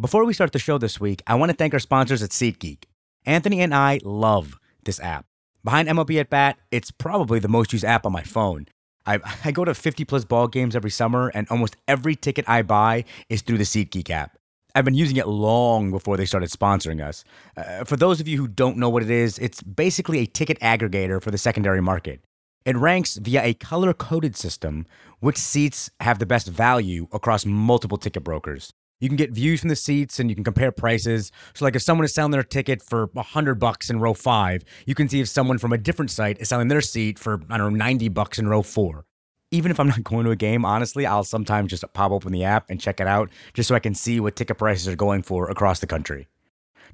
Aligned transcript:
Before 0.00 0.24
we 0.24 0.34
start 0.34 0.50
the 0.50 0.58
show 0.58 0.76
this 0.76 0.98
week, 0.98 1.22
I 1.24 1.36
want 1.36 1.50
to 1.50 1.56
thank 1.56 1.72
our 1.72 1.78
sponsors 1.78 2.20
at 2.20 2.30
SeatGeek. 2.30 2.86
Anthony 3.26 3.60
and 3.60 3.72
I 3.72 4.00
love 4.02 4.58
this 4.84 4.98
app. 4.98 5.24
Behind 5.62 5.88
MLB 5.88 6.18
at 6.18 6.30
Bat, 6.30 6.58
it's 6.72 6.90
probably 6.90 7.38
the 7.38 7.46
most 7.46 7.72
used 7.72 7.84
app 7.84 8.04
on 8.04 8.10
my 8.10 8.24
phone. 8.24 8.66
I, 9.06 9.20
I 9.44 9.52
go 9.52 9.64
to 9.64 9.72
50 9.72 10.04
plus 10.04 10.24
ball 10.24 10.48
games 10.48 10.74
every 10.74 10.90
summer, 10.90 11.28
and 11.28 11.46
almost 11.48 11.76
every 11.86 12.16
ticket 12.16 12.44
I 12.48 12.62
buy 12.62 13.04
is 13.28 13.42
through 13.42 13.58
the 13.58 13.64
SeatGeek 13.64 14.10
app. 14.10 14.36
I've 14.74 14.84
been 14.84 14.94
using 14.94 15.16
it 15.16 15.28
long 15.28 15.92
before 15.92 16.16
they 16.16 16.26
started 16.26 16.50
sponsoring 16.50 17.00
us. 17.00 17.22
Uh, 17.56 17.84
for 17.84 17.94
those 17.94 18.20
of 18.20 18.26
you 18.26 18.36
who 18.36 18.48
don't 18.48 18.76
know 18.76 18.88
what 18.88 19.04
it 19.04 19.10
is, 19.10 19.38
it's 19.38 19.62
basically 19.62 20.18
a 20.18 20.26
ticket 20.26 20.58
aggregator 20.58 21.22
for 21.22 21.30
the 21.30 21.38
secondary 21.38 21.80
market. 21.80 22.20
It 22.64 22.76
ranks 22.76 23.14
via 23.14 23.44
a 23.44 23.54
color 23.54 23.94
coded 23.94 24.36
system 24.36 24.86
which 25.20 25.36
seats 25.36 25.88
have 26.00 26.18
the 26.18 26.26
best 26.26 26.48
value 26.48 27.06
across 27.12 27.46
multiple 27.46 27.96
ticket 27.96 28.24
brokers. 28.24 28.72
You 29.04 29.10
can 29.10 29.18
get 29.18 29.32
views 29.32 29.60
from 29.60 29.68
the 29.68 29.76
seats 29.76 30.18
and 30.18 30.30
you 30.30 30.34
can 30.34 30.44
compare 30.44 30.72
prices. 30.72 31.30
So, 31.52 31.66
like 31.66 31.76
if 31.76 31.82
someone 31.82 32.06
is 32.06 32.14
selling 32.14 32.30
their 32.30 32.42
ticket 32.42 32.80
for 32.80 33.10
100 33.12 33.56
bucks 33.56 33.90
in 33.90 34.00
row 34.00 34.14
five, 34.14 34.64
you 34.86 34.94
can 34.94 35.10
see 35.10 35.20
if 35.20 35.28
someone 35.28 35.58
from 35.58 35.74
a 35.74 35.76
different 35.76 36.10
site 36.10 36.40
is 36.40 36.48
selling 36.48 36.68
their 36.68 36.80
seat 36.80 37.18
for, 37.18 37.42
I 37.50 37.58
don't 37.58 37.74
know, 37.74 37.84
90 37.84 38.08
bucks 38.08 38.38
in 38.38 38.48
row 38.48 38.62
four. 38.62 39.04
Even 39.50 39.70
if 39.70 39.78
I'm 39.78 39.88
not 39.94 40.04
going 40.04 40.24
to 40.24 40.30
a 40.30 40.36
game, 40.36 40.64
honestly, 40.64 41.04
I'll 41.04 41.22
sometimes 41.22 41.68
just 41.68 41.84
pop 41.92 42.12
open 42.12 42.32
the 42.32 42.44
app 42.44 42.70
and 42.70 42.80
check 42.80 42.98
it 42.98 43.06
out 43.06 43.28
just 43.52 43.68
so 43.68 43.74
I 43.74 43.78
can 43.78 43.94
see 43.94 44.20
what 44.20 44.36
ticket 44.36 44.56
prices 44.56 44.88
are 44.88 44.96
going 44.96 45.20
for 45.20 45.50
across 45.50 45.80
the 45.80 45.86
country. 45.86 46.26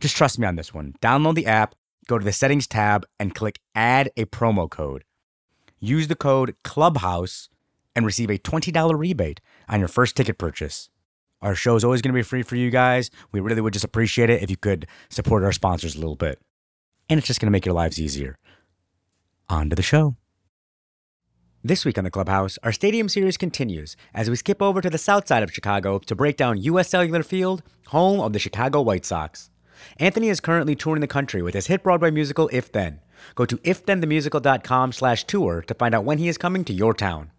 Just 0.01 0.17
trust 0.17 0.37
me 0.37 0.49
on 0.49 0.57
this 0.57 0.75
one. 0.75 0.95
Download 1.01 1.37
the 1.37 1.47
app, 1.47 1.77
go 2.09 2.19
to 2.19 2.25
the 2.25 2.33
settings 2.33 2.67
tab, 2.67 3.07
and 3.21 3.37
click 3.37 3.61
add 3.77 4.11
a 4.17 4.25
promo 4.25 4.69
code. 4.69 5.05
Use 5.79 6.09
the 6.09 6.17
code 6.17 6.57
CLUBHOUSE 6.65 7.51
and 7.95 8.05
receive 8.05 8.31
a 8.31 8.39
$20 8.39 8.99
rebate 8.99 9.41
on 9.69 9.79
your 9.79 9.89
first 9.89 10.17
ticket 10.17 10.39
purchase. 10.39 10.91
Our 11.43 11.55
show 11.55 11.75
is 11.75 11.85
always 11.85 12.03
going 12.03 12.13
to 12.13 12.19
be 12.19 12.23
free 12.23 12.43
for 12.43 12.57
you 12.57 12.71
guys. 12.71 13.11
We 13.33 13.41
really 13.41 13.61
would 13.61 13.73
just 13.73 13.85
appreciate 13.85 14.29
it 14.29 14.43
if 14.43 14.51
you 14.51 14.57
could 14.57 14.87
support 15.09 15.43
our 15.43 15.53
sponsors 15.53 15.97
a 15.97 15.99
little 15.99 16.17
bit. 16.17 16.39
And 17.09 17.19
it's 17.19 17.27
just 17.27 17.41
going 17.41 17.47
to 17.47 17.53
make 17.53 17.65
your 17.65 17.75
lives 17.75 18.01
easier. 18.01 18.37
On 19.49 19.71
to 19.71 19.77
the 19.77 19.83
show. 19.83 20.17
This 21.63 21.85
week 21.85 21.99
on 21.99 22.05
the 22.05 22.11
Clubhouse, 22.11 22.59
our 22.63 22.73
stadium 22.73 23.09
series 23.09 23.37
continues 23.37 23.97
as 24.15 24.31
we 24.31 24.37
skip 24.37 24.63
over 24.63 24.81
to 24.81 24.89
the 24.89 24.97
south 24.99 25.27
side 25.29 25.43
of 25.43 25.53
Chicago 25.53 25.99
to 25.99 26.15
break 26.15 26.37
down 26.37 26.63
U.S. 26.63 26.89
Cellular 26.89 27.23
Field, 27.23 27.63
home 27.89 28.21
of 28.21 28.33
the 28.33 28.39
Chicago 28.39 28.81
White 28.81 29.05
Sox. 29.05 29.51
Anthony 29.99 30.29
is 30.29 30.41
currently 30.41 30.75
touring 30.75 31.01
the 31.01 31.07
country 31.07 31.43
with 31.43 31.55
his 31.55 31.67
hit 31.67 31.83
Broadway 31.83 32.11
musical 32.11 32.49
If 32.53 32.71
Then. 32.73 33.01
Go 33.35 33.45
to 33.45 33.57
ifthenthemusical.com 33.59 34.93
slash 34.93 35.25
tour 35.25 35.63
to 35.67 35.75
find 35.75 35.95
out 35.95 36.05
when 36.05 36.19
he 36.19 36.29
is 36.29 36.39
coming 36.39 36.65
to 36.65 36.73
your 36.73 36.95
town. 36.95 37.31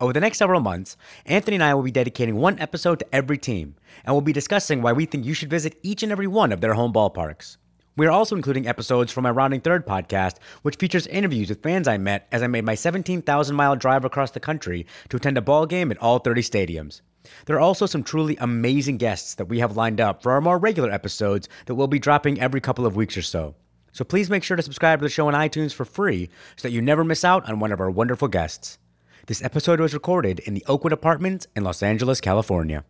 Over 0.00 0.12
the 0.12 0.20
next 0.20 0.38
several 0.38 0.60
months, 0.60 0.96
Anthony 1.26 1.56
and 1.56 1.64
I 1.64 1.74
will 1.74 1.82
be 1.82 1.90
dedicating 1.90 2.36
one 2.36 2.60
episode 2.60 3.00
to 3.00 3.14
every 3.14 3.36
team, 3.36 3.74
and 4.04 4.14
we'll 4.14 4.20
be 4.20 4.32
discussing 4.32 4.80
why 4.80 4.92
we 4.92 5.06
think 5.06 5.24
you 5.24 5.34
should 5.34 5.50
visit 5.50 5.76
each 5.82 6.04
and 6.04 6.12
every 6.12 6.28
one 6.28 6.52
of 6.52 6.60
their 6.60 6.74
home 6.74 6.92
ballparks. 6.92 7.56
We 7.96 8.06
are 8.06 8.12
also 8.12 8.36
including 8.36 8.68
episodes 8.68 9.10
from 9.10 9.24
my 9.24 9.32
Rounding 9.32 9.60
Third 9.60 9.84
podcast, 9.84 10.36
which 10.62 10.76
features 10.76 11.08
interviews 11.08 11.48
with 11.48 11.64
fans 11.64 11.88
I 11.88 11.98
met 11.98 12.28
as 12.30 12.44
I 12.44 12.46
made 12.46 12.64
my 12.64 12.76
17,000 12.76 13.56
mile 13.56 13.74
drive 13.74 14.04
across 14.04 14.30
the 14.30 14.38
country 14.38 14.86
to 15.08 15.16
attend 15.16 15.36
a 15.36 15.42
ball 15.42 15.66
game 15.66 15.90
at 15.90 15.98
all 15.98 16.20
30 16.20 16.42
stadiums. 16.42 17.00
There 17.46 17.56
are 17.56 17.60
also 17.60 17.86
some 17.86 18.04
truly 18.04 18.36
amazing 18.36 18.98
guests 18.98 19.34
that 19.34 19.46
we 19.46 19.58
have 19.58 19.76
lined 19.76 20.00
up 20.00 20.22
for 20.22 20.30
our 20.30 20.40
more 20.40 20.58
regular 20.58 20.92
episodes 20.92 21.48
that 21.66 21.74
we'll 21.74 21.88
be 21.88 21.98
dropping 21.98 22.40
every 22.40 22.60
couple 22.60 22.86
of 22.86 22.94
weeks 22.94 23.16
or 23.16 23.22
so. 23.22 23.56
So 23.90 24.04
please 24.04 24.30
make 24.30 24.44
sure 24.44 24.56
to 24.56 24.62
subscribe 24.62 25.00
to 25.00 25.06
the 25.06 25.10
show 25.10 25.26
on 25.26 25.34
iTunes 25.34 25.74
for 25.74 25.84
free 25.84 26.28
so 26.54 26.68
that 26.68 26.72
you 26.72 26.80
never 26.80 27.02
miss 27.02 27.24
out 27.24 27.48
on 27.48 27.58
one 27.58 27.72
of 27.72 27.80
our 27.80 27.90
wonderful 27.90 28.28
guests. 28.28 28.78
This 29.28 29.44
episode 29.44 29.78
was 29.78 29.92
recorded 29.92 30.38
in 30.38 30.54
the 30.54 30.64
Oakwood 30.66 30.94
Apartments 30.94 31.46
in 31.54 31.62
Los 31.62 31.82
Angeles, 31.82 32.18
California. 32.18 32.86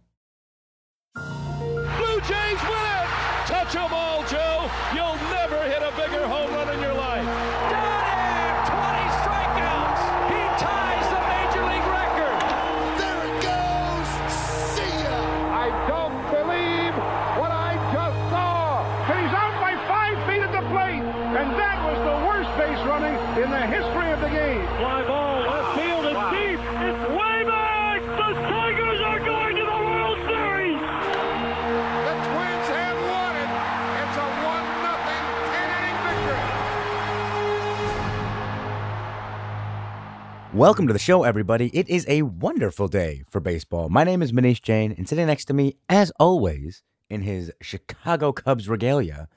Welcome 40.59 40.89
to 40.89 40.93
the 40.93 40.99
show, 40.99 41.23
everybody. 41.23 41.71
It 41.73 41.89
is 41.89 42.05
a 42.09 42.23
wonderful 42.23 42.89
day 42.89 43.23
for 43.31 43.39
baseball. 43.39 43.89
My 43.89 44.03
name 44.03 44.23
is 44.23 44.33
Muneesh 44.33 44.61
Jain, 44.61 44.93
and 44.99 45.09
sitting 45.09 45.29
next 45.29 45.45
to 45.45 45.55
me, 45.55 45.77
as 45.89 46.11
always, 46.19 46.83
in 47.09 47.23
his 47.23 47.53
Chicago 47.63 48.33
Cubs 48.33 48.69
regalia, 48.69 49.29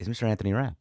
is 0.00 0.08
Mr. 0.08 0.24
Anthony 0.24 0.52
Rapp. 0.52 0.74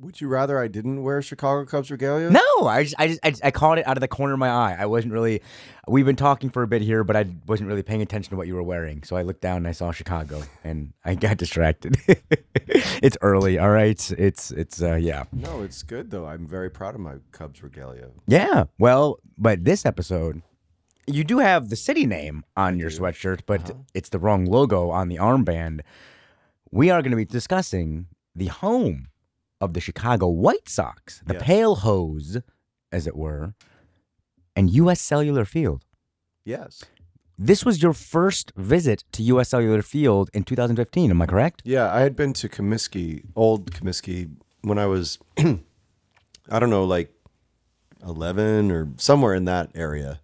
Would 0.00 0.20
you 0.20 0.28
rather 0.28 0.58
I 0.58 0.66
didn't 0.66 1.02
wear 1.02 1.20
Chicago 1.20 1.64
Cubs 1.66 1.90
regalia? 1.90 2.30
No, 2.30 2.40
I 2.66 2.84
just, 2.84 2.94
I 2.98 3.08
just, 3.08 3.20
I, 3.22 3.30
just, 3.30 3.44
I 3.44 3.50
caught 3.50 3.78
it 3.78 3.86
out 3.86 3.96
of 3.96 4.00
the 4.00 4.08
corner 4.08 4.32
of 4.32 4.38
my 4.38 4.48
eye. 4.48 4.76
I 4.78 4.86
wasn't 4.86 5.12
really. 5.12 5.42
We've 5.86 6.06
been 6.06 6.16
talking 6.16 6.48
for 6.50 6.62
a 6.62 6.66
bit 6.66 6.80
here, 6.82 7.04
but 7.04 7.16
I 7.16 7.26
wasn't 7.46 7.68
really 7.68 7.82
paying 7.82 8.00
attention 8.00 8.30
to 8.30 8.36
what 8.36 8.46
you 8.46 8.54
were 8.54 8.62
wearing. 8.62 9.02
So 9.02 9.16
I 9.16 9.22
looked 9.22 9.42
down 9.42 9.58
and 9.58 9.68
I 9.68 9.72
saw 9.72 9.92
Chicago, 9.92 10.42
and 10.64 10.92
I 11.04 11.14
got 11.14 11.36
distracted. 11.36 11.96
it's 12.66 13.16
early, 13.20 13.58
all 13.58 13.70
right. 13.70 14.10
It's, 14.18 14.50
it's, 14.50 14.82
uh, 14.82 14.94
yeah, 14.96 15.24
No, 15.32 15.62
it's 15.62 15.82
good 15.82 16.10
though. 16.10 16.26
I'm 16.26 16.46
very 16.46 16.70
proud 16.70 16.94
of 16.94 17.00
my 17.00 17.16
Cubs 17.32 17.62
regalia. 17.62 18.08
yeah. 18.26 18.64
Well, 18.78 19.18
but 19.36 19.64
this 19.64 19.84
episode, 19.84 20.42
you 21.06 21.24
do 21.24 21.38
have 21.38 21.68
the 21.68 21.76
city 21.76 22.06
name 22.06 22.44
on 22.56 22.78
your 22.78 22.90
sweatshirt, 22.90 23.40
but 23.46 23.70
it's 23.94 24.08
the 24.08 24.18
wrong 24.18 24.44
logo 24.46 24.90
on 24.90 25.08
the 25.08 25.16
armband. 25.16 25.80
We 26.70 26.90
are 26.90 27.02
going 27.02 27.10
to 27.10 27.16
be 27.16 27.24
discussing 27.24 28.06
the 28.34 28.46
home 28.46 29.08
of 29.60 29.74
the 29.74 29.80
Chicago 29.80 30.28
White 30.28 30.68
Sox, 30.68 31.22
the 31.26 31.34
Yes. 31.34 31.42
Pale 31.42 31.74
Hose, 31.76 32.38
as 32.92 33.06
it 33.06 33.16
were, 33.16 33.54
and 34.56 34.70
U.S. 34.70 35.00
Cellular 35.00 35.44
Field. 35.44 35.84
Yes. 36.44 36.84
This 37.38 37.64
was 37.64 37.82
your 37.82 37.92
first 37.94 38.52
visit 38.56 39.04
to 39.12 39.22
U.S. 39.22 39.48
Cellular 39.50 39.82
Field 39.82 40.28
in 40.34 40.42
2015. 40.44 41.10
Am 41.10 41.22
I 41.22 41.26
correct? 41.26 41.62
Yeah, 41.64 41.92
I 41.92 42.00
had 42.00 42.14
been 42.16 42.32
to 42.34 42.48
Comiskey, 42.48 43.24
old 43.34 43.70
Comiskey, 43.72 44.30
when 44.62 44.78
I 44.78 44.86
was, 44.86 45.18
I 45.38 46.58
don't 46.58 46.70
know, 46.70 46.84
like 46.84 47.12
11 48.06 48.70
or 48.70 48.88
somewhere 48.96 49.34
in 49.34 49.44
that 49.46 49.70
area. 49.74 50.20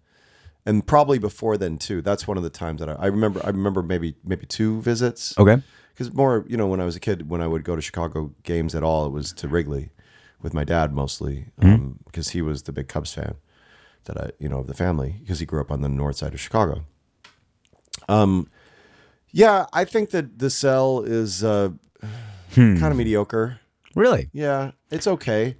And 0.67 0.85
probably 0.85 1.17
before 1.17 1.55
then 1.57 1.77
too. 1.77 2.01
That's 2.01 2.27
one 2.27 2.35
of 2.37 2.43
the 2.43 2.49
times 2.49 2.79
that 2.81 2.89
I, 2.89 2.93
I 2.93 3.05
remember. 3.07 3.39
I 3.43 3.49
remember 3.49 3.81
maybe 3.81 4.15
maybe 4.25 4.45
two 4.45 4.81
visits. 4.81 5.33
Okay. 5.37 5.61
because 5.93 6.13
more 6.13 6.45
you 6.47 6.57
know 6.57 6.67
when 6.67 6.79
i 6.81 6.85
was 6.85 6.95
a 6.95 6.99
kid 6.99 7.29
when 7.29 7.41
i 7.41 7.47
would 7.47 7.63
go 7.63 7.75
to 7.75 7.81
chicago 7.81 8.31
games 8.43 8.75
at 8.75 8.83
all 8.83 9.05
it 9.07 9.11
was 9.11 9.33
to 9.33 9.47
wrigley 9.47 9.89
with 10.43 10.53
my 10.53 10.63
dad 10.63 10.93
mostly 10.93 11.45
because 12.05 12.29
he 12.35 12.41
was 12.41 12.63
the 12.63 12.71
big 12.71 12.87
cubs 12.87 13.13
fan 13.15 13.33
that 14.05 14.15
i 14.23 14.29
you 14.39 14.47
know 14.49 14.59
of 14.59 14.67
the 14.67 14.73
family 14.75 15.15
because 15.21 15.39
he 15.39 15.45
grew 15.45 15.59
up 15.61 15.71
on 15.71 15.81
the 15.81 15.89
north 15.89 16.17
side 16.17 16.33
of 16.35 16.39
chicago 16.39 16.83
um 18.09 18.47
yeah 19.31 19.65
i 19.73 19.83
think 19.85 20.11
that 20.11 20.37
the 20.39 20.49
cell 20.49 21.01
is 21.01 21.43
uh 21.43 21.69
kind 22.53 22.83
of 22.83 22.97
mediocre 22.97 23.59
Really? 23.95 24.29
yeah 24.33 24.71
it's 24.91 25.07
okay 25.07 25.55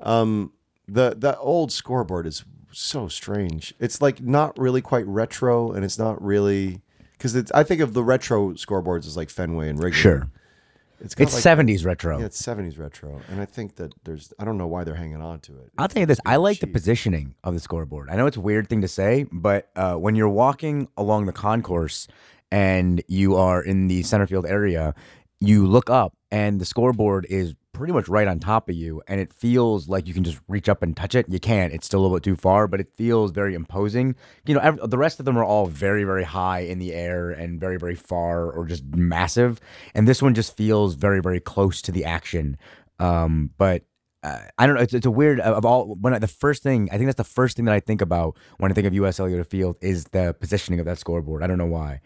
um 0.00 0.52
the 0.88 1.14
the 1.18 1.36
old 1.38 1.70
scoreboard 1.72 2.26
is 2.26 2.44
so 2.72 3.08
strange 3.08 3.74
it's 3.78 4.00
like 4.00 4.20
not 4.20 4.58
really 4.58 4.80
quite 4.80 5.06
retro 5.06 5.72
and 5.72 5.84
it's 5.84 5.98
not 5.98 6.20
really 6.22 6.80
because 7.12 7.34
it's 7.34 7.50
i 7.52 7.62
think 7.62 7.80
of 7.80 7.94
the 7.94 8.02
retro 8.02 8.50
scoreboards 8.52 9.06
as 9.06 9.16
like 9.16 9.30
fenway 9.30 9.68
and 9.68 9.78
wrigley 9.82 9.98
Sure. 9.98 10.28
it's 11.00 11.14
It's 11.18 11.44
like, 11.44 11.58
70s 11.58 11.84
retro. 11.84 12.18
yeah 12.18 12.26
it's 12.26 12.40
70s 12.40 12.78
retro 12.78 13.20
and 13.30 13.40
i 13.40 13.44
think 13.44 13.76
that 13.76 13.92
there's 14.04 14.32
i 14.38 14.44
don't 14.44 14.56
know 14.58 14.66
why 14.66 14.84
they're 14.84 14.94
hanging 14.94 15.20
on 15.20 15.40
to 15.40 15.52
it 15.58 15.70
I'll 15.78 15.88
tell 15.88 16.00
you 16.00 16.06
this. 16.06 16.20
I 16.26 16.36
like 16.36 16.60
the 16.60 16.66
positioning 16.66 17.34
of 17.44 17.54
the 17.54 17.60
scoreboard. 17.60 18.08
I 18.10 18.16
know 18.16 18.26
it's 18.26 18.36
a 18.36 18.40
weird 18.40 18.68
thing 18.68 18.80
to 18.82 18.88
say, 18.88 19.26
but 19.32 19.70
uh, 19.76 19.94
when 19.96 20.14
you're 20.14 20.28
walking 20.28 20.88
along 20.96 21.26
the 21.26 21.32
concourse 21.32 22.06
and 22.50 23.02
you 23.08 23.36
are 23.36 23.62
in 23.62 23.88
the 23.88 24.02
center 24.02 24.26
field 24.26 24.46
area, 24.46 24.94
you 25.40 25.66
look 25.66 25.88
up 25.90 26.14
and 26.30 26.60
the 26.60 26.64
scoreboard 26.66 27.26
is 27.30 27.54
pretty 27.72 27.92
much 27.92 28.08
right 28.08 28.28
on 28.28 28.38
top 28.38 28.68
of 28.68 28.74
you, 28.74 29.02
and 29.08 29.20
it 29.20 29.32
feels 29.32 29.88
like 29.88 30.06
you 30.06 30.14
can 30.14 30.24
just 30.24 30.38
reach 30.48 30.68
up 30.68 30.82
and 30.82 30.96
touch 30.96 31.14
it. 31.14 31.26
You 31.28 31.40
can't; 31.40 31.72
it's 31.72 31.86
still 31.86 32.00
a 32.00 32.02
little 32.02 32.16
bit 32.16 32.22
too 32.22 32.36
far, 32.36 32.66
but 32.66 32.80
it 32.80 32.88
feels 32.96 33.30
very 33.30 33.54
imposing. 33.54 34.14
You 34.46 34.54
know, 34.54 34.60
ev 34.60 34.90
the 34.90 34.98
rest 34.98 35.18
of 35.18 35.24
them 35.26 35.36
are 35.38 35.44
all 35.44 35.66
very, 35.66 36.04
very 36.04 36.24
high 36.24 36.60
in 36.60 36.78
the 36.78 36.92
air 36.92 37.30
and 37.30 37.58
very, 37.60 37.78
very 37.78 37.94
far 37.94 38.50
or 38.50 38.66
just 38.66 38.84
massive, 38.94 39.60
and 39.94 40.06
this 40.06 40.22
one 40.22 40.34
just 40.34 40.56
feels 40.56 40.94
very, 40.94 41.20
very 41.20 41.40
close 41.40 41.82
to 41.82 41.92
the 41.92 42.04
action. 42.04 42.56
Um, 42.98 43.50
but 43.58 43.82
uh, 44.22 44.42
I 44.58 44.66
don't 44.66 44.76
know. 44.76 44.82
It's, 44.82 44.94
it's 44.94 45.06
a 45.06 45.10
weird 45.10 45.40
of 45.40 45.64
all. 45.64 45.96
When 46.00 46.14
I, 46.14 46.18
the 46.18 46.28
first 46.28 46.62
thing 46.62 46.88
I 46.92 46.96
think 46.96 47.06
that's 47.06 47.16
the 47.16 47.24
first 47.24 47.56
thing 47.56 47.64
that 47.64 47.74
I 47.74 47.80
think 47.80 48.00
about 48.00 48.36
when 48.58 48.70
I 48.70 48.74
think 48.74 48.86
of 48.86 48.94
U.S. 48.94 49.16
Cellular 49.16 49.44
Field 49.44 49.76
is 49.80 50.04
the 50.12 50.34
positioning 50.38 50.78
of 50.78 50.86
that 50.86 50.98
scoreboard. 50.98 51.42
I 51.42 51.46
don't 51.46 51.58
know 51.58 51.66
why. 51.66 52.00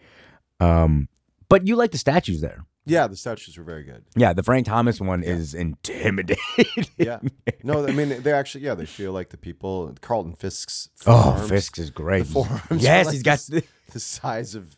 Um, 0.59 1.09
But 1.49 1.67
you 1.67 1.75
like 1.75 1.91
the 1.91 1.97
statues 1.97 2.41
there. 2.41 2.65
Yeah, 2.87 3.07
the 3.07 3.15
statues 3.15 3.57
were 3.57 3.63
very 3.63 3.83
good. 3.83 4.03
Yeah, 4.15 4.33
the 4.33 4.43
Frank 4.43 4.65
Thomas 4.65 4.99
one 4.99 5.23
is 5.23 5.53
intimidating. 5.53 6.85
Yeah. 6.97 7.19
No, 7.63 7.85
I 7.85 7.91
mean 7.91 8.21
they 8.21 8.31
actually 8.31 8.63
yeah, 8.63 8.73
they 8.73 8.85
feel 8.85 9.11
like 9.11 9.29
the 9.29 9.37
people 9.37 9.93
Carlton 10.01 10.33
Fisk's 10.33 10.89
oh, 11.05 11.45
Fisk 11.47 11.77
is 11.77 11.89
great. 11.89 12.25
Forearms 12.27 12.83
yes, 12.83 13.05
like 13.05 13.13
he's 13.13 13.23
got 13.23 13.39
the, 13.39 13.63
the 13.91 13.99
size 13.99 14.55
of 14.55 14.75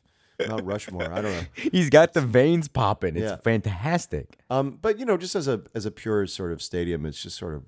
Mount 0.47 0.63
Rushmore. 0.65 1.11
I 1.11 1.21
don't 1.21 1.31
know. 1.31 1.43
he's 1.71 1.89
got 1.89 2.13
the 2.13 2.21
veins 2.21 2.67
popping. 2.67 3.15
It's 3.15 3.31
Yeah. 3.31 3.37
fantastic. 3.37 4.39
Um, 4.49 4.77
but 4.81 4.97
you 4.99 5.05
know, 5.05 5.17
just 5.17 5.35
as 5.35 5.47
a 5.47 5.61
as 5.75 5.85
a 5.85 5.91
pure 5.91 6.25
sort 6.27 6.51
of 6.51 6.61
stadium, 6.61 7.05
it's 7.05 7.21
just 7.21 7.37
sort 7.37 7.55
of 7.55 7.63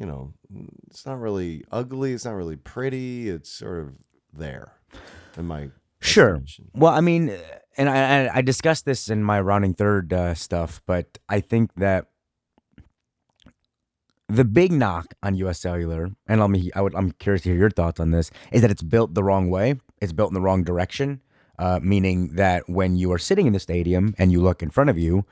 you 0.00 0.06
know, 0.06 0.32
it's 0.88 1.04
not 1.04 1.20
really 1.20 1.64
ugly. 1.70 2.14
It's 2.14 2.24
not 2.24 2.32
really 2.34 2.56
pretty. 2.56 3.28
It's 3.28 3.50
sort 3.50 3.80
of 3.80 3.92
there. 4.32 4.72
In 5.36 5.46
my 5.46 5.70
Sure. 6.04 6.42
Well, 6.74 6.92
I 6.92 7.00
mean, 7.00 7.32
and 7.76 7.88
I, 7.88 8.26
I- 8.26 8.36
I 8.36 8.42
discussed 8.42 8.84
this 8.84 9.08
in 9.08 9.22
my 9.24 9.40
rounding 9.40 9.74
third 9.74 10.12
uh, 10.12 10.34
stuff, 10.34 10.82
but 10.86 11.18
I 11.28 11.40
think 11.40 11.74
that 11.76 12.06
the 14.28 14.44
big 14.44 14.72
knock 14.72 15.14
on 15.22 15.34
U.S. 15.36 15.60
Cellular, 15.60 16.10
and 16.26 16.40
let 16.40 16.50
me, 16.50 16.70
I 16.74 16.80
would, 16.82 16.94
I'm 16.94 17.12
curious 17.12 17.42
to 17.42 17.50
hear 17.50 17.58
your 17.58 17.70
thoughts 17.70 18.00
on 18.00 18.10
this, 18.10 18.30
is 18.52 18.62
that 18.62 18.70
it's 18.70 18.82
built 18.82 19.14
the 19.14 19.22
wrong 19.24 19.50
way. 19.50 19.74
It's 20.00 20.12
built 20.12 20.30
in 20.30 20.34
the 20.34 20.40
wrong 20.40 20.64
direction, 20.64 21.20
uh, 21.58 21.80
meaning 21.82 22.34
that 22.36 22.68
when 22.68 22.96
you 22.96 23.12
are 23.12 23.18
sitting 23.18 23.46
in 23.46 23.52
the 23.52 23.60
stadium 23.60 24.14
and 24.18 24.32
you 24.32 24.40
look 24.42 24.62
in 24.62 24.70
front 24.70 24.90
of 24.90 24.98
you, 24.98 25.24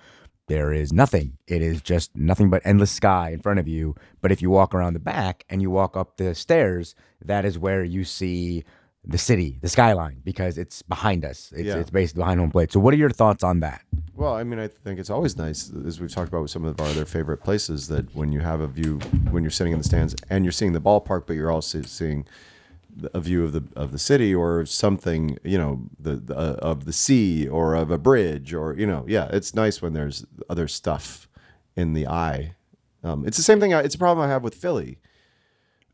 there 0.48 0.72
is 0.72 0.92
nothing. 0.92 1.38
It 1.46 1.62
is 1.62 1.80
just 1.80 2.14
nothing 2.16 2.50
but 2.50 2.62
endless 2.64 2.90
sky 2.90 3.30
in 3.30 3.40
front 3.40 3.60
of 3.60 3.69
you. 3.69 3.94
But 4.20 4.32
if 4.32 4.42
you 4.42 4.50
walk 4.50 4.74
around 4.74 4.92
the 4.94 4.98
back 5.00 5.44
and 5.48 5.62
you 5.62 5.70
walk 5.70 5.96
up 5.96 6.16
the 6.16 6.34
stairs, 6.34 6.94
that 7.24 7.44
is 7.44 7.58
where 7.58 7.84
you 7.84 8.04
see 8.04 8.64
the 9.04 9.19
city, 9.19 9.58
the 9.60 9.69
skyline, 9.69 10.20
because 10.25 10.58
it's 10.58 10.82
behind 10.82 11.25
us. 11.25 11.52
It's, 11.56 11.66
Yeah. 11.66 11.78
it's 11.78 11.90
basically 11.90 12.20
behind 12.20 12.38
home 12.40 12.50
plate. 12.50 12.70
So, 12.72 12.78
what 12.81 12.94
are 12.94 12.96
your 12.96 13.10
thoughts 13.10 13.43
on 13.43 13.60
that? 13.60 13.82
Well, 14.14 14.34
I 14.34 14.44
mean, 14.44 14.58
I 14.60 14.69
think 14.69 15.00
it's 15.00 15.10
always 15.10 15.37
nice, 15.37 15.72
as 15.87 16.00
we've 16.00 16.12
talked 16.12 16.28
about 16.28 16.43
with 16.43 16.50
some 16.52 16.64
of 16.64 16.81
our 16.81 16.87
other 16.87 17.04
favorite 17.04 17.38
places, 17.38 17.88
that 17.88 18.14
when 18.14 18.31
you 18.31 18.40
have 18.40 18.60
a 18.60 18.69
view, 18.69 18.99
when 19.31 19.43
you're 19.43 19.50
sitting 19.50 19.72
in 19.72 19.78
the 19.78 19.84
stands 19.84 20.14
and 20.31 20.44
you're 20.44 20.52
seeing 20.52 20.72
the 20.72 20.81
ballpark, 20.81 21.26
but 21.26 21.34
you're 21.34 21.50
also 21.50 21.82
seeing 21.82 22.25
a 23.14 23.20
view 23.20 23.43
of 23.43 23.52
the 23.52 23.64
of 23.75 23.90
the 23.90 23.99
city 23.99 24.34
or 24.34 24.66
something, 24.66 25.38
you 25.43 25.58
know, 25.58 25.82
the, 25.98 26.16
the 26.16 26.37
uh, 26.37 26.56
of 26.60 26.84
the 26.84 26.93
sea 26.93 27.48
or 27.48 27.75
of 27.75 27.90
a 27.90 27.98
bridge 27.98 28.52
or 28.55 28.75
you 28.78 28.87
know, 28.87 29.05
yeah, 29.08 29.28
it's 29.32 29.55
nice 29.55 29.81
when 29.82 29.94
there's 29.94 30.25
other 30.48 30.69
stuff 30.69 31.26
in 31.75 31.94
the 31.94 32.06
eye. 32.06 32.55
Um, 33.02 33.26
it's 33.26 33.37
the 33.38 33.43
same 33.43 33.58
thing. 33.58 33.72
I, 33.75 33.81
it's 33.81 33.94
a 33.94 33.98
problem 33.98 34.25
I 34.25 34.31
have 34.31 34.44
with 34.44 34.55
Philly. 34.55 34.98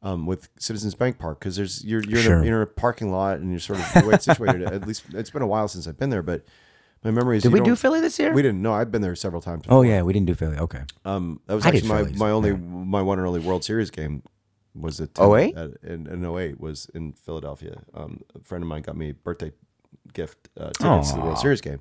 Um, 0.01 0.27
with 0.27 0.49
Citizens 0.61 0.95
Bank 0.95 1.19
Park 1.19 1.41
because 1.41 1.57
there's 1.57 1.85
you're 1.85 2.05
you're, 2.05 2.21
in 2.21 2.27
a, 2.27 2.45
you're 2.45 2.63
in 2.63 2.63
a 2.63 2.67
parking 2.67 3.11
lot 3.11 3.39
and 3.39 3.51
you're 3.51 3.59
sort 3.59 3.81
of 3.81 3.93
the 3.95 4.09
way 4.09 4.15
it's 4.15 4.25
situated. 4.25 4.63
At 4.63 4.87
least 4.87 5.03
it's 5.13 5.31
been 5.31 5.43
a 5.43 5.47
while 5.47 5.67
since 5.67 5.89
I've 5.89 5.99
been 5.99 6.11
there, 6.11 6.23
but 6.23 6.45
my 7.05 7.11
memory 7.11 7.37
is 7.37 7.43
Did 7.43 7.53
we 7.53 7.61
do 7.61 7.77
Philly 7.77 8.01
this 8.01 8.19
year? 8.19 8.33
we 8.33 8.43
didn't. 8.43 8.63
No, 8.63 8.73
I've 8.73 8.91
been 8.91 9.03
there 9.03 9.17
several 9.17 9.43
times. 9.43 9.65
Oh 9.69 9.83
yeah, 9.83 10.03
we 10.03 10.13
didn't 10.13 10.27
do 10.27 10.35
Philly. 10.35 10.57
Okay. 10.57 10.83
Um, 11.05 11.41
that 11.47 11.55
was 11.55 11.65
I 11.65 11.71
actually 11.71 11.89
my, 11.89 11.99
Phillies, 11.99 12.19
my 12.19 12.31
only 12.31 12.51
yeah. 12.51 12.57
my 12.57 13.03
one 13.03 13.19
and 13.19 13.27
only 13.27 13.41
World 13.41 13.65
Series 13.65 13.91
game 13.91 14.23
was 14.75 15.01
at 15.01 15.11
08? 15.19 15.57
at- 15.57 15.71
in, 15.83 16.07
in 16.07 16.25
08 16.25 16.61
was 16.61 16.89
in 16.95 17.13
Philadelphia. 17.13 17.83
Um, 17.95 18.23
a 18.35 18.41
friend 18.41 18.63
of 18.63 18.69
mine 18.69 18.83
got 18.83 18.97
me 18.97 19.11
a 19.11 19.15
birthday 19.15 19.53
gift 20.13 20.49
uh, 20.57 20.71
tickets 20.71 21.11
to 21.11 21.17
the 21.17 21.23
World 21.23 21.39
Series 21.39 21.61
game. 21.61 21.79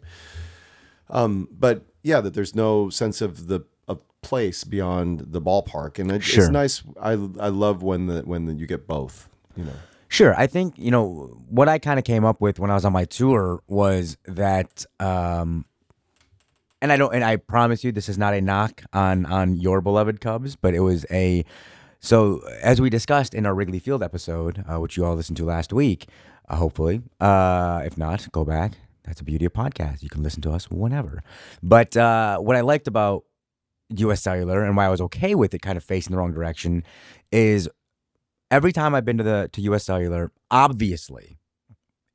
Um, 1.09 1.47
but 1.51 1.85
yeah, 2.03 2.21
that 2.21 2.33
there's 2.33 2.55
no 2.55 2.89
sense 2.89 3.21
of 3.21 3.47
the 3.47 3.61
of 3.87 3.99
place 4.21 4.63
beyond 4.63 5.19
the 5.31 5.41
ballpark, 5.41 5.99
and 5.99 6.11
it, 6.11 6.23
Sure. 6.23 6.43
it's 6.45 6.51
nice. 6.51 6.83
I 7.01 7.11
I 7.11 7.49
love 7.49 7.83
when 7.83 8.07
the 8.07 8.21
when 8.21 8.45
the, 8.45 8.53
you 8.53 8.67
get 8.67 8.87
both. 8.87 9.29
You 9.55 9.63
know, 9.65 9.73
Sure. 10.09 10.33
I 10.39 10.47
think, 10.47 10.75
you 10.77 10.89
know, 10.91 11.37
what 11.49 11.67
I 11.67 11.79
kind 11.79 11.99
of 11.99 12.05
came 12.05 12.23
up 12.23 12.39
with 12.39 12.59
when 12.59 12.71
I 12.71 12.75
was 12.75 12.85
on 12.85 12.93
my 12.93 13.03
tour 13.05 13.61
was 13.67 14.17
that 14.25 14.85
um 14.99 15.65
and 16.81 16.91
I 16.91 16.97
don't 16.97 17.13
and 17.13 17.23
I 17.23 17.37
promise 17.37 17.83
you 17.83 17.91
this 17.91 18.07
is 18.07 18.17
not 18.17 18.33
a 18.33 18.41
knock 18.41 18.83
on 18.93 19.25
on 19.25 19.55
your 19.55 19.81
beloved 19.81 20.21
Cubs, 20.21 20.55
but 20.55 20.73
it 20.73 20.79
was 20.81 21.05
a 21.11 21.43
so 21.99 22.41
as 22.61 22.79
we 22.79 22.89
discussed 22.89 23.33
in 23.33 23.45
our 23.45 23.53
Wrigley 23.55 23.79
Field 23.79 24.03
episode, 24.03 24.63
uh, 24.71 24.79
which 24.79 24.95
you 24.95 25.03
all 25.03 25.15
listened 25.15 25.37
to 25.37 25.45
last 25.45 25.73
week, 25.73 26.07
uh, 26.47 26.55
hopefully. 26.55 27.01
Uh 27.19 27.81
if 27.85 27.97
not, 27.97 28.31
go 28.31 28.45
back. 28.45 28.73
That's 29.03 29.17
the 29.19 29.23
beauty 29.25 29.45
of 29.45 29.53
podcasts. 29.53 30.03
You 30.03 30.09
can 30.09 30.21
listen 30.21 30.41
to 30.43 30.51
us 30.51 30.69
whenever. 30.69 31.23
But 31.63 31.97
uh 31.97 32.37
what 32.37 32.55
I 32.55 32.61
liked 32.61 32.87
about 32.87 33.23
US 33.89 34.21
Cellular 34.21 34.63
and 34.63 34.75
why 34.75 34.85
I 34.85 34.89
was 34.89 35.01
okay 35.01 35.35
with 35.35 35.53
it 35.53 35.61
kind 35.61 35.77
of 35.77 35.83
facing 35.83 36.11
the 36.11 36.17
wrong 36.17 36.33
direction 36.33 36.83
is 37.31 37.69
every 38.51 38.71
time 38.73 38.93
I've 38.95 39.05
been 39.05 39.17
to 39.17 39.23
the 39.23 39.49
to 39.53 39.61
US 39.61 39.85
Cellular, 39.85 40.31
obviously 40.51 41.37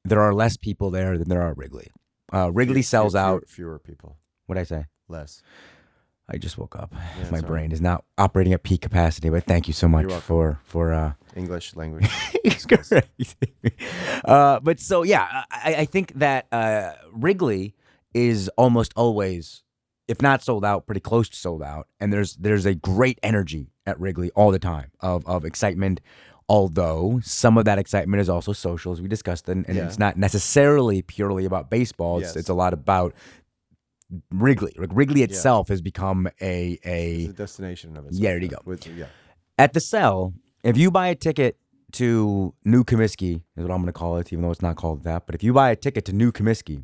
there 0.04 0.20
are 0.20 0.34
less 0.34 0.56
people 0.56 0.90
there 0.90 1.16
than 1.16 1.28
there 1.28 1.42
are 1.42 1.50
at 1.52 1.56
Wrigley. 1.56 1.88
Uh, 2.32 2.50
Wrigley 2.52 2.82
sells 2.82 3.12
few- 3.12 3.20
out. 3.20 3.48
fewer 3.48 3.78
people, 3.78 4.16
What 4.46 4.58
I 4.58 4.64
say? 4.64 4.86
less. 5.08 5.42
I 6.28 6.38
just 6.38 6.56
woke 6.56 6.76
up. 6.76 6.94
Yeah, 7.18 7.30
My 7.30 7.38
all 7.40 7.44
brain 7.46 7.72
is 7.72 7.80
not 7.80 8.04
operating 8.16 8.52
at 8.54 8.62
peak 8.62 8.80
capacity. 8.80 9.28
But 9.28 9.44
thank 9.44 9.66
you 9.66 9.74
so 9.74 9.86
much 9.88 10.10
for 10.22 10.60
for. 10.64 10.92
Uh, 10.94 11.12
English 11.36 11.74
language. 11.76 12.08
it's 12.44 12.64
great. 12.64 13.04
uh, 14.24 14.60
but 14.60 14.78
so 14.80 15.02
yeah, 15.02 15.44
I, 15.50 15.74
I 15.78 15.84
think 15.84 16.12
that 16.14 16.46
uh, 16.52 16.92
Wrigley 17.12 17.74
is 18.14 18.48
almost 18.56 18.92
always, 18.96 19.62
if 20.12 20.22
not 20.22 20.42
sold 20.42 20.64
out, 20.64 20.86
pretty 20.86 21.00
close 21.00 21.28
to 21.30 21.36
sold 21.36 21.62
out. 21.62 21.88
And 22.00 22.12
there's 22.12 22.36
there's 22.36 22.66
a 22.66 22.74
great 22.74 23.18
energy 23.22 23.72
at 23.86 23.98
Wrigley 23.98 24.30
all 24.36 24.50
the 24.52 24.58
time 24.60 24.90
of 25.00 25.26
of 25.26 25.44
excitement. 25.44 26.00
Although 26.48 27.20
some 27.22 27.56
of 27.56 27.64
that 27.64 27.78
excitement 27.78 28.20
is 28.20 28.28
also 28.28 28.52
social, 28.52 28.92
as 28.92 29.00
we 29.00 29.08
discussed, 29.08 29.48
and, 29.48 29.66
and 29.68 29.76
Yeah. 29.76 29.86
it's 29.86 29.98
not 29.98 30.16
necessarily 30.16 31.00
purely 31.02 31.44
about 31.46 31.70
baseball. 31.70 32.18
It's 32.18 32.28
Yes. 32.28 32.36
it's 32.36 32.48
a 32.48 32.54
lot 32.54 32.72
about 32.74 33.14
Wrigley. 34.30 34.74
Like 34.76 34.90
Wrigley 34.92 35.22
itself 35.22 35.68
has 35.68 35.80
become 35.80 36.28
a 36.40 36.78
a 36.84 37.26
the 37.26 37.32
destination 37.32 37.96
of 37.96 38.06
it. 38.06 38.12
Yeah, 38.12 38.30
there 38.30 38.42
you 38.42 38.48
go. 38.48 38.58
With, 38.64 38.86
yeah. 38.86 39.06
at 39.58 39.72
the 39.72 39.80
cell, 39.80 40.34
if 40.62 40.76
you 40.76 40.90
buy 40.90 41.08
a 41.08 41.14
ticket 41.14 41.56
to 41.92 42.52
New 42.64 42.84
Comiskey, 42.84 43.36
is 43.56 43.62
what 43.64 43.70
I'm 43.70 43.78
going 43.78 43.86
to 43.86 43.92
call 43.92 44.16
it, 44.18 44.32
even 44.32 44.42
though 44.42 44.50
it's 44.50 44.62
not 44.62 44.76
called 44.76 45.04
that. 45.04 45.24
But 45.26 45.34
if 45.34 45.42
you 45.42 45.52
buy 45.54 45.70
a 45.70 45.76
ticket 45.76 46.04
to 46.06 46.12
New 46.12 46.32
Comiskey, 46.32 46.82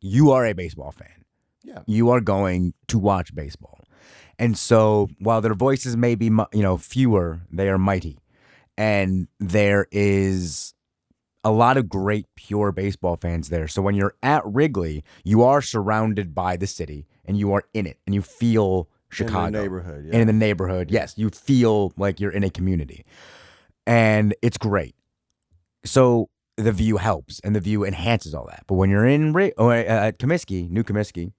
you 0.00 0.30
are 0.32 0.44
a 0.46 0.52
baseball 0.54 0.90
fan. 0.92 1.23
Yeah. 1.64 1.80
You 1.86 2.10
are 2.10 2.20
going 2.20 2.74
to 2.88 2.98
watch 2.98 3.34
baseball. 3.34 3.80
And 4.38 4.56
so 4.56 5.08
while 5.18 5.40
their 5.40 5.54
voices 5.54 5.96
may 5.96 6.14
be, 6.14 6.26
you 6.26 6.62
know, 6.62 6.76
fewer, 6.76 7.40
they 7.50 7.68
are 7.68 7.78
mighty. 7.78 8.18
And 8.76 9.28
there 9.38 9.86
is 9.90 10.74
a 11.44 11.50
lot 11.50 11.76
of 11.76 11.88
great 11.88 12.26
pure 12.36 12.72
baseball 12.72 13.16
fans 13.16 13.48
there. 13.48 13.68
So 13.68 13.82
when 13.82 13.94
you're 13.94 14.14
at 14.22 14.42
Wrigley, 14.44 15.04
you 15.24 15.42
are 15.42 15.62
surrounded 15.62 16.34
by 16.34 16.56
the 16.56 16.66
city 16.66 17.06
and 17.24 17.38
you 17.38 17.52
are 17.52 17.64
in 17.72 17.86
it 17.86 17.98
and 18.06 18.14
you 18.14 18.22
feel 18.22 18.88
Chicago 19.14 19.62
neighborhood, 19.62 20.04
yeah. 20.06 20.12
and 20.12 20.20
in 20.22 20.26
the 20.26 20.32
neighborhood. 20.32 20.90
Yes, 20.90 21.14
you 21.16 21.30
feel 21.30 21.92
like 21.96 22.20
you're 22.20 22.32
in 22.32 22.44
a 22.44 22.50
community, 22.50 23.04
and 23.86 24.34
it's 24.42 24.58
great. 24.58 24.94
So 25.84 26.28
the 26.56 26.72
view 26.72 26.96
helps, 26.98 27.40
and 27.40 27.54
the 27.54 27.60
view 27.60 27.84
enhances 27.84 28.34
all 28.34 28.46
that. 28.46 28.64
But 28.66 28.74
when 28.74 28.90
you're 28.90 29.06
in 29.06 29.34
uh, 29.36 29.70
at 29.70 30.18
Comiskey, 30.18 30.68
New 30.68 30.82
Comiskey, 30.82 31.32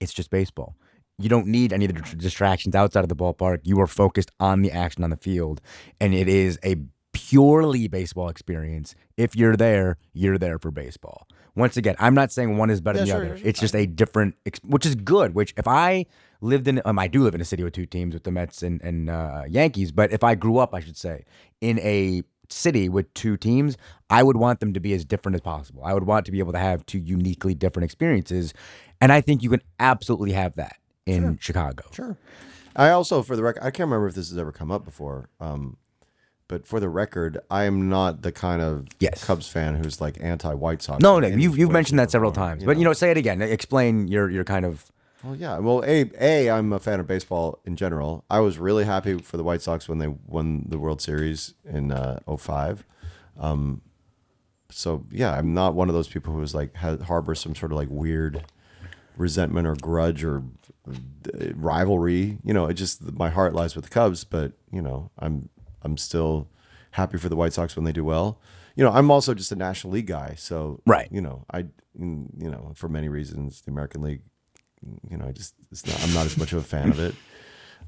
it's 0.00 0.12
just 0.12 0.30
baseball. 0.30 0.76
You 1.18 1.28
don't 1.28 1.48
need 1.48 1.72
any 1.72 1.84
of 1.84 1.94
the 1.94 2.16
distractions 2.16 2.74
outside 2.76 3.02
of 3.02 3.08
the 3.08 3.16
ballpark. 3.16 3.60
You 3.64 3.80
are 3.80 3.88
focused 3.88 4.30
on 4.38 4.62
the 4.62 4.70
action 4.70 5.02
on 5.02 5.10
the 5.10 5.16
field, 5.16 5.60
and 6.00 6.14
it 6.14 6.28
is 6.28 6.58
a 6.64 6.76
purely 7.12 7.88
baseball 7.88 8.28
experience. 8.28 8.94
If 9.16 9.34
you're 9.34 9.56
there, 9.56 9.96
you're 10.12 10.38
there 10.38 10.58
for 10.58 10.70
baseball. 10.70 11.26
Once 11.56 11.76
again, 11.76 11.96
I'm 11.98 12.14
not 12.14 12.30
saying 12.30 12.56
one 12.56 12.70
is 12.70 12.80
better 12.80 13.00
Yeah, 13.00 13.04
than 13.04 13.08
the 13.08 13.24
sure, 13.24 13.26
other. 13.32 13.38
sure. 13.38 13.48
It's 13.48 13.58
just 13.60 13.74
a 13.74 13.86
different, 13.86 14.36
which 14.64 14.86
is 14.86 14.94
good. 14.94 15.34
Which 15.34 15.52
if 15.56 15.66
I 15.66 16.06
lived 16.40 16.68
in, 16.68 16.80
um, 16.84 17.00
I 17.00 17.08
do 17.08 17.24
live 17.24 17.34
in 17.34 17.40
a 17.40 17.44
city 17.44 17.64
with 17.64 17.72
two 17.72 17.86
teams, 17.86 18.14
with 18.14 18.22
the 18.22 18.30
Mets 18.30 18.62
and, 18.62 18.80
and 18.82 19.10
uh, 19.10 19.42
Yankees. 19.48 19.90
But 19.90 20.12
if 20.12 20.22
I 20.22 20.36
grew 20.36 20.58
up, 20.58 20.72
I 20.72 20.78
should 20.78 20.96
say, 20.96 21.24
in 21.60 21.80
a 21.80 22.22
city 22.48 22.88
with 22.88 23.12
two 23.14 23.36
teams, 23.36 23.76
I 24.08 24.22
would 24.22 24.36
want 24.36 24.60
them 24.60 24.72
to 24.72 24.80
be 24.80 24.92
as 24.94 25.04
different 25.04 25.34
as 25.34 25.40
possible. 25.40 25.82
I 25.84 25.92
would 25.94 26.04
want 26.04 26.24
to 26.26 26.32
be 26.32 26.38
able 26.38 26.52
to 26.52 26.58
have 26.58 26.86
two 26.86 26.98
uniquely 26.98 27.54
different 27.54 27.84
experiences, 27.84 28.54
and 29.00 29.12
I 29.12 29.20
think 29.20 29.42
you 29.42 29.50
can 29.50 29.62
absolutely 29.80 30.32
have 30.32 30.56
that 30.56 30.76
in 31.06 31.38
Chicago. 31.40 31.84
Sure. 31.92 32.16
I 32.76 32.90
also, 32.90 33.22
for 33.22 33.34
the 33.36 33.42
record, 33.42 33.60
I 33.62 33.70
can't 33.70 33.86
remember 33.88 34.06
if 34.06 34.14
this 34.14 34.28
has 34.30 34.38
ever 34.38 34.52
come 34.52 34.70
up 34.70 34.84
before. 34.84 35.28
Um, 35.40 35.76
but 36.46 36.66
for 36.66 36.80
the 36.80 36.88
record, 36.88 37.38
I 37.50 37.64
am 37.64 37.88
not 37.88 38.22
the 38.22 38.32
kind 38.32 38.62
of 38.62 38.86
Yes. 39.00 39.24
Cubs 39.24 39.48
fan 39.48 39.74
who's 39.74 40.00
like 40.00 40.16
anti 40.20 40.54
White 40.54 40.80
Sox. 40.82 41.02
No, 41.02 41.18
no, 41.18 41.26
you've 41.28 41.58
you've 41.58 41.70
mentioned 41.72 41.98
that 41.98 42.10
several 42.10 42.32
times, 42.32 42.64
but 42.64 42.78
you 42.78 42.84
know, 42.84 42.92
say 42.92 43.10
it 43.10 43.16
again. 43.16 43.42
Explain 43.42 44.08
your 44.08 44.30
your 44.30 44.44
kind 44.44 44.64
of 44.64 44.90
Well, 45.22 45.36
yeah. 45.36 45.58
Well, 45.58 45.82
a 45.86 46.10
a 46.20 46.50
I'm 46.50 46.72
a 46.72 46.78
fan 46.78 47.00
of 47.00 47.06
baseball 47.06 47.58
in 47.66 47.76
general. 47.76 48.24
I 48.30 48.40
was 48.40 48.58
really 48.58 48.84
happy 48.84 49.18
for 49.18 49.36
the 49.36 49.44
White 49.44 49.60
Sox 49.60 49.88
when 49.90 49.98
they 49.98 50.08
won 50.08 50.64
the 50.68 50.78
World 50.78 51.02
Series 51.02 51.52
in 51.66 51.92
uh, 51.92 52.20
05. 52.34 52.82
Um, 53.38 53.82
so 54.70 55.04
yeah, 55.10 55.32
I'm 55.34 55.52
not 55.52 55.74
one 55.74 55.88
of 55.88 55.94
those 55.94 56.08
people 56.08 56.32
who 56.32 56.40
is 56.42 56.54
like 56.54 56.74
ha- 56.76 56.96
harbor 56.98 57.34
some 57.34 57.54
sort 57.54 57.72
of 57.72 57.76
like 57.76 57.88
weird 57.90 58.44
resentment 59.18 59.66
or 59.66 59.74
grudge 59.76 60.24
or 60.24 60.42
uh, 60.88 60.92
rivalry. 61.54 62.38
You 62.44 62.54
know, 62.54 62.66
it 62.66 62.74
just 62.74 63.12
my 63.12 63.28
heart 63.30 63.54
lies 63.54 63.74
with 63.76 63.84
the 63.84 63.90
Cubs, 63.90 64.24
but 64.24 64.52
you 64.72 64.80
know, 64.82 65.10
I'm 65.18 65.48
I'm 65.82 65.96
still 65.96 66.48
happy 66.92 67.18
for 67.18 67.28
the 67.28 67.36
White 67.36 67.52
Sox 67.52 67.76
when 67.76 67.84
they 67.84 67.92
do 67.92 68.04
well. 68.04 68.40
you 68.76 68.84
know, 68.84 68.90
I'm 68.90 69.10
also 69.10 69.34
just 69.34 69.52
a 69.52 69.56
National 69.56 69.92
League 69.92 70.06
guy, 70.06 70.34
so 70.36 70.80
Right. 70.86 71.08
You 71.10 71.20
know, 71.20 71.44
I, 71.52 71.62
mm, 71.98 72.26
you 72.42 72.50
know, 72.50 72.72
for 72.74 72.88
many 72.88 73.08
reasons, 73.08 73.60
the 73.62 73.70
American 73.70 74.02
League, 74.02 74.22
you 75.10 75.16
know, 75.16 75.26
I 75.26 75.32
just 75.32 75.54
it's 75.70 75.86
not, 75.86 76.02
I'm 76.02 76.14
not 76.14 76.26
as 76.26 76.36
much 76.38 76.52
of 76.52 76.58
a 76.58 76.62
fan 76.64 76.90
of 76.90 76.98
it. 77.00 77.14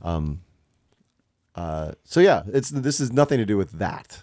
Um. 0.02 0.42
Uh. 1.54 1.92
So 2.04 2.20
yeah, 2.20 2.42
it's 2.52 2.70
this 2.70 3.00
is 3.00 3.12
nothing 3.12 3.38
to 3.38 3.46
do 3.46 3.56
with 3.56 3.72
that 3.72 4.22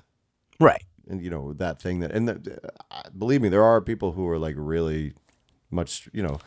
Right. 0.60 0.84
and 1.10 1.22
you 1.22 1.30
know 1.30 1.54
that 1.54 1.82
thing 1.82 2.00
that 2.00 2.12
and 2.12 2.28
the, 2.28 2.60
uh, 2.92 3.04
believe 3.18 3.42
me 3.42 3.50
there 3.50 3.64
are 3.64 3.80
people 3.82 4.14
who 4.14 4.28
are 4.28 4.40
like 4.40 4.56
really 4.58 5.14
much 5.70 6.10
you 6.14 6.24
know 6.24 6.40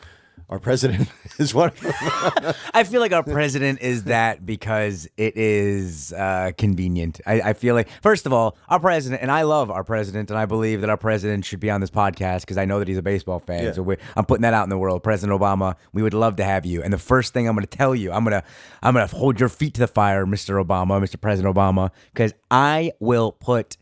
our 0.51 0.59
president 0.59 1.07
is 1.39 1.53
one 1.53 1.69
of 1.69 1.79
them. 1.79 1.93
I 2.73 2.83
feel 2.83 2.99
like 2.99 3.13
our 3.13 3.23
president 3.23 3.81
is 3.81 4.03
that 4.03 4.45
because 4.45 5.07
it 5.15 5.37
is 5.37 6.11
uh, 6.11 6.51
convenient. 6.57 7.21
I, 7.25 7.41
I 7.41 7.53
feel 7.53 7.73
like, 7.73 7.87
first 8.01 8.25
of 8.25 8.33
all, 8.33 8.57
our 8.67 8.79
president, 8.79 9.21
and 9.21 9.31
I 9.31 9.43
love 9.43 9.71
our 9.71 9.85
president, 9.85 10.29
and 10.29 10.37
I 10.37 10.45
believe 10.45 10.81
that 10.81 10.89
our 10.89 10.97
president 10.97 11.45
should 11.45 11.61
be 11.61 11.71
on 11.71 11.79
this 11.79 11.89
podcast 11.89 12.41
because 12.41 12.57
I 12.57 12.65
know 12.65 12.79
that 12.79 12.89
he's 12.89 12.97
a 12.97 13.01
baseball 13.01 13.39
fan. 13.39 13.63
Yeah. 13.63 13.71
So 13.71 13.81
we 13.81 13.95
I'm 14.17 14.25
putting 14.25 14.41
that 14.41 14.53
out 14.53 14.63
in 14.63 14.69
the 14.69 14.77
world. 14.77 15.03
President 15.03 15.39
Obama, 15.39 15.75
we 15.93 16.03
would 16.03 16.13
love 16.13 16.35
to 16.35 16.43
have 16.43 16.65
you. 16.65 16.83
And 16.83 16.91
the 16.91 16.97
first 16.97 17.33
thing 17.33 17.47
I'm 17.47 17.55
going 17.55 17.65
to 17.65 17.77
tell 17.77 17.95
you, 17.95 18.11
I'm 18.11 18.25
going 18.25 18.39
to 18.39 18.43
I'm 18.83 18.93
going 18.93 19.07
to 19.07 19.15
hold 19.15 19.39
your 19.39 19.49
feet 19.49 19.73
to 19.75 19.79
the 19.79 19.87
fire, 19.87 20.25
Mr. 20.25 20.63
Obama, 20.63 21.01
Mr. 21.01 21.19
President 21.19 21.55
Obama, 21.55 21.91
because 22.13 22.33
I 22.51 22.91
will 22.99 23.31
put 23.31 23.77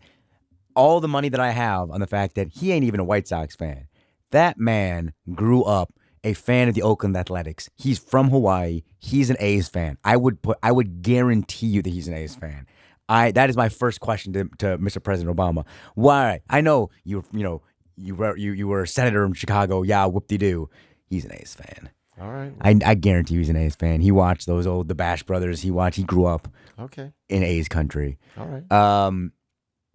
all 0.76 1.00
the 1.00 1.08
money 1.08 1.30
that 1.30 1.40
I 1.40 1.50
have 1.50 1.90
on 1.90 2.00
the 2.00 2.08
fact 2.08 2.36
that 2.36 2.50
he 2.50 2.72
ain't 2.72 2.86
even 2.86 3.00
a 3.00 3.04
White 3.04 3.28
Sox 3.28 3.56
fan. 3.56 3.88
That 4.32 4.60
man 4.60 5.14
grew 5.34 5.64
up 5.64 5.92
a 6.24 6.34
fan 6.34 6.68
of 6.68 6.76
the 6.76 6.82
Oakland 6.82 7.16
Athletics. 7.18 7.70
He's 7.78 8.00
from 8.00 8.30
Hawaii. 8.30 8.84
He's 8.98 9.30
an 9.30 9.38
A's 9.40 9.70
fan. 9.70 9.98
I 10.04 10.18
would 10.18 10.42
put 10.42 10.58
I 10.64 10.72
would 10.72 11.02
guarantee 11.02 11.68
you 11.68 11.82
that 11.82 11.90
he's 11.90 12.08
an 12.08 12.14
A's 12.14 12.36
fan. 12.36 12.66
I 13.08 13.32
that 13.32 13.50
is 13.50 13.58
my 13.58 13.70
first 13.70 14.00
question 14.00 14.34
to, 14.34 14.44
to 14.60 14.78
Mr. 14.78 15.02
President 15.04 15.36
Obama. 15.36 15.66
Why? 15.96 16.42
I 16.50 16.62
know 16.62 16.90
you 17.04 17.24
you 17.32 17.44
know 17.44 17.62
you 17.96 18.16
were 18.16 18.38
you 18.38 18.52
you 18.54 18.68
were 18.68 18.84
a 18.84 18.88
senator 18.88 19.24
in 19.26 19.34
Chicago. 19.34 19.82
Yeah, 19.84 20.06
whoop 20.06 20.28
de 20.28 20.38
doo. 20.38 20.70
He's 21.08 21.26
an 21.26 21.34
A's 21.34 21.56
fan. 21.56 21.90
all 22.22 22.30
right 22.32 22.54
I, 22.62 22.78
I 22.86 22.94
guarantee 22.96 23.34
you 23.36 23.40
he's 23.40 23.50
an 23.50 23.56
A's 23.56 23.76
fan. 23.76 24.02
He 24.02 24.12
watched 24.12 24.46
those 24.46 24.68
old 24.68 24.88
the 24.90 24.96
Bash 24.96 25.24
brothers. 25.24 25.62
He 25.62 25.72
watched. 25.72 25.98
He 25.98 26.04
grew 26.04 26.26
up 26.26 26.48
okay 26.80 27.12
in 27.30 27.44
A's 27.44 27.68
country. 27.68 28.18
all 28.38 28.46
right 28.46 28.72
Um, 28.72 29.32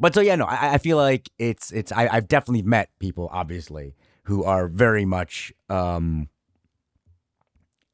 but 0.00 0.12
so 0.12 0.21
yeah, 0.21 0.35
no, 0.35 0.45
I, 0.45 0.75
I 0.75 0.78
feel 0.78 0.97
like 0.97 1.31
it's 1.38 1.71
it's 1.71 1.93
I, 1.93 2.09
I've 2.11 2.26
definitely 2.26 2.62
met 2.62 2.90
people, 2.99 3.28
obviously, 3.33 3.95
who 4.25 4.45
are 4.45 4.69
very 4.69 5.04
much 5.04 5.52
um 5.69 6.28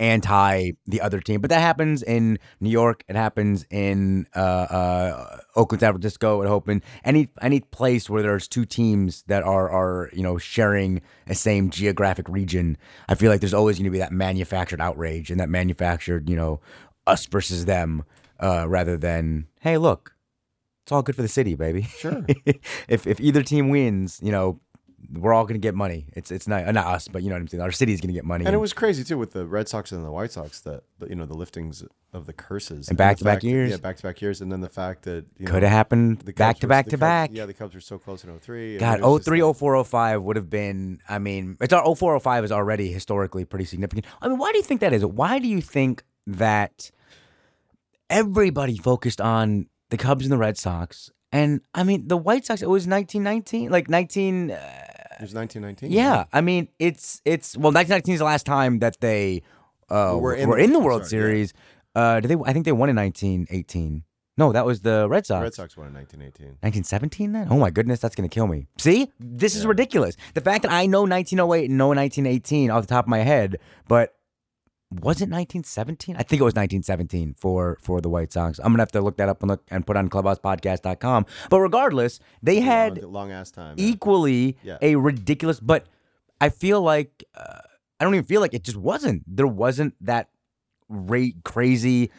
anti 0.01 0.73
the 0.87 1.01
other 1.01 1.21
team. 1.21 1.41
But 1.41 1.51
that 1.51 1.61
happens 1.61 2.03
in 2.03 2.39
New 2.59 2.71
York. 2.71 3.05
It 3.07 3.15
happens 3.15 3.65
in 3.71 4.27
uh, 4.35 4.39
uh, 4.39 5.39
Oakland, 5.55 5.81
San 5.81 5.93
Francisco. 5.93 6.43
It 6.43 6.49
open 6.49 6.83
any 7.05 7.29
any 7.41 7.61
place 7.61 8.11
where 8.11 8.23
there's 8.23 8.49
two 8.49 8.65
teams 8.65 9.23
that 9.29 9.45
are 9.45 9.71
are 9.71 10.11
you 10.13 10.23
know 10.23 10.39
sharing 10.39 11.03
a 11.29 11.35
same 11.35 11.71
geographic 11.71 12.29
region. 12.29 12.77
I 13.09 13.15
feel 13.15 13.31
like 13.31 13.41
there's 13.41 13.55
always 13.55 13.77
going 13.77 13.85
to 13.85 13.91
be 13.91 13.99
that 13.99 14.13
manufactured 14.13 14.81
outrage 14.81 15.31
and 15.31 15.39
that 15.39 15.51
manufactured 15.51 16.29
you 16.29 16.37
know 16.37 16.61
us 17.07 17.27
versus 17.27 17.67
them, 17.67 18.05
uh, 18.41 18.67
rather 18.69 18.97
than 18.97 19.47
hey 19.61 19.77
look, 19.77 20.15
it's 20.85 20.93
all 20.93 21.03
good 21.03 21.15
for 21.17 21.23
the 21.23 21.29
city, 21.29 21.55
baby. 21.55 21.83
Sure. 21.83 22.25
if 22.89 23.07
if 23.07 23.21
either 23.21 23.43
team 23.43 23.69
wins, 23.69 24.19
you 24.23 24.33
know. 24.33 24.61
We're 25.13 25.33
all 25.33 25.45
gonna 25.45 25.59
get 25.59 25.75
money. 25.75 26.07
It's 26.13 26.31
it's 26.31 26.47
not 26.47 26.73
not 26.75 26.87
us, 26.87 27.09
but 27.09 27.23
you 27.23 27.29
know 27.31 27.35
what 27.37 27.41
I'm 27.43 27.49
saying. 27.49 27.63
Our 27.63 27.73
city's 27.73 28.01
gonna 28.01 28.13
get 28.13 28.25
money. 28.25 28.45
and 28.45 28.55
it 28.55 28.59
was 28.59 28.73
crazy 28.73 29.03
too 29.03 29.19
with 29.19 29.33
the 29.33 29.47
red 29.47 29.69
sox 29.69 29.93
and 29.93 30.05
the 30.05 30.11
white 30.11 30.31
sox 30.33 30.61
that 30.61 30.83
the, 30.99 31.09
you 31.09 31.15
know 31.15 31.27
the 31.27 31.35
liftings 31.35 31.85
of 32.13 32.27
the 32.27 32.33
curses 32.33 32.89
And 32.89 32.99
back-to-back 32.99 33.35
fact 33.37 33.43
that- 33.43 33.49
years. 33.49 33.71
yeah 33.71 33.77
back-to-back 33.77 34.21
years 34.21 34.41
and 34.41 34.51
then 34.53 34.61
the 34.61 34.69
fact 34.69 35.05
that 35.05 35.25
you 35.39 35.47
know, 35.47 35.53
could 35.53 35.63
have 35.63 35.73
happened 35.73 36.19
the 36.21 36.33
back 36.33 36.59
to 36.59 36.67
were- 36.67 36.69
back 36.69 36.85
to 36.87 36.91
Cubs- 36.93 37.01
back. 37.01 37.31
yeah 37.33 37.47
the 37.47 37.55
cubs 37.55 37.75
were 37.75 37.81
so 37.81 37.99
close 37.99 38.25
in 38.25 38.31
03 38.39 38.79
God, 38.79 38.99
it 38.99 39.03
was 39.03 39.21
just 39.21 39.27
03, 39.29 39.43
like- 39.43 39.57
04, 39.57 39.85
05 39.85 40.23
would 40.23 40.37
have 40.37 40.51
been, 40.51 40.99
I 41.09 41.19
mean, 41.19 41.57
it's 41.61 41.73
our 41.73 41.85
04, 41.95 42.19
05 42.21 42.45
is 42.45 42.53
already 42.53 42.93
historically 42.93 43.45
pretty 43.45 43.65
significant. 43.65 44.07
I 44.21 44.29
mean, 44.29 44.39
why 44.39 44.51
do 44.53 44.59
you 44.59 44.65
think 44.65 44.81
that 44.81 44.93
is? 44.93 45.05
Why 45.07 45.39
do 45.39 45.47
you 45.49 45.61
think 45.61 46.03
that 46.27 46.91
everybody 48.09 48.77
focused 48.77 49.21
on 49.21 49.67
the 49.91 49.97
Cubs 49.97 50.25
and 50.25 50.33
the 50.33 50.39
Red 50.39 50.59
Sox? 50.59 51.11
And 51.33 51.61
I 51.75 51.85
mean, 51.85 52.09
the 52.09 52.17
White 52.17 52.45
Sox, 52.47 52.61
it 52.61 52.69
was 52.69 52.87
1919, 52.89 53.71
like 53.71 53.89
19, 53.89 54.51
uh, 54.51 54.87
it 55.21 55.25
was 55.25 55.35
1919 55.35 55.91
yeah. 55.93 56.25
I 56.33 56.41
mean, 56.41 56.69
it's, 56.79 57.21
it's, 57.25 57.57
well, 57.57 57.73
1919 57.73 58.15
is 58.15 58.19
the 58.21 58.25
last 58.25 58.47
time 58.47 58.79
that 58.81 59.01
they 59.01 59.43
uh, 59.91 60.15
Were 60.15 60.21
were, 60.21 60.59
in 60.59 60.65
in, 60.65 60.73
the- 60.73 60.81
World 60.81 61.07
sorry, 61.07 61.21
yeah. 61.23 61.27
Series. 61.27 61.55
Uh, 61.95 62.21
did 62.21 62.29
they, 62.29 62.37
I 62.45 62.53
think 62.53 62.65
they 62.65 62.73
won 62.73 62.89
in 62.89 62.97
1918. 62.97 64.05
No, 64.39 64.53
that 64.53 64.65
was 64.65 64.81
the 64.81 65.07
Red 65.09 65.27
Sox. 65.27 65.43
red 65.43 65.55
sox 65.55 65.77
won 65.77 65.89
in 65.89 65.95
1918 65.95 66.47
1917 66.63 67.33
then? 67.33 67.49
Oh 67.51 67.59
my 67.59 67.69
goodness, 67.71 67.99
that's 68.01 68.15
going 68.15 68.29
to 68.29 68.33
kill 68.33 68.47
me. 68.47 68.67
See? 68.79 69.11
This 69.19 69.55
is 69.55 69.67
ridiculous. 69.67 70.17
The 70.35 70.41
fact 70.41 70.63
that 70.63 70.73
I 70.73 70.87
know 70.87 71.03
1908 71.03 71.69
and 71.69 71.77
know 71.77 71.89
1918 71.89 72.71
off 72.71 72.83
the 72.83 72.87
top 72.87 73.05
of 73.05 73.09
my 73.09 73.19
head, 73.19 73.59
but 73.87 74.15
was 74.91 75.21
it 75.21 75.31
1917? 75.31 76.17
I 76.17 76.23
think 76.23 76.41
it 76.41 76.45
was 76.45 76.55
1917 76.55 77.35
for 77.39 77.79
for 77.81 78.01
the 78.01 78.09
White 78.09 78.33
Sox. 78.33 78.59
I'm 78.59 78.67
going 78.67 78.79
to 78.79 78.83
have 78.83 78.93
to 78.93 79.01
look 79.01 79.17
that 79.19 79.29
up 79.29 79.43
and 79.43 79.51
look 79.51 79.63
and 79.71 79.87
put 79.87 79.97
on 79.97 80.09
clubhousepodcast.com. 80.09 81.27
But 81.49 81.61
regardless, 81.61 82.19
they 82.43 82.61
had 82.61 83.03
long, 83.03 83.13
long 83.13 83.33
ass 83.33 83.51
time 83.51 83.77
equally 83.79 84.57
Yeah. 84.63 84.79
a 84.83 84.97
ridiculous 84.97 85.61
but 85.61 85.87
I 86.41 86.49
feel 86.49 86.81
like 86.83 87.25
uh, 87.35 87.59
I 88.01 88.05
don't 88.05 88.15
even 88.15 88.25
feel 88.25 88.41
like 88.41 88.55
it 88.55 88.65
just 88.65 88.79
wasn't. 88.79 89.23
There 89.27 89.47
wasn't 89.47 89.95
that 90.01 90.31
rate 90.89 91.37
crazy 91.45 92.11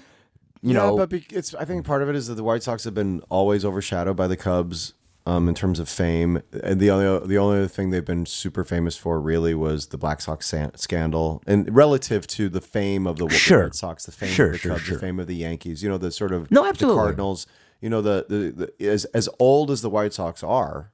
you 0.62 0.74
yeah, 0.74 0.78
know 0.78 0.98
but 0.98 1.12
it's. 1.32 1.56
I 1.56 1.66
think 1.66 1.86
part 1.86 2.04
of 2.04 2.10
it 2.10 2.16
is 2.16 2.28
that 2.28 2.36
the 2.36 2.44
White 2.44 2.62
Sox 2.64 2.84
have 2.84 2.94
been 2.94 3.22
always 3.30 3.66
overshadowed 3.66 4.16
by 4.16 4.28
the 4.28 4.38
Cubs 4.38 4.94
um, 5.26 5.48
in 5.48 5.54
terms 5.56 5.80
of 5.80 5.88
fame, 5.88 6.42
and 6.64 6.80
the 6.80 6.90
only 6.90 7.28
the 7.28 7.38
only 7.38 7.58
other 7.60 7.68
thing 7.68 7.90
they've 7.92 8.04
been 8.06 8.26
super 8.26 8.64
famous 8.64 8.98
for 8.98 9.22
really 9.22 9.54
was 9.54 9.88
the 9.88 9.98
Black 9.98 10.22
Sox 10.22 10.48
san- 10.48 10.76
scandal, 10.76 11.42
and 11.46 11.74
relative 11.76 12.26
to 12.28 12.50
the 12.50 12.62
fame 12.62 13.06
of 13.06 13.18
the, 13.18 13.28
the 13.28 13.34
Sure. 13.36 13.62
Red 13.64 13.76
Sox, 13.76 14.06
the 14.06 14.12
fame 14.12 14.30
Sure, 14.30 14.48
of 14.48 14.52
the 14.54 14.58
sure, 14.58 14.72
Cubs, 14.72 14.84
sure. 14.84 14.96
the 14.96 15.02
fame 15.02 15.20
of 15.20 15.28
the 15.28 15.36
Yankees, 15.36 15.84
you 15.84 15.90
know, 15.90 15.98
the 15.98 16.12
sort 16.12 16.32
of 16.32 16.50
No, 16.52 16.64
the 16.64 16.70
absolutely. 16.70 17.00
Cardinals, 17.02 17.46
you 17.82 17.90
know, 17.90 18.02
the, 18.02 18.26
the 18.28 18.72
the 18.80 18.88
as 18.90 19.06
as 19.06 19.30
old 19.40 19.70
as 19.70 19.82
the 19.82 19.90
White 19.90 20.14
Sox 20.14 20.44
are 20.44 20.92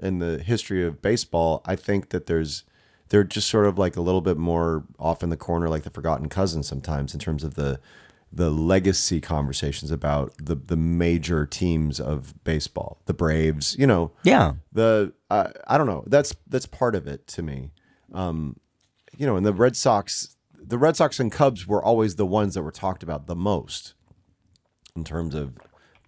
in 0.00 0.18
the 0.18 0.38
history 0.38 0.84
of 0.84 1.02
baseball, 1.02 1.60
I 1.66 1.76
think 1.76 2.08
that 2.10 2.26
there's 2.26 2.64
they're 3.10 3.24
just 3.24 3.48
sort 3.48 3.66
of 3.66 3.78
like 3.78 3.96
a 3.96 4.00
little 4.02 4.20
bit 4.20 4.36
more 4.38 4.84
off 4.98 5.22
in 5.22 5.30
the 5.30 5.36
corner, 5.36 5.68
like 5.68 5.82
the 5.82 5.90
forgotten 5.90 6.28
cousin 6.28 6.62
sometimes 6.62 7.12
in 7.14 7.20
terms 7.20 7.42
of 7.44 7.54
the 7.54 7.80
the 8.32 8.50
legacy 8.50 9.20
conversations 9.20 9.90
about 9.90 10.32
the 10.38 10.54
the 10.54 10.76
major 10.76 11.46
teams 11.46 11.98
of 11.98 12.34
baseball, 12.44 13.00
the 13.06 13.14
Braves, 13.14 13.76
you 13.78 13.86
know, 13.86 14.12
yeah. 14.22 14.54
the 14.72 15.12
I 15.30 15.52
I 15.66 15.78
don't 15.78 15.86
know. 15.86 16.04
That's 16.06 16.34
that's 16.46 16.66
part 16.66 16.94
of 16.94 17.06
it 17.06 17.26
to 17.28 17.42
me. 17.42 17.72
Um, 18.12 18.58
you 19.16 19.26
know, 19.26 19.36
and 19.36 19.44
the 19.44 19.52
Red 19.52 19.76
Sox, 19.76 20.36
the 20.54 20.78
Red 20.78 20.96
Sox 20.96 21.18
and 21.18 21.32
Cubs 21.32 21.66
were 21.66 21.82
always 21.82 22.16
the 22.16 22.26
ones 22.26 22.54
that 22.54 22.62
were 22.62 22.70
talked 22.70 23.02
about 23.02 23.26
the 23.26 23.36
most 23.36 23.94
in 24.94 25.04
terms 25.04 25.34
of 25.34 25.56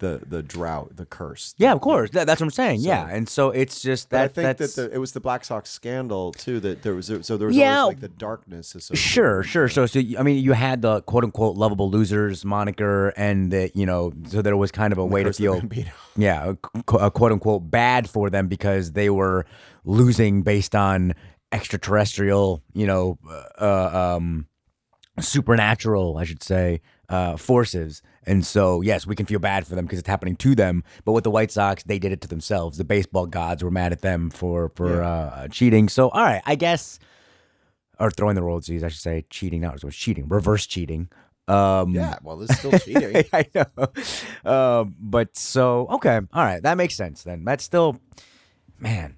the 0.01 0.21
the 0.27 0.43
drought, 0.43 0.97
the 0.97 1.05
curse. 1.05 1.55
Yeah, 1.57 1.71
of 1.71 1.79
course. 1.79 2.09
That, 2.09 2.27
that's 2.27 2.41
what 2.41 2.47
I'm 2.47 2.51
saying. 2.51 2.81
So- 2.81 2.87
yeah, 2.89 3.07
and 3.09 3.29
so 3.29 3.51
it's 3.51 3.81
just 3.81 4.09
But 4.09 4.17
I 4.19 4.27
that. 4.27 4.33
think 4.35 4.57
that 4.57 4.75
the, 4.75 4.93
it 4.93 4.97
was 4.97 5.13
the 5.13 5.21
Black 5.21 5.45
Sox 5.45 5.69
scandal 5.69 6.33
too. 6.33 6.59
That 6.59 6.81
there 6.83 6.93
was 6.93 7.09
so 7.21 7.37
there 7.37 7.47
was 7.47 7.55
Yeah. 7.55 7.79
always 7.79 7.95
like 7.95 8.01
the 8.01 8.09
darkness 8.09 8.75
associated. 8.75 8.97
Sure, 9.01 9.43
sure. 9.43 9.69
So, 9.69 9.85
so 9.85 10.01
I 10.19 10.23
mean, 10.23 10.43
you 10.43 10.51
had 10.51 10.81
the 10.81 11.01
quote 11.03 11.23
unquote 11.23 11.55
lovable 11.55 11.89
losers 11.89 12.43
moniker, 12.43 13.09
and 13.15 13.51
that 13.53 13.75
you 13.77 13.85
know, 13.85 14.11
so 14.27 14.41
there 14.41 14.57
was 14.57 14.71
kind 14.71 14.91
of 14.91 14.99
a 14.99 15.05
way 15.05 15.23
to 15.23 15.31
feel, 15.31 15.61
yeah, 16.17 16.53
a, 16.75 16.95
a 16.97 17.09
quote 17.11 17.31
unquote 17.31 17.71
bad 17.71 18.09
for 18.09 18.29
them 18.29 18.47
because 18.49 18.91
they 18.91 19.09
were 19.09 19.45
losing 19.85 20.41
based 20.41 20.75
on 20.75 21.13
extraterrestrial, 21.53 22.63
you 22.73 22.85
know, 22.87 23.17
uh, 23.29 23.43
uh, 23.63 24.15
um, 24.17 24.47
supernatural, 25.19 26.17
I 26.17 26.23
should 26.23 26.43
say, 26.43 26.81
uh, 27.09 27.37
forces. 27.37 28.01
And 28.27 28.45
so, 28.45 28.81
yes, 28.81 29.07
we 29.07 29.15
can 29.15 29.25
feel 29.25 29.39
bad 29.39 29.65
for 29.65 29.73
them 29.75 29.85
because 29.85 29.97
it's 29.99 30.07
happening 30.07 30.35
to 30.37 30.53
them. 30.53 30.83
But 31.05 31.13
with 31.13 31.23
the 31.23 31.31
White 31.31 31.51
Sox, 31.51 31.81
they 31.83 31.97
did 31.97 32.11
it 32.11 32.21
to 32.21 32.27
themselves. 32.27 32.77
The 32.77 32.83
baseball 32.83 33.25
gods 33.25 33.63
were 33.63 33.71
mad 33.71 33.91
at 33.91 34.01
them 34.01 34.29
for 34.29 34.69
for 34.75 34.97
Yeah. 35.01 35.07
uh, 35.07 35.47
cheating. 35.47 35.89
So, 35.89 36.09
all 36.09 36.23
right, 36.23 36.41
I 36.45 36.53
guess, 36.55 36.99
or 37.99 38.11
throwing 38.11 38.35
the 38.35 38.43
World 38.43 38.63
Series, 38.63 38.83
I 38.83 38.89
should 38.89 39.01
say, 39.01 39.25
cheating. 39.31 39.61
Not 39.61 39.83
was 39.83 39.95
cheating, 39.95 40.27
reverse 40.27 40.67
cheating. 40.67 41.09
Um, 41.47 41.95
Yeah, 41.95 42.17
well, 42.21 42.39
it's 42.43 42.55
still 42.59 42.77
cheating. 42.79 43.25
I 43.33 43.45
know. 43.55 43.65
Uh, 44.45 44.83
but 44.99 45.35
so 45.35 45.87
okay, 45.93 46.17
all 46.17 46.43
right, 46.43 46.61
that 46.61 46.77
makes 46.77 46.95
sense 46.95 47.23
then. 47.23 47.43
That's 47.43 47.63
still, 47.63 47.97
man. 48.79 49.15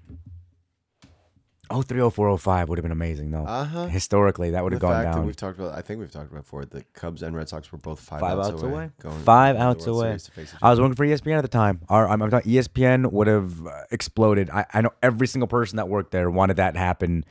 Oh 1.74 1.82
three 1.82 2.00
oh 2.00 2.08
four 2.10 2.28
oh 2.28 2.36
five 2.36 2.68
would 2.68 2.78
have 2.78 2.84
been 2.84 2.92
amazing 2.92 3.32
though. 3.32 3.44
Uh-huh. 3.44 3.86
Historically, 3.86 4.50
that 4.50 4.62
would 4.62 4.72
have 4.72 4.80
gone 4.80 5.02
down. 5.02 5.26
we've 5.26 5.34
talked 5.34 5.58
about, 5.58 5.76
I 5.76 5.82
think 5.82 5.98
we've 5.98 6.10
talked 6.10 6.30
about 6.30 6.44
before. 6.44 6.64
The 6.64 6.84
Cubs 6.92 7.22
and 7.24 7.34
Red 7.36 7.48
Sox 7.48 7.72
were 7.72 7.78
both 7.78 7.98
five, 7.98 8.20
Five 8.20 8.38
outs, 8.38 8.48
outs 8.50 8.62
away. 8.62 8.72
away. 8.72 8.90
going 9.00 9.18
Five 9.20 9.56
outs 9.56 9.86
away. 9.88 10.06
Series 10.10 10.22
to 10.24 10.30
face 10.30 10.54
each 10.54 10.62
I 10.62 10.70
was 10.70 10.80
working 10.80 10.94
for 10.94 11.04
ESPN 11.04 11.36
at 11.38 11.42
the 11.42 11.48
time. 11.48 11.80
Our, 11.88 12.08
I'm, 12.08 12.22
I'm 12.22 12.30
talking 12.30 12.52
ESPN 12.52 13.10
would 13.10 13.26
have 13.26 13.66
uh, 13.66 13.70
exploded. 13.90 14.50
I, 14.50 14.64
I 14.72 14.82
know 14.82 14.92
every 15.02 15.26
single 15.26 15.48
person 15.48 15.76
that 15.78 15.88
worked 15.88 16.12
there 16.12 16.30
wanted 16.30 16.58
that 16.58 16.74
to 16.74 16.78
happen 16.78 17.24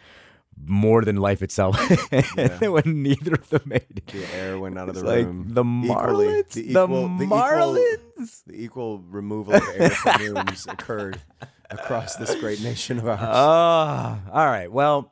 more 0.66 1.04
than 1.04 1.16
life 1.16 1.42
itself. 1.42 1.80
when 2.62 3.02
neither 3.02 3.36
of 3.36 3.50
them 3.50 3.62
made 3.66 3.86
it. 3.96 4.08
The 4.08 4.26
air 4.36 4.60
went 4.60 4.78
out 4.78 4.90
of 4.90 4.96
the 4.96 5.04
like 5.06 5.26
room. 5.26 5.46
the. 5.54 5.64
Marlins. 5.64 6.50
The 6.50 6.64
The 6.64 6.70
equal, 6.72 7.08
the 7.08 7.24
equal- 7.24 7.38
Marlins. 7.38 8.44
The 8.46 8.64
equal 8.64 9.00
removal 9.00 9.56
of 9.56 9.64
air 9.76 9.90
from 9.90 10.36
rooms 10.36 10.68
occurred 10.68 11.22
across 11.70 12.16
this 12.16 12.36
great 12.36 12.62
nation 12.62 13.00
of 13.00 13.08
ours. 13.08 13.20
Ah, 13.22 14.20
all 14.32 14.46
right. 14.48 14.72
Well, 14.72 15.12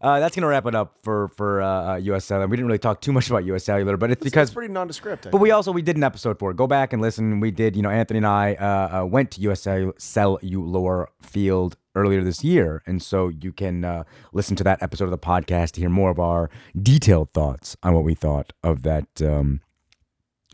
uh, 0.00 0.18
that's 0.18 0.34
gonna 0.34 0.48
wrap 0.48 0.66
it 0.66 0.74
up 0.74 0.96
for 1.04 1.28
for 1.28 1.62
uh, 1.62 1.92
uh, 1.92 1.96
U.S. 1.96 2.24
Cellular. 2.24 2.48
We 2.48 2.56
didn't 2.56 2.66
really 2.66 2.78
talk 2.78 3.00
too 3.00 3.12
much 3.12 3.30
about 3.30 3.44
U.S. 3.44 3.64
Cellular, 3.64 3.96
but 3.96 4.10
it's 4.10 4.20
It's- 4.20 4.30
because 4.30 4.48
it's 4.48 4.54
pretty 4.54 4.72
nondescript. 4.72 5.26
I 5.26 5.30
But 5.30 5.40
we 5.40 5.52
also 5.52 5.70
we 5.70 5.82
did 5.82 5.96
an 5.96 6.02
episode 6.02 6.38
for 6.38 6.50
it. 6.50 6.56
Go 6.56 6.66
back 6.66 6.92
and 6.92 7.00
listen. 7.00 7.38
We 7.40 7.50
did, 7.52 7.76
you 7.76 7.82
know, 7.82 7.90
Anthony 7.90 8.18
and 8.18 8.26
I 8.26 8.54
uh, 8.54 9.02
uh, 9.02 9.04
went 9.06 9.30
to 9.32 9.40
US 9.42 9.62
Cellu- 9.62 9.92
Cellular 10.00 11.08
Field 11.22 11.76
earlier 11.94 12.24
this 12.24 12.42
year, 12.42 12.82
and 12.86 13.00
so 13.02 13.28
you 13.28 13.52
can 13.52 13.84
uh, 13.84 14.02
listen 14.32 14.56
to 14.56 14.64
that 14.64 14.82
episode 14.82 15.04
of 15.04 15.10
the 15.12 15.18
podcast 15.18 15.72
to 15.72 15.80
hear 15.80 15.90
more 15.90 16.10
of 16.10 16.18
our 16.18 16.50
detailed 16.80 17.32
thoughts 17.32 17.76
on 17.82 17.94
what 17.94 18.02
we 18.02 18.14
thought 18.14 18.52
of 18.64 18.82
that. 18.82 19.06
Um, 19.22 19.60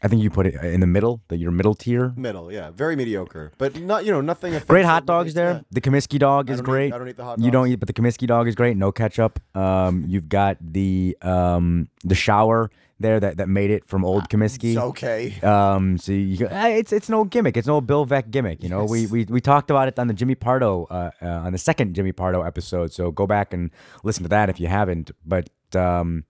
I 0.02 0.08
think 0.08 0.22
you 0.22 0.30
put 0.30 0.46
it 0.46 0.54
in 0.62 0.80
the 0.80 0.86
middle, 0.86 1.20
that 1.28 1.38
your 1.38 1.50
middle 1.50 1.74
tier. 1.74 2.12
middle, 2.16 2.52
yeah, 2.52 2.70
very 2.70 2.94
mediocre, 2.94 3.52
but 3.58 3.80
not 3.80 4.04
you 4.04 4.12
know 4.12 4.20
nothing. 4.20 4.56
Great 4.66 4.84
hot 4.84 5.06
dogs 5.06 5.34
there. 5.34 5.50
yeah. 5.52 5.60
The 5.72 5.80
Comiskey 5.80 6.18
dog 6.18 6.50
is 6.50 6.60
eat- 6.60 6.64
great. 6.64 6.92
I 6.92 6.98
don't 6.98 7.08
eat 7.08 7.16
the 7.16 7.24
hot 7.24 7.40
You 7.40 7.50
don't 7.50 7.68
eat, 7.68 7.76
but 7.76 7.88
the 7.88 7.92
Comiskey 7.92 8.26
dog 8.26 8.46
is 8.46 8.54
great. 8.54 8.76
No 8.76 8.92
ketchup. 8.92 9.40
Um, 9.56 10.04
you've 10.06 10.28
got 10.28 10.56
the 10.60 11.16
um, 11.22 11.88
the 12.04 12.14
shower 12.14 12.70
there 13.00 13.20
that, 13.20 13.36
that 13.36 13.48
made 13.48 13.70
it 13.70 13.84
from 13.84 14.04
old 14.04 14.28
Comiskey. 14.28 14.72
It's 14.72 14.78
okay. 14.78 15.40
Um, 15.42 15.98
so 15.98 16.12
you 16.12 16.46
eh, 16.48 16.68
it's 16.68 16.92
it's 16.92 17.08
an 17.08 17.14
old 17.14 17.30
gimmick. 17.30 17.56
It's 17.56 17.66
an 17.66 17.72
old 17.72 17.86
Bill 17.86 18.06
Veeck 18.06 18.30
gimmick. 18.30 18.62
You 18.62 18.68
know, 18.68 18.84
we, 18.84 19.06
we 19.06 19.24
we 19.24 19.40
talked 19.40 19.70
about 19.70 19.88
it 19.88 19.98
on 19.98 20.06
the 20.08 20.14
Jimmy 20.14 20.34
Pardo 20.34 20.84
uh, 20.90 21.10
uh, 21.22 21.26
on 21.26 21.52
the 21.52 21.58
second 21.58 21.94
Jimmy 21.94 22.12
Pardo 22.12 22.42
episode. 22.42 22.92
So 22.92 23.10
go 23.10 23.26
back 23.26 23.52
and 23.52 23.70
listen 24.04 24.22
to 24.24 24.28
that 24.28 24.48
if 24.48 24.58
you 24.60 24.66
haven't. 24.68 25.10
But 25.24 25.48
um, 25.76 26.24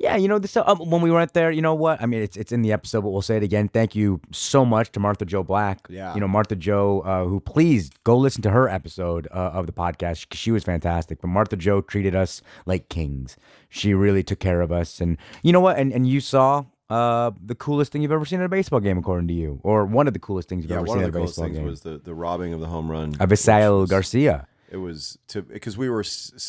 yeah, 0.00 0.16
you 0.16 0.28
know, 0.28 0.38
this 0.38 0.56
um, 0.56 0.78
when 0.78 1.02
we 1.02 1.10
went 1.10 1.34
there, 1.34 1.50
you 1.50 1.60
know 1.60 1.74
what? 1.74 2.00
I 2.02 2.06
mean, 2.06 2.22
it's 2.22 2.36
it's 2.36 2.52
in 2.52 2.62
the 2.62 2.72
episode, 2.72 3.02
but 3.02 3.10
we'll 3.10 3.20
say 3.22 3.36
it 3.36 3.42
again. 3.42 3.68
Thank 3.68 3.94
you 3.94 4.18
so 4.32 4.64
much 4.64 4.90
to 4.92 5.00
Martha 5.00 5.26
Joe 5.26 5.42
Black. 5.42 5.86
Yeah. 5.90 6.14
you 6.14 6.20
know 6.20 6.26
Martha 6.28 6.56
Joe, 6.56 7.00
uh, 7.02 7.24
who 7.26 7.38
please 7.38 7.90
go 8.04 8.16
listen 8.16 8.40
to 8.42 8.50
her 8.50 8.66
episode 8.68 9.28
uh, 9.30 9.50
of 9.52 9.66
the 9.66 9.72
podcast. 9.72 10.16
She, 10.32 10.36
she 10.36 10.50
was 10.50 10.64
fantastic. 10.64 11.20
But 11.20 11.28
Martha 11.28 11.54
Joe 11.56 11.82
treated 11.82 12.14
us 12.14 12.40
like 12.64 12.88
kings. 12.88 13.36
She 13.68 13.92
really 13.92 14.22
took 14.22 14.40
care 14.40 14.62
of 14.62 14.72
us. 14.72 15.00
And 15.02 15.18
you 15.42 15.52
know 15.52 15.60
what? 15.60 15.76
And 15.78 15.92
and 15.92 16.08
you 16.08 16.20
saw 16.20 16.64
uh, 16.88 17.30
the 17.44 17.54
coolest 17.54 17.92
thing 17.92 18.00
you've 18.00 18.10
ever 18.10 18.24
seen 18.24 18.40
at 18.40 18.46
a 18.46 18.48
baseball 18.48 18.80
game, 18.80 18.96
according 18.98 19.28
to 19.28 19.34
you, 19.34 19.60
or 19.62 19.84
one 19.84 20.08
of 20.08 20.14
the 20.14 20.18
coolest 20.18 20.48
things 20.48 20.64
you've 20.64 20.70
Yeah, 20.70 20.78
ever 20.78 20.86
one 20.86 20.96
seen 20.98 21.02
of 21.04 21.08
at 21.08 21.12
the 21.12 21.18
a 21.18 21.20
coolest 21.20 21.32
baseball 21.36 21.44
things 21.44 21.58
game. 21.58 21.66
was 21.66 21.80
the, 21.82 21.98
the 21.98 22.14
robbing 22.14 22.52
of 22.54 22.60
the 22.60 22.66
home 22.68 22.90
run. 22.90 23.14
of 23.20 23.28
Isael 23.28 23.86
Garcia. 23.86 24.46
It 24.72 24.78
was 24.78 25.18
to 25.28 25.42
because 25.42 25.76
we 25.76 25.90
were 25.90 26.04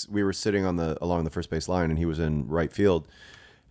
we 0.10 0.24
were 0.24 0.32
sitting 0.34 0.64
on 0.64 0.78
the 0.78 0.98
along 1.02 1.26
the 1.26 1.30
first 1.32 1.50
base 1.50 1.68
line 1.68 1.90
and 1.90 1.98
he 1.98 2.06
was 2.06 2.20
in 2.20 2.48
right 2.48 2.72
field, 2.72 3.08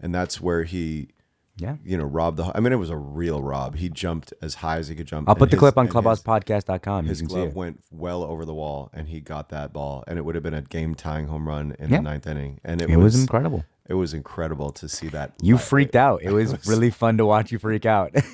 and 0.01 0.15
that's 0.15 0.41
where 0.41 0.65
he, 0.65 1.09
Yeah. 1.57 1.77
you 1.85 1.97
know, 1.97 2.05
robbed 2.05 2.37
the. 2.39 2.51
I 2.55 2.61
mean, 2.61 2.73
it 2.73 2.77
was 2.77 2.91
a 2.91 2.97
real 2.97 3.43
rob. 3.43 3.77
He 3.77 3.89
jumped 3.89 4.33
as 4.43 4.55
high 4.57 4.79
as 4.79 4.89
he 4.89 4.95
could 4.95 5.07
jump. 5.07 5.29
I'll 5.29 5.35
put 5.35 5.51
the 5.51 5.57
his- 5.57 5.61
clip 5.61 5.77
on 5.79 5.87
his- 5.87 5.95
clubhousepodcast.com. 5.95 7.07
His 7.07 7.19
see 7.21 7.27
glove 7.27 7.55
went 7.55 7.81
well 7.91 8.23
over 8.25 8.45
the 8.45 8.55
wall, 8.55 8.91
and 8.93 9.09
he 9.09 9.21
got 9.21 9.49
that 9.51 9.73
ball, 9.73 10.05
and 10.07 10.19
it 10.19 10.25
would 10.25 10.35
have 10.35 10.45
been 10.45 10.55
a 10.55 10.63
game 10.63 10.95
tying 10.95 11.27
home 11.27 11.47
run 11.49 11.75
in 11.79 11.91
Yeah. 11.91 11.99
the 11.99 12.03
ninth 12.03 12.27
inning. 12.27 12.61
And 12.65 12.81
it, 12.83 12.91
It 12.91 12.97
was 12.97 13.21
incredible. 13.21 13.65
It 13.89 13.95
was 13.95 14.15
incredible 14.15 14.71
to 14.73 14.89
see 14.89 15.09
that. 15.09 15.33
You 15.43 15.59
freaked 15.59 15.97
out. 15.97 16.23
It 16.23 16.31
was 16.41 16.67
really 16.69 16.91
fun 16.91 17.17
to 17.19 17.27
watch 17.27 17.51
you 17.53 17.59
freak 17.59 17.87
out. 17.87 18.15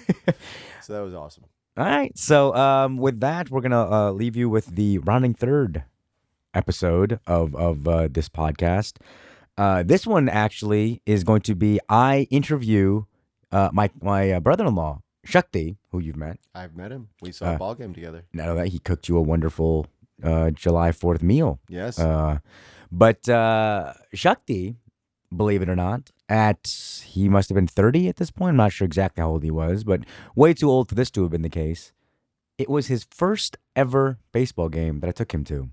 So 0.83 0.93
that 0.93 1.01
was 1.01 1.15
awesome. 1.15 1.43
All 1.77 1.85
right. 1.85 2.17
So 2.17 2.55
um, 2.55 2.97
with 2.97 3.19
that, 3.19 3.51
we're 3.51 3.61
gonna 3.61 3.91
uh, 3.91 4.11
leave 4.13 4.37
you 4.37 4.49
with 4.49 4.67
the 4.67 4.99
rounding 4.99 5.35
third 5.35 5.83
episode 6.55 7.19
of 7.27 7.57
of 7.57 7.89
uh, 7.89 8.09
this 8.11 8.29
podcast. 8.29 8.95
Uh, 9.59 9.83
this 9.83 10.07
one 10.07 10.29
actually 10.29 11.01
is 11.07 11.25
going 11.25 11.41
to 11.43 11.55
be 11.55 11.81
I 11.89 12.27
interview 12.31 13.05
uh, 13.53 13.71
my 13.73 13.91
my 14.03 14.33
uh, 14.33 14.41
brother-in-law 14.41 15.01
Shakti, 15.25 15.77
who 15.91 15.99
you've 15.99 16.17
met. 16.17 16.39
I've 16.55 16.77
met 16.77 16.93
him. 16.93 17.09
We 17.21 17.33
saw 17.33 17.47
Uh, 17.53 17.55
a 17.55 17.59
ball 17.59 17.75
game 17.75 17.95
together. 17.95 18.25
Now 18.33 18.55
that 18.55 18.69
he 18.69 18.79
cooked 18.79 19.09
you 19.09 19.17
a 19.17 19.23
wonderful 19.23 19.87
uh, 20.23 20.51
July 20.51 20.93
Fourth 20.93 21.23
meal. 21.23 21.59
Yes. 21.69 21.99
Uh, 21.99 22.39
but 22.93 23.29
uh, 23.29 23.95
Shakti, 24.15 24.77
believe 25.35 25.63
it 25.63 25.69
or 25.69 25.77
not, 25.77 26.11
at 26.29 27.03
he 27.07 27.29
must 27.29 27.49
have 27.49 27.57
been 27.57 27.67
30 27.67 28.09
at 28.09 28.17
this 28.17 28.31
point. 28.31 28.51
I'm 28.51 28.57
not 28.57 28.73
sure 28.73 28.85
exactly 28.87 29.21
how 29.23 29.31
old 29.31 29.43
he 29.43 29.51
was, 29.51 29.85
but 29.85 30.01
way 30.35 30.55
too 30.55 30.71
old 30.71 30.89
for 30.89 30.95
this 30.95 31.11
to 31.13 31.23
have 31.23 31.31
been 31.33 31.43
the 31.43 31.49
case. 31.49 31.93
It 32.59 32.69
was 32.71 32.87
his 32.87 33.07
first 33.11 33.59
ever 33.75 34.19
baseball 34.33 34.69
game 34.69 35.01
that 35.01 35.09
I 35.09 35.13
took 35.13 35.33
him 35.35 35.45
to. 35.45 35.71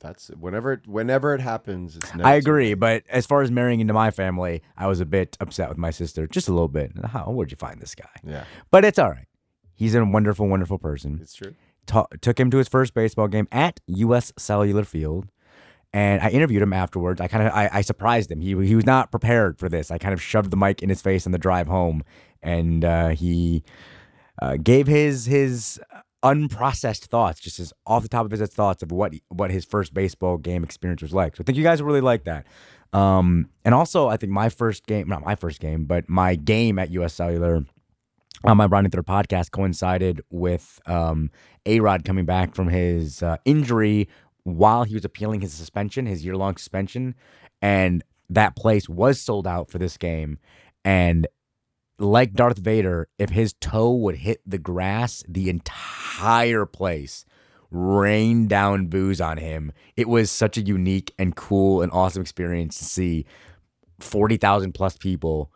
That's 0.00 0.28
whenever 0.38 0.72
it, 0.74 0.86
whenever 0.86 1.34
it 1.34 1.40
happens. 1.40 1.96
It's 1.96 2.14
never 2.14 2.28
I 2.28 2.34
agree, 2.34 2.74
but 2.74 3.04
as 3.08 3.26
far 3.26 3.42
as 3.42 3.50
marrying 3.50 3.80
into 3.80 3.92
my 3.94 4.10
family, 4.10 4.62
I 4.76 4.86
was 4.86 5.00
a 5.00 5.06
bit 5.06 5.36
upset 5.40 5.68
with 5.68 5.78
my 5.78 5.90
sister, 5.90 6.26
just 6.26 6.48
a 6.48 6.52
little 6.52 6.68
bit. 6.68 6.92
How, 7.06 7.30
where'd 7.30 7.50
you 7.50 7.56
find 7.56 7.80
this 7.80 7.94
guy? 7.94 8.08
Yeah, 8.24 8.44
But 8.70 8.84
it's 8.84 8.98
all 8.98 9.10
right. 9.10 9.26
He's 9.74 9.94
a 9.94 10.04
wonderful, 10.04 10.48
wonderful 10.48 10.78
person. 10.78 11.20
it's 11.22 11.34
true. 11.34 11.54
ta- 11.86 12.06
took 12.20 12.38
him 12.40 12.50
to 12.50 12.58
his 12.58 12.68
first 12.68 12.92
baseball 12.94 13.28
game 13.28 13.46
at 13.52 13.78
U.S. 13.86 14.32
Cellular 14.36 14.82
Field, 14.84 15.28
and 15.92 16.20
I 16.20 16.30
interviewed 16.30 16.62
him 16.62 16.72
afterwards. 16.72 17.20
I 17.20 17.28
kind 17.28 17.46
of 17.46 17.52
I, 17.52 17.70
I 17.72 17.80
surprised 17.82 18.30
him. 18.32 18.40
He 18.40 18.48
he 18.66 18.74
was 18.74 18.84
not 18.86 19.10
prepared 19.12 19.58
for 19.58 19.68
this. 19.68 19.90
I 19.92 19.98
kind 19.98 20.12
of 20.12 20.20
shoved 20.20 20.50
the 20.50 20.56
mic 20.56 20.82
in 20.82 20.88
his 20.88 21.00
face 21.00 21.24
on 21.26 21.32
the 21.32 21.38
drive 21.38 21.68
home, 21.68 22.02
and 22.42 22.84
uh, 22.84 23.08
he 23.10 23.62
uh, 24.42 24.56
gave 24.60 24.86
his 24.88 25.26
his 25.26 25.80
unprocessed 26.22 27.06
thoughts, 27.06 27.40
just 27.40 27.58
his 27.58 27.72
off 27.86 28.02
the 28.02 28.08
top 28.08 28.24
of 28.24 28.30
his 28.30 28.40
head 28.40 28.52
thoughts 28.52 28.82
of 28.82 28.92
what 28.92 29.14
what 29.28 29.50
his 29.50 29.64
first 29.64 29.94
baseball 29.94 30.36
game 30.38 30.64
experience 30.64 31.02
was 31.02 31.12
like. 31.14 31.36
So 31.36 31.42
I 31.42 31.44
think 31.44 31.58
you 31.58 31.64
guys 31.64 31.82
really 31.82 32.00
like 32.00 32.24
that. 32.24 32.46
Um, 32.92 33.50
and 33.64 33.74
also, 33.74 34.08
I 34.08 34.16
think 34.16 34.32
my 34.32 34.48
first 34.48 34.86
game, 34.86 35.08
not 35.08 35.22
my 35.22 35.34
first 35.34 35.60
game, 35.60 35.84
but 35.84 36.08
my 36.08 36.34
game 36.34 36.78
at 36.78 36.90
U.S. 36.90 37.14
Cellular 37.14 37.64
on 38.44 38.56
my 38.56 38.66
Rounding 38.66 38.90
Third 38.90 39.06
podcast 39.06 39.50
coincided 39.50 40.22
with 40.30 40.80
um, 40.86 41.30
A 41.66 41.80
Rod 41.80 42.04
coming 42.04 42.24
back 42.24 42.54
from 42.54 42.68
his 42.68 43.22
uh, 43.22 43.36
injury 43.44 44.08
while 44.44 44.84
he 44.84 44.94
was 44.94 45.04
appealing 45.04 45.40
his 45.40 45.52
suspension, 45.52 46.06
his 46.06 46.24
year 46.24 46.36
long 46.36 46.56
suspension. 46.56 47.14
And 47.60 48.02
that 48.30 48.56
place 48.56 48.88
was 48.88 49.20
sold 49.20 49.46
out 49.46 49.70
for 49.70 49.78
this 49.78 49.96
game. 49.96 50.38
And 50.84 51.26
like 51.98 52.34
Darth 52.34 52.58
Vader, 52.58 53.08
if 53.18 53.30
his 53.30 53.54
toe 53.54 53.92
would 53.92 54.16
hit 54.16 54.40
the 54.46 54.58
grass, 54.58 55.24
the 55.28 55.50
entire 55.50 56.66
place 56.66 57.24
rained 57.70 58.48
down 58.48 58.86
booze 58.86 59.20
on 59.20 59.36
him. 59.38 59.72
It 59.96 60.08
was 60.08 60.30
such 60.30 60.56
a 60.56 60.62
unique 60.62 61.12
and 61.18 61.34
cool 61.36 61.82
and 61.82 61.92
awesome 61.92 62.22
experience 62.22 62.78
to 62.78 62.84
see 62.84 63.26
40,000 64.00 64.72
plus 64.72 64.96
people 64.96 65.52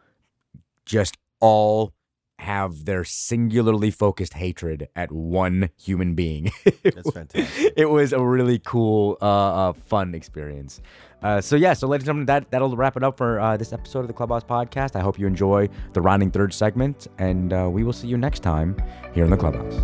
just 0.84 1.16
all 1.40 1.92
have 2.38 2.86
their 2.86 3.04
singularly 3.04 3.90
focused 3.90 4.34
hatred 4.34 4.88
at 4.96 5.12
one 5.12 5.70
human 5.80 6.14
being. 6.14 6.50
That's 6.82 7.10
fantastic. 7.10 7.72
it 7.76 7.86
was 7.86 8.12
a 8.12 8.20
really 8.20 8.58
cool, 8.58 9.16
uh, 9.22 9.68
uh 9.68 9.72
fun 9.72 10.14
experience. 10.14 10.80
Uh, 11.22 11.40
so 11.40 11.54
yeah, 11.54 11.72
so 11.72 11.86
ladies 11.86 12.02
and 12.02 12.06
gentlemen, 12.06 12.26
that 12.26 12.50
that'll 12.50 12.74
wrap 12.76 12.96
it 12.96 13.04
up 13.04 13.16
for 13.16 13.38
uh, 13.38 13.56
this 13.56 13.72
episode 13.72 14.00
of 14.00 14.08
the 14.08 14.12
Clubhouse 14.12 14.42
Podcast. 14.42 14.96
I 14.96 15.00
hope 15.00 15.18
you 15.18 15.26
enjoy 15.26 15.68
the 15.92 16.00
rounding 16.00 16.30
third 16.30 16.52
segment, 16.52 17.06
and 17.18 17.52
uh, 17.52 17.68
we 17.70 17.84
will 17.84 17.92
see 17.92 18.08
you 18.08 18.16
next 18.16 18.40
time 18.40 18.76
here 19.14 19.24
in 19.24 19.30
the 19.30 19.36
Clubhouse. 19.36 19.80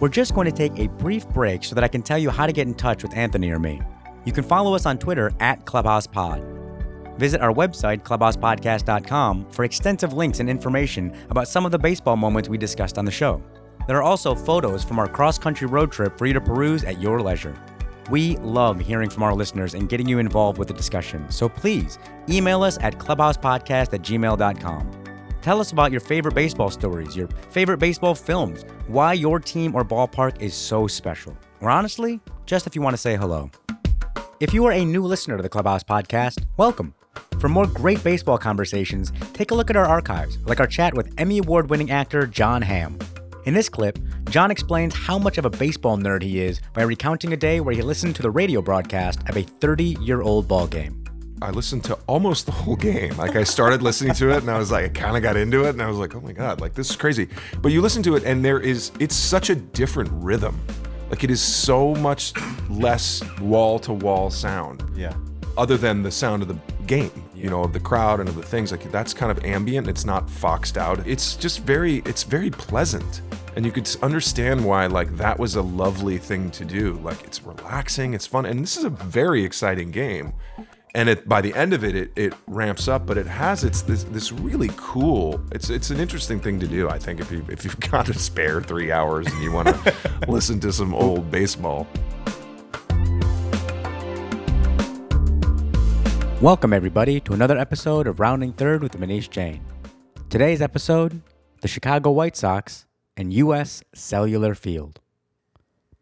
We're 0.00 0.08
just 0.08 0.34
going 0.34 0.46
to 0.46 0.52
take 0.52 0.78
a 0.78 0.88
brief 0.88 1.28
break 1.28 1.64
so 1.64 1.74
that 1.74 1.84
I 1.84 1.88
can 1.88 2.02
tell 2.02 2.18
you 2.18 2.30
how 2.30 2.46
to 2.46 2.52
get 2.52 2.66
in 2.66 2.74
touch 2.74 3.02
with 3.02 3.14
Anthony 3.16 3.50
or 3.50 3.58
me. 3.58 3.80
You 4.24 4.32
can 4.32 4.44
follow 4.44 4.74
us 4.74 4.86
on 4.86 4.98
Twitter 4.98 5.32
at 5.40 5.64
ClubhousePod. 5.64 7.18
Visit 7.18 7.40
our 7.40 7.52
website, 7.52 8.02
clubhousepodcast.com, 8.02 9.50
for 9.50 9.64
extensive 9.64 10.12
links 10.12 10.40
and 10.40 10.50
information 10.50 11.16
about 11.30 11.46
some 11.46 11.64
of 11.64 11.72
the 11.72 11.78
baseball 11.78 12.16
moments 12.16 12.48
we 12.48 12.58
discussed 12.58 12.98
on 12.98 13.04
the 13.04 13.10
show. 13.10 13.42
There 13.86 13.96
are 13.96 14.02
also 14.02 14.34
photos 14.34 14.82
from 14.82 14.98
our 14.98 15.06
cross 15.06 15.38
country 15.38 15.66
road 15.66 15.92
trip 15.92 16.18
for 16.18 16.26
you 16.26 16.32
to 16.32 16.40
peruse 16.40 16.84
at 16.84 17.00
your 17.00 17.20
leisure. 17.20 17.54
We 18.10 18.36
love 18.38 18.80
hearing 18.80 19.08
from 19.08 19.22
our 19.22 19.34
listeners 19.34 19.74
and 19.74 19.88
getting 19.88 20.08
you 20.08 20.18
involved 20.18 20.58
with 20.58 20.68
the 20.68 20.74
discussion, 20.74 21.30
so 21.30 21.48
please 21.48 21.98
email 22.28 22.62
us 22.62 22.78
at 22.80 22.98
clubhousepodcast 22.98 23.94
at 23.94 24.02
gmail.com. 24.02 24.90
Tell 25.40 25.60
us 25.60 25.72
about 25.72 25.90
your 25.90 26.00
favorite 26.00 26.34
baseball 26.34 26.70
stories, 26.70 27.16
your 27.16 27.28
favorite 27.50 27.78
baseball 27.78 28.14
films, 28.14 28.64
why 28.86 29.12
your 29.12 29.38
team 29.38 29.74
or 29.74 29.84
ballpark 29.84 30.40
is 30.40 30.54
so 30.54 30.86
special. 30.86 31.36
Or 31.60 31.70
honestly, 31.70 32.20
just 32.46 32.66
if 32.66 32.74
you 32.74 32.82
want 32.82 32.94
to 32.94 32.98
say 32.98 33.16
hello. 33.16 33.50
If 34.40 34.52
you 34.52 34.64
are 34.66 34.72
a 34.72 34.84
new 34.84 35.04
listener 35.04 35.36
to 35.36 35.42
the 35.42 35.48
Clubhouse 35.48 35.84
Podcast, 35.84 36.44
welcome. 36.56 36.94
For 37.38 37.48
more 37.48 37.66
great 37.66 38.02
baseball 38.02 38.38
conversations, 38.38 39.12
take 39.32 39.50
a 39.50 39.54
look 39.54 39.70
at 39.70 39.76
our 39.76 39.86
archives, 39.86 40.38
like 40.46 40.60
our 40.60 40.66
chat 40.66 40.94
with 40.94 41.12
Emmy 41.18 41.38
Award 41.38 41.70
winning 41.70 41.90
actor 41.90 42.26
Jon 42.26 42.62
Hamm. 42.62 42.98
In 43.44 43.52
this 43.52 43.68
clip, 43.68 43.98
John 44.30 44.50
explains 44.50 44.94
how 44.94 45.18
much 45.18 45.36
of 45.36 45.44
a 45.44 45.50
baseball 45.50 45.98
nerd 45.98 46.22
he 46.22 46.40
is 46.40 46.62
by 46.72 46.80
recounting 46.80 47.34
a 47.34 47.36
day 47.36 47.60
where 47.60 47.74
he 47.74 47.82
listened 47.82 48.16
to 48.16 48.22
the 48.22 48.30
radio 48.30 48.62
broadcast 48.62 49.20
of 49.28 49.36
a 49.36 49.42
30 49.42 49.98
year 50.00 50.22
old 50.22 50.48
ball 50.48 50.66
game. 50.66 51.04
I 51.42 51.50
listened 51.50 51.84
to 51.84 51.98
almost 52.06 52.46
the 52.46 52.52
whole 52.52 52.76
game. 52.76 53.14
Like 53.18 53.36
I 53.36 53.44
started 53.44 53.82
listening 53.82 54.14
to 54.14 54.30
it 54.30 54.38
and 54.38 54.50
I 54.50 54.56
was 54.56 54.70
like, 54.70 54.84
I 54.84 54.88
kind 54.88 55.14
of 55.14 55.22
got 55.22 55.36
into 55.36 55.64
it 55.64 55.70
and 55.70 55.82
I 55.82 55.88
was 55.88 55.98
like, 55.98 56.14
oh 56.14 56.22
my 56.22 56.32
God, 56.32 56.62
like 56.62 56.72
this 56.72 56.88
is 56.88 56.96
crazy. 56.96 57.28
But 57.60 57.70
you 57.70 57.82
listen 57.82 58.02
to 58.04 58.16
it 58.16 58.24
and 58.24 58.42
there 58.42 58.60
is, 58.60 58.92
it's 58.98 59.14
such 59.14 59.50
a 59.50 59.54
different 59.54 60.08
rhythm. 60.12 60.58
Like 61.10 61.22
it 61.22 61.30
is 61.30 61.42
so 61.42 61.94
much 61.96 62.32
less 62.70 63.22
wall 63.40 63.78
to 63.80 63.92
wall 63.92 64.30
sound. 64.30 64.90
Yeah. 64.96 65.14
Other 65.58 65.76
than 65.76 66.02
the 66.02 66.10
sound 66.10 66.40
of 66.40 66.48
the 66.48 66.58
game, 66.86 67.12
you 67.44 67.50
know, 67.50 67.62
of 67.62 67.74
the 67.74 67.80
crowd 67.80 68.20
and 68.20 68.28
of 68.30 68.36
the 68.36 68.42
things 68.42 68.72
like 68.72 68.90
that's 68.90 69.12
kind 69.12 69.30
of 69.30 69.44
ambient. 69.44 69.86
It's 69.86 70.06
not 70.06 70.30
foxed 70.30 70.78
out. 70.78 71.06
It's 71.06 71.36
just 71.36 71.60
very, 71.60 71.96
it's 72.06 72.22
very 72.22 72.48
pleasant. 72.50 73.20
and 73.56 73.66
you 73.66 73.70
could 73.70 73.88
understand 74.02 74.64
why 74.64 74.86
like 74.86 75.14
that 75.18 75.38
was 75.38 75.56
a 75.56 75.62
lovely 75.62 76.16
thing 76.16 76.50
to 76.52 76.64
do. 76.64 76.94
Like 77.08 77.22
it's 77.22 77.42
relaxing, 77.42 78.14
it's 78.14 78.26
fun, 78.26 78.46
and 78.46 78.60
this 78.60 78.78
is 78.78 78.84
a 78.84 78.90
very 78.90 79.44
exciting 79.44 79.90
game. 79.90 80.32
And 80.94 81.08
it 81.10 81.28
by 81.28 81.40
the 81.42 81.54
end 81.54 81.74
of 81.74 81.84
it, 81.84 81.94
it, 81.94 82.12
it 82.16 82.32
ramps 82.46 82.88
up, 82.88 83.04
but 83.04 83.18
it 83.18 83.26
has 83.26 83.62
its 83.62 83.82
this 83.82 84.04
this 84.04 84.32
really 84.32 84.70
cool. 84.76 85.38
It's 85.52 85.68
it's 85.68 85.90
an 85.90 86.00
interesting 86.00 86.40
thing 86.40 86.58
to 86.60 86.66
do. 86.66 86.88
I 86.88 86.98
think 86.98 87.20
if 87.20 87.30
you 87.30 87.44
if 87.50 87.62
you've 87.64 87.78
got 87.90 88.06
to 88.06 88.14
spare 88.14 88.62
three 88.62 88.90
hours 88.90 89.26
and 89.26 89.42
you 89.42 89.52
want 89.52 89.68
to 89.68 89.94
listen 90.28 90.60
to 90.60 90.72
some 90.72 90.94
old 90.94 91.30
baseball. 91.30 91.86
Welcome, 96.40 96.72
everybody, 96.72 97.20
to 97.20 97.32
another 97.32 97.56
episode 97.56 98.06
of 98.06 98.20
Rounding 98.20 98.52
Third 98.52 98.82
with 98.82 98.98
Muneesh 98.98 99.30
Jain. 99.30 99.64
Today's 100.28 100.60
episode 100.60 101.22
the 101.62 101.68
Chicago 101.68 102.10
White 102.10 102.36
Sox 102.36 102.84
and 103.16 103.32
U.S. 103.32 103.82
Cellular 103.94 104.54
Field. 104.54 105.00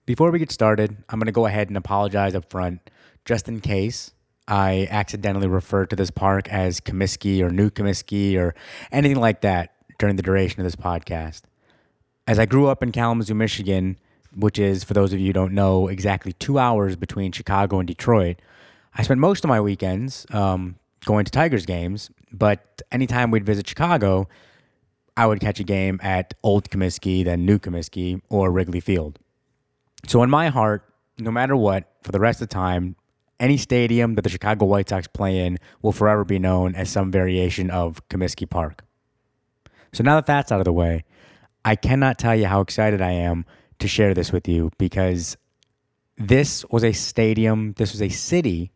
Before 0.07 0.33
we 0.33 0.41
get 0.41 0.51
started, 0.51 0.97
I'm 1.09 1.21
going 1.21 1.27
to 1.27 1.33
go 1.33 1.47
ahead 1.47 1.69
and 1.69 1.77
apologize 1.77 2.35
up 2.35 2.51
front, 2.51 2.91
just 3.25 3.47
in 3.47 3.61
case 3.61 4.13
I 4.49 4.89
accidentally 4.91 5.47
referred 5.47 5.91
to 5.91 5.97
this 5.97 6.11
park 6.11 6.49
as 6.49 6.81
Comiskey 6.81 7.41
or 7.41 7.51
New 7.51 7.71
Comiskey 7.71 8.37
or 8.37 8.57
anything 8.91 9.21
like 9.21 9.43
that 9.43 9.73
during 10.01 10.17
the 10.17 10.23
duration 10.23 10.61
of 10.61 10.65
this 10.65 10.75
podcast. 10.75 11.43
As 12.27 12.41
I 12.41 12.47
grew 12.47 12.67
up 12.67 12.83
in 12.83 12.91
Kalamazoo, 12.91 13.35
Michigan, 13.35 13.99
which 14.35 14.59
is, 14.59 14.83
for 14.83 14.95
those 14.95 15.13
of 15.13 15.21
you 15.21 15.27
who 15.29 15.33
don't 15.33 15.53
know, 15.55 15.87
exactly 15.87 16.33
two 16.33 16.59
hours 16.59 16.97
between 16.97 17.31
Chicago 17.31 17.79
and 17.79 17.87
Detroit, 17.87 18.41
I 18.95 19.03
spent 19.03 19.21
most 19.21 19.45
of 19.45 19.49
my 19.49 19.61
weekends 19.61 20.27
um, 20.31 20.77
going 21.05 21.25
to 21.25 21.31
Tigers 21.31 21.65
games, 21.65 22.11
but 22.31 22.83
anytime 22.91 23.31
we'd 23.31 23.47
visit 23.47 23.67
Chicago, 23.67 24.29
I 25.17 25.27
would 25.27 25.41
catch 25.41 25.61
a 25.61 25.65
game 25.65 25.99
at 26.03 26.35
Old 26.43 26.71
Comiskey, 26.71 27.25
then 27.25 27.47
New 27.47 27.59
Comiskey, 27.59 28.21
or 28.29 28.51
Wrigley 28.51 28.81
Field. 28.81 29.19
So 30.07 30.23
in 30.23 30.31
my 30.31 30.49
heart, 30.49 30.85
no 31.19 31.31
matter 31.31 31.57
what, 31.57 31.91
for 32.03 32.13
the 32.13 32.21
rest 32.21 32.41
of 32.43 32.49
the 32.49 32.55
time, 32.55 32.97
any 33.41 33.57
stadium 33.57 34.15
that 34.15 34.23
the 34.23 34.29
Chicago 34.29 34.67
White 34.67 34.89
Sox 34.89 35.07
play 35.07 35.45
in 35.45 35.59
will 35.81 35.93
forever 35.93 36.25
be 36.25 36.39
known 36.39 36.75
as 36.75 36.91
some 36.91 37.11
variation 37.11 37.71
of 37.71 38.07
Comiskey 38.09 38.49
Park. 38.49 38.85
So 39.93 40.03
now 40.03 40.17
that 40.17 40.27
that's 40.27 40.53
out 40.53 40.61
of 40.61 40.65
the 40.65 40.73
way, 40.73 41.05
I 41.65 41.77
cannot 41.77 42.19
tell 42.19 42.35
you 42.35 42.47
how 42.47 42.61
excited 42.61 43.01
I 43.01 43.13
am 43.13 43.45
to 43.79 43.89
share 43.89 44.15
this 44.15 44.33
with 44.33 44.49
you 44.49 44.71
because 44.79 45.37
this 46.17 46.65
was 46.71 46.85
a 46.85 46.93
stadium, 46.93 47.75
this 47.77 47.93
was 47.93 48.03
a 48.03 48.09
city 48.09 48.72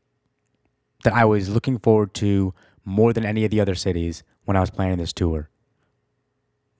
that 1.04 1.12
I 1.12 1.24
was 1.24 1.48
looking 1.48 1.78
forward 1.78 2.14
to 2.14 2.54
more 2.84 3.12
than 3.12 3.24
any 3.24 3.44
of 3.44 3.50
the 3.50 3.60
other 3.60 3.74
cities 3.74 4.22
when 4.44 4.56
I 4.56 4.60
was 4.60 4.70
planning 4.70 4.98
this 4.98 5.12
tour. 5.12 5.50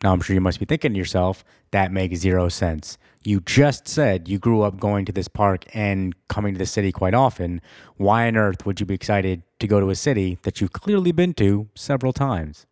Now, 0.02 0.12
I'm 0.12 0.20
sure 0.20 0.35
you 0.35 0.40
must 0.40 0.61
be 0.61 0.66
thinking 0.66 0.92
to 0.92 0.98
yourself, 0.98 1.44
that 1.70 1.90
makes 1.90 2.18
zero 2.18 2.48
sense. 2.48 2.98
You 3.24 3.40
just 3.40 3.88
said 3.88 4.29
you 4.29 4.38
grew 4.38 4.62
up 4.62 4.79
going 4.79 5.05
to 5.07 5.12
this 5.12 5.26
park 5.26 5.64
and 5.74 6.14
coming 6.29 6.55
to 6.55 6.59
the 6.59 6.66
city 6.66 6.92
quite 6.92 7.14
often. 7.14 7.61
Why 7.96 8.29
on 8.29 8.37
earth 8.37 8.66
would 8.66 8.79
you 8.79 8.87
be 8.87 8.94
excited 8.94 9.42
to 9.59 9.66
go 9.66 9.81
to 9.81 9.90
a 9.90 9.94
city 9.94 10.38
that 10.42 10.61
you've 10.61 10.72
clearly 10.72 11.12
been 11.12 11.35
to 11.35 11.68
several 11.74 12.12
times? 12.12 12.66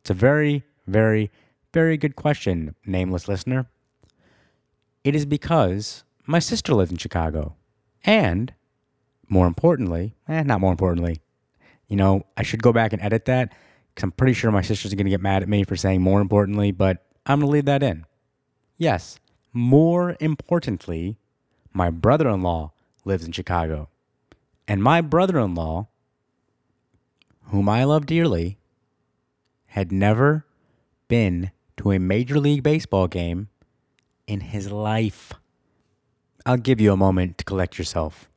It's 0.00 0.10
a 0.10 0.14
very, 0.14 0.64
very, 0.86 1.30
very 1.72 1.96
good 1.96 2.16
question, 2.16 2.74
nameless 2.84 3.28
listener. 3.28 3.68
It 5.04 5.14
is 5.14 5.24
because 5.24 6.04
my 6.26 6.40
sister 6.40 6.74
lives 6.74 6.90
in 6.90 6.98
Chicago. 6.98 7.54
And 8.04 8.52
more 9.28 9.46
importantly, 9.46 10.14
eh, 10.28 10.42
not 10.42 10.60
more 10.60 10.70
importantly, 10.70 11.20
you 11.88 11.96
know, 11.96 12.24
I 12.36 12.42
should 12.42 12.62
go 12.62 12.72
back 12.72 12.92
and 12.92 13.02
edit 13.02 13.24
that 13.26 13.52
because 13.94 14.04
I'm 14.04 14.12
pretty 14.12 14.32
sure 14.32 14.50
my 14.50 14.62
sister's 14.62 14.92
are 14.92 14.96
going 14.96 15.06
to 15.06 15.10
get 15.10 15.20
mad 15.20 15.42
at 15.42 15.48
me 15.48 15.64
for 15.64 15.76
saying 15.76 16.02
more 16.02 16.20
importantly, 16.20 16.70
but 16.70 17.04
I'm 17.24 17.40
going 17.40 17.48
to 17.48 17.52
leave 17.52 17.64
that 17.64 17.82
in. 17.82 18.04
Yes, 18.76 19.18
more 19.52 20.16
importantly, 20.20 21.18
my 21.72 21.90
brother 21.90 22.28
in 22.28 22.42
law 22.42 22.72
lives 23.04 23.24
in 23.24 23.32
Chicago. 23.32 23.88
And 24.68 24.82
my 24.82 25.00
brother 25.00 25.38
in 25.38 25.54
law, 25.54 25.88
whom 27.44 27.68
I 27.68 27.84
love 27.84 28.06
dearly, 28.06 28.58
had 29.66 29.92
never 29.92 30.44
been 31.08 31.52
to 31.76 31.92
a 31.92 31.98
Major 31.98 32.38
League 32.38 32.62
Baseball 32.62 33.06
game 33.06 33.48
in 34.26 34.40
his 34.40 34.70
life. 34.70 35.32
I'll 36.44 36.56
give 36.56 36.80
you 36.80 36.92
a 36.92 36.96
moment 36.96 37.38
to 37.38 37.44
collect 37.44 37.78
yourself. 37.78 38.28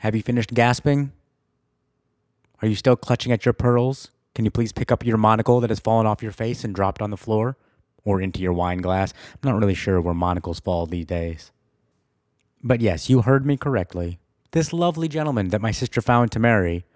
Have 0.00 0.16
you 0.16 0.22
finished 0.22 0.54
gasping? 0.54 1.12
Are 2.62 2.68
you 2.68 2.74
still 2.74 2.96
clutching 2.96 3.32
at 3.32 3.44
your 3.44 3.52
pearls? 3.52 4.10
Can 4.34 4.46
you 4.46 4.50
please 4.50 4.72
pick 4.72 4.90
up 4.90 5.04
your 5.04 5.18
monocle 5.18 5.60
that 5.60 5.68
has 5.68 5.78
fallen 5.78 6.06
off 6.06 6.22
your 6.22 6.32
face 6.32 6.64
and 6.64 6.74
dropped 6.74 7.02
on 7.02 7.10
the 7.10 7.18
floor? 7.18 7.58
Or 8.02 8.18
into 8.18 8.40
your 8.40 8.54
wine 8.54 8.78
glass? 8.78 9.12
I'm 9.34 9.50
not 9.50 9.60
really 9.60 9.74
sure 9.74 10.00
where 10.00 10.14
monocles 10.14 10.58
fall 10.58 10.86
these 10.86 11.04
days. 11.04 11.52
But 12.62 12.80
yes, 12.80 13.10
you 13.10 13.20
heard 13.20 13.44
me 13.44 13.58
correctly. 13.58 14.18
This 14.52 14.72
lovely 14.72 15.06
gentleman 15.06 15.48
that 15.48 15.60
my 15.60 15.70
sister 15.70 16.00
found 16.00 16.32
to 16.32 16.38
marry 16.38 16.86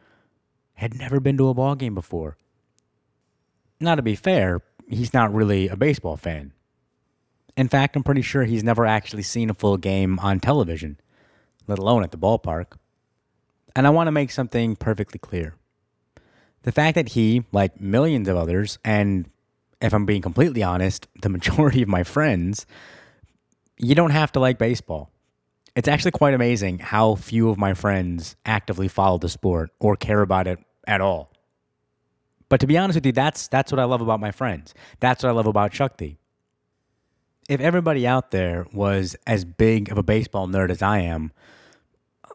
had 0.73 0.95
never 0.95 1.21
been 1.21 1.37
to 1.37 1.51
a 1.51 1.55
ball 1.55 1.75
game 1.75 1.95
before. 1.95 2.39
Now, 3.81 3.97
to 3.97 4.03
be 4.03 4.15
fair, 4.15 4.63
he's 4.89 5.13
not 5.13 5.35
really 5.35 5.69
a 5.69 5.77
baseball 5.77 6.17
fan. 6.17 6.55
In 7.55 7.69
fact, 7.69 7.97
I'm 7.97 8.03
pretty 8.03 8.23
sure 8.23 8.45
he's 8.45 8.65
never 8.65 8.87
actually 8.87 9.25
seen 9.25 9.51
a 9.51 9.55
full 9.55 9.77
game 9.77 10.19
on 10.21 10.41
television, 10.41 10.99
let 11.67 11.79
alone 11.79 12.03
at 12.03 12.11
the 12.11 12.17
ballpark. 12.17 12.79
And 13.77 13.87
I 13.87 13.91
want 13.91 14.07
to 14.07 14.13
make 14.13 14.31
something 14.31 14.77
perfectly 14.77 15.19
clear. 15.19 15.55
The 16.63 16.73
fact 16.73 16.95
that 16.95 17.11
he, 17.11 17.45
like 17.53 17.81
millions 17.81 18.29
of 18.29 18.37
others, 18.37 18.79
and 18.85 19.29
if 19.81 19.93
I'm 19.93 20.07
being 20.07 20.23
completely 20.23 20.63
honest, 20.63 21.07
the 21.21 21.29
majority 21.37 21.83
of 21.83 21.89
my 21.89 22.05
friends, 22.05 22.67
you 23.77 23.95
don't 23.95 24.11
have 24.11 24.33
to 24.33 24.41
like 24.41 24.59
baseball. 24.59 25.11
It's 25.77 25.89
actually 25.89 26.13
quite 26.13 26.35
amazing 26.35 26.79
how 26.79 27.17
few 27.17 27.49
of 27.51 27.59
my 27.59 27.75
friends 27.75 28.37
actively 28.47 28.87
follow 28.87 29.19
the 29.19 29.29
sport 29.29 29.71
or 29.81 29.97
care 29.97 30.23
about 30.23 30.47
it 30.47 30.61
at 30.87 31.01
all. 31.01 31.33
But 32.49 32.61
to 32.61 32.67
be 32.69 32.79
honest 32.79 32.97
with 32.97 33.07
you, 33.07 33.13
that's 33.13 33.49
that's 33.49 33.73
what 33.73 33.81
I 33.81 33.85
love 33.85 34.01
about 34.01 34.21
my 34.21 34.31
friends. 34.31 34.75
That's 35.01 35.25
what 35.25 35.31
I 35.31 35.33
love 35.33 35.47
about 35.47 35.75
Shakti. 35.75 36.19
If 37.49 37.61
everybody 37.61 38.07
out 38.07 38.31
there 38.31 38.67
was 38.73 39.17
as 39.27 39.45
big 39.45 39.91
of 39.91 39.99
a 39.99 40.03
baseball 40.03 40.47
nerd 40.47 40.71
as 40.71 40.81
I 40.81 41.01
am, 41.01 41.33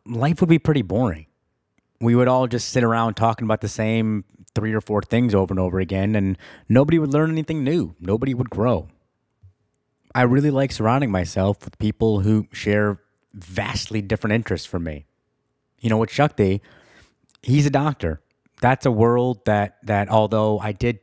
life 0.05 0.41
would 0.41 0.49
be 0.49 0.59
pretty 0.59 0.81
boring. 0.81 1.27
We 2.01 2.15
would 2.15 2.27
all 2.27 2.47
just 2.47 2.69
sit 2.69 2.83
around 2.83 3.15
talking 3.15 3.45
about 3.45 3.61
the 3.61 3.67
same 3.67 4.23
three 4.55 4.73
or 4.73 4.81
four 4.81 5.01
things 5.01 5.35
over 5.35 5.51
and 5.51 5.59
over 5.59 5.79
again, 5.79 6.15
and 6.15 6.37
nobody 6.67 6.97
would 6.97 7.13
learn 7.13 7.31
anything 7.31 7.63
new. 7.63 7.95
Nobody 7.99 8.33
would 8.33 8.49
grow. 8.49 8.87
I 10.15 10.23
really 10.23 10.51
like 10.51 10.71
surrounding 10.71 11.11
myself 11.11 11.63
with 11.63 11.77
people 11.77 12.21
who 12.21 12.47
share 12.51 12.99
vastly 13.33 14.01
different 14.01 14.33
interests 14.33 14.65
from 14.65 14.83
me. 14.83 15.05
You 15.79 15.89
know, 15.89 15.97
with 15.97 16.11
Shakti, 16.11 16.61
he's 17.43 17.65
a 17.65 17.69
doctor. 17.69 18.21
That's 18.61 18.85
a 18.85 18.91
world 18.91 19.45
that 19.45 19.77
that 19.83 20.09
although 20.09 20.59
I 20.59 20.71
did 20.71 20.99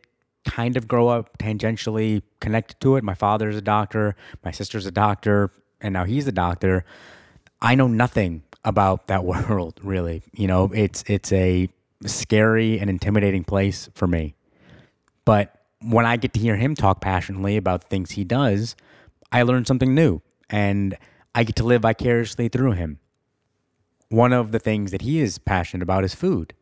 kind 0.46 0.76
of 0.76 0.88
grow 0.88 1.08
up 1.08 1.36
tangentially 1.38 2.22
connected 2.40 2.80
to 2.80 2.96
it. 2.96 3.04
My 3.04 3.14
father's 3.14 3.56
a 3.56 3.60
doctor, 3.60 4.16
my 4.44 4.50
sister's 4.50 4.86
a 4.86 4.90
doctor, 4.90 5.50
and 5.80 5.92
now 5.92 6.04
he's 6.04 6.26
a 6.26 6.32
doctor. 6.32 6.84
I 7.60 7.74
know 7.74 7.88
nothing 7.88 8.44
about 8.66 9.06
that 9.06 9.24
world 9.48 9.80
really. 9.82 10.22
You 10.34 10.48
know, 10.48 10.70
it's 10.74 11.02
it's 11.06 11.32
a 11.32 11.70
scary 12.04 12.78
and 12.78 12.90
intimidating 12.90 13.44
place 13.44 13.88
for 13.94 14.06
me. 14.06 14.34
But 15.24 15.54
when 15.80 16.04
I 16.04 16.16
get 16.16 16.34
to 16.34 16.40
hear 16.40 16.56
him 16.56 16.74
talk 16.74 17.00
passionately 17.00 17.56
about 17.56 17.84
things 17.84 18.12
he 18.12 18.24
does, 18.24 18.76
I 19.32 19.42
learn 19.42 19.64
something 19.64 19.94
new 19.94 20.20
and 20.50 20.96
I 21.34 21.44
get 21.44 21.56
to 21.56 21.64
live 21.64 21.82
vicariously 21.82 22.48
through 22.48 22.72
him. 22.72 22.98
One 24.08 24.32
of 24.32 24.52
the 24.52 24.58
things 24.58 24.90
that 24.92 25.02
he 25.02 25.20
is 25.20 25.38
passionate 25.38 25.82
about 25.82 26.04
is 26.04 26.14
food. 26.14 26.54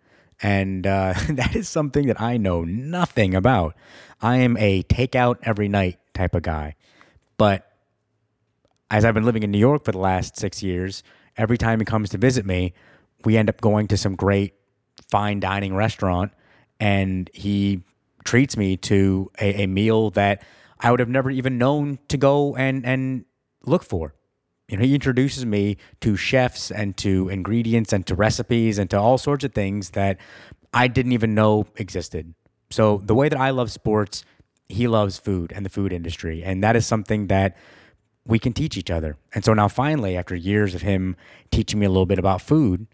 And 0.43 0.87
uh, 0.87 1.15
that 1.31 1.55
is 1.55 1.69
something 1.69 2.07
that 2.07 2.21
I 2.21 2.37
know 2.37 2.65
nothing 2.65 3.35
about. 3.35 3.75
I 4.21 4.39
am 4.39 4.57
a 4.57 4.83
takeout 4.85 5.37
every 5.43 5.69
night 5.69 5.99
type 6.15 6.35
of 6.35 6.43
guy. 6.43 6.77
But 7.37 7.71
as 8.91 9.05
I've 9.05 9.15
been 9.15 9.25
living 9.25 9.43
in 9.43 9.51
New 9.51 9.59
York 9.59 9.85
for 9.85 9.93
the 9.93 9.99
last 9.99 10.37
six 10.37 10.63
years, 10.63 11.03
every 11.37 11.59
time 11.59 11.79
he 11.79 11.85
comes 11.85 12.11
to 12.11 12.19
visit 12.19 12.47
me, 12.47 12.75
we 13.25 13.37
end 13.37 13.49
up 13.49 13.61
going 13.61 13.89
to 13.89 13.97
some 13.97 14.15
great 14.15 14.55
fine 15.11 15.41
dining 15.41 15.75
restaurant 15.75 16.33
and 16.81 17.31
he 17.33 17.83
treats 18.25 18.57
me 18.57 18.77
to 18.77 19.31
a, 19.41 19.63
a 19.63 19.67
meal 19.67 20.11
that 20.11 20.43
I 20.81 20.91
would 20.91 21.01
have 21.01 21.09
never 21.09 21.31
even 21.31 21.59
known 21.59 21.99
to 22.09 22.17
go 22.17 22.57
and, 22.57 22.85
and 22.85 23.25
look 23.65 23.83
for. 23.83 24.15
You 24.69 24.79
know, 24.79 24.85
he 24.85 24.95
introduces 24.95 25.45
me 25.45 25.77
to 26.01 26.17
chefs 26.17 26.71
and 26.71 26.97
to 26.99 27.29
ingredients 27.29 27.93
and 27.93 28.07
to 28.07 28.15
recipes 28.15 28.79
and 28.79 28.89
to 28.91 28.99
all 28.99 29.19
sorts 29.19 29.45
of 29.45 29.53
things 29.53 29.91
that 29.91 30.19
I 30.73 30.89
didn't 30.89 31.13
even 31.13 31.35
know 31.35 31.67
existed. 31.77 32.35
So 32.71 32.99
the 33.05 33.15
way 33.15 33.29
that 33.29 33.39
I 33.39 33.51
love 33.51 33.71
sports, 33.71 34.25
he 34.69 34.89
loves 34.89 35.19
food 35.19 35.53
and 35.55 35.65
the 35.65 35.71
food 35.71 35.93
industry. 35.93 36.43
And 36.43 36.63
that 36.65 36.77
is 36.77 36.87
something 36.87 37.27
that 37.29 37.57
we 38.27 38.39
can 38.39 38.53
teach 38.53 38.77
each 38.77 38.91
other. 38.91 39.17
And 39.35 39.45
so 39.45 39.53
now 39.55 39.69
finally, 39.69 40.17
after 40.17 40.35
years 40.35 40.75
of 40.75 40.83
him 40.83 41.17
teaching 41.51 41.79
me 41.79 41.87
a 41.87 41.91
little 41.91 42.07
bit 42.07 42.19
about 42.19 42.41
food, 42.41 42.87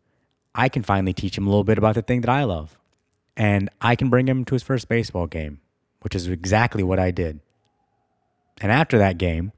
I 0.55 0.69
can 0.69 0.83
finally 0.83 1.13
teach 1.13 1.39
him 1.39 1.47
a 1.47 1.51
little 1.51 1.65
bit 1.65 1.79
about 1.79 1.95
the 1.95 2.03
thing 2.03 2.21
that 2.23 2.31
I 2.31 2.45
love. 2.45 2.79
And 3.37 3.71
I 3.81 3.97
can 3.97 4.11
bring 4.11 4.27
him 4.27 4.45
to 4.47 4.55
his 4.55 4.63
first 4.63 4.89
baseball 4.89 5.27
game, 5.27 5.61
which 6.01 6.15
is 6.15 6.27
exactly 6.27 6.83
what 6.83 6.99
I 6.99 7.11
did. 7.11 7.41
And 8.61 8.73
after 8.73 8.99
that 8.99 9.19
game, 9.19 9.53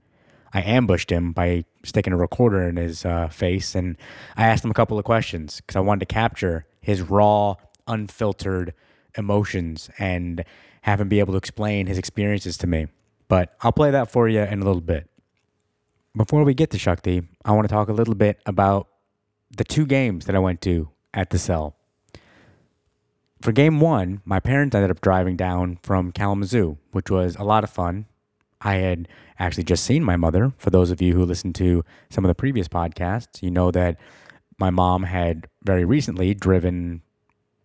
I 0.55 0.63
ambushed 0.63 1.11
him 1.11 1.33
by 1.33 1.65
sticking 1.83 2.13
a 2.13 2.17
recorder 2.17 2.69
in 2.69 2.77
his 2.77 3.05
uh, 3.05 3.29
face, 3.29 3.75
and 3.75 3.97
I 4.37 4.47
asked 4.47 4.65
him 4.65 4.71
a 4.71 4.75
couple 4.75 4.99
of 4.99 5.05
questions 5.05 5.61
because 5.61 5.77
I 5.77 5.81
wanted 5.81 6.07
to 6.07 6.15
capture 6.15 6.67
his 6.81 7.01
raw, 7.01 7.57
unfiltered 7.89 8.75
emotions 9.17 9.91
and 9.99 10.45
have 10.83 11.01
him 11.01 11.09
be 11.09 11.21
able 11.21 11.33
to 11.33 11.39
explain 11.39 11.87
his 11.87 11.99
experiences 11.99 12.59
to 12.59 12.67
me. 12.67 12.89
But 13.29 13.55
I'll 13.63 13.73
play 13.73 13.91
that 13.91 14.11
for 14.11 14.29
you 14.29 14.41
in 14.41 14.61
a 14.61 14.65
little 14.65 14.83
bit. 14.83 15.09
Before 16.15 16.45
we 16.45 16.53
get 16.53 16.71
to 16.73 16.79
Shakti, 16.79 17.23
I 17.43 17.53
want 17.53 17.67
to 17.67 17.73
talk 17.73 17.89
a 17.89 17.95
little 17.95 18.15
bit 18.15 18.39
about 18.45 18.87
the 19.57 19.65
two 19.65 19.87
games 19.87 20.27
that 20.27 20.37
I 20.37 20.41
went 20.41 20.61
to 20.63 20.91
at 21.15 21.31
the 21.31 21.39
cell. 21.39 21.75
For 23.41 23.51
game 23.51 23.81
one, 23.81 24.21
my 24.27 24.39
parents 24.39 24.75
ended 24.75 24.91
up 24.91 25.01
driving 25.01 25.37
down 25.37 25.79
from 25.83 26.13
Kalamazoo, 26.13 26.77
which 26.91 27.11
was 27.11 27.35
a 27.37 27.45
lot 27.45 27.65
of 27.65 27.71
fun. 27.71 28.05
I 28.61 28.75
had 28.75 29.09
actually 29.39 29.65
just 29.65 29.85
seen 29.85 30.05
my 30.05 30.17
mother. 30.17 30.53
For 30.59 30.69
those 30.69 30.91
of 30.91 31.01
you 31.01 31.15
who 31.15 31.25
listened 31.25 31.55
to 31.57 31.83
some 32.11 32.27
of 32.27 32.29
the 32.29 32.35
previous 32.35 32.69
podcasts, 32.69 33.43
you 33.43 33.51
know 33.51 33.71
that 33.71 33.99
my 34.59 34.69
mom 34.69 35.05
had 35.05 35.49
very 35.65 35.87
recently 35.87 36.35
driven 36.35 37.01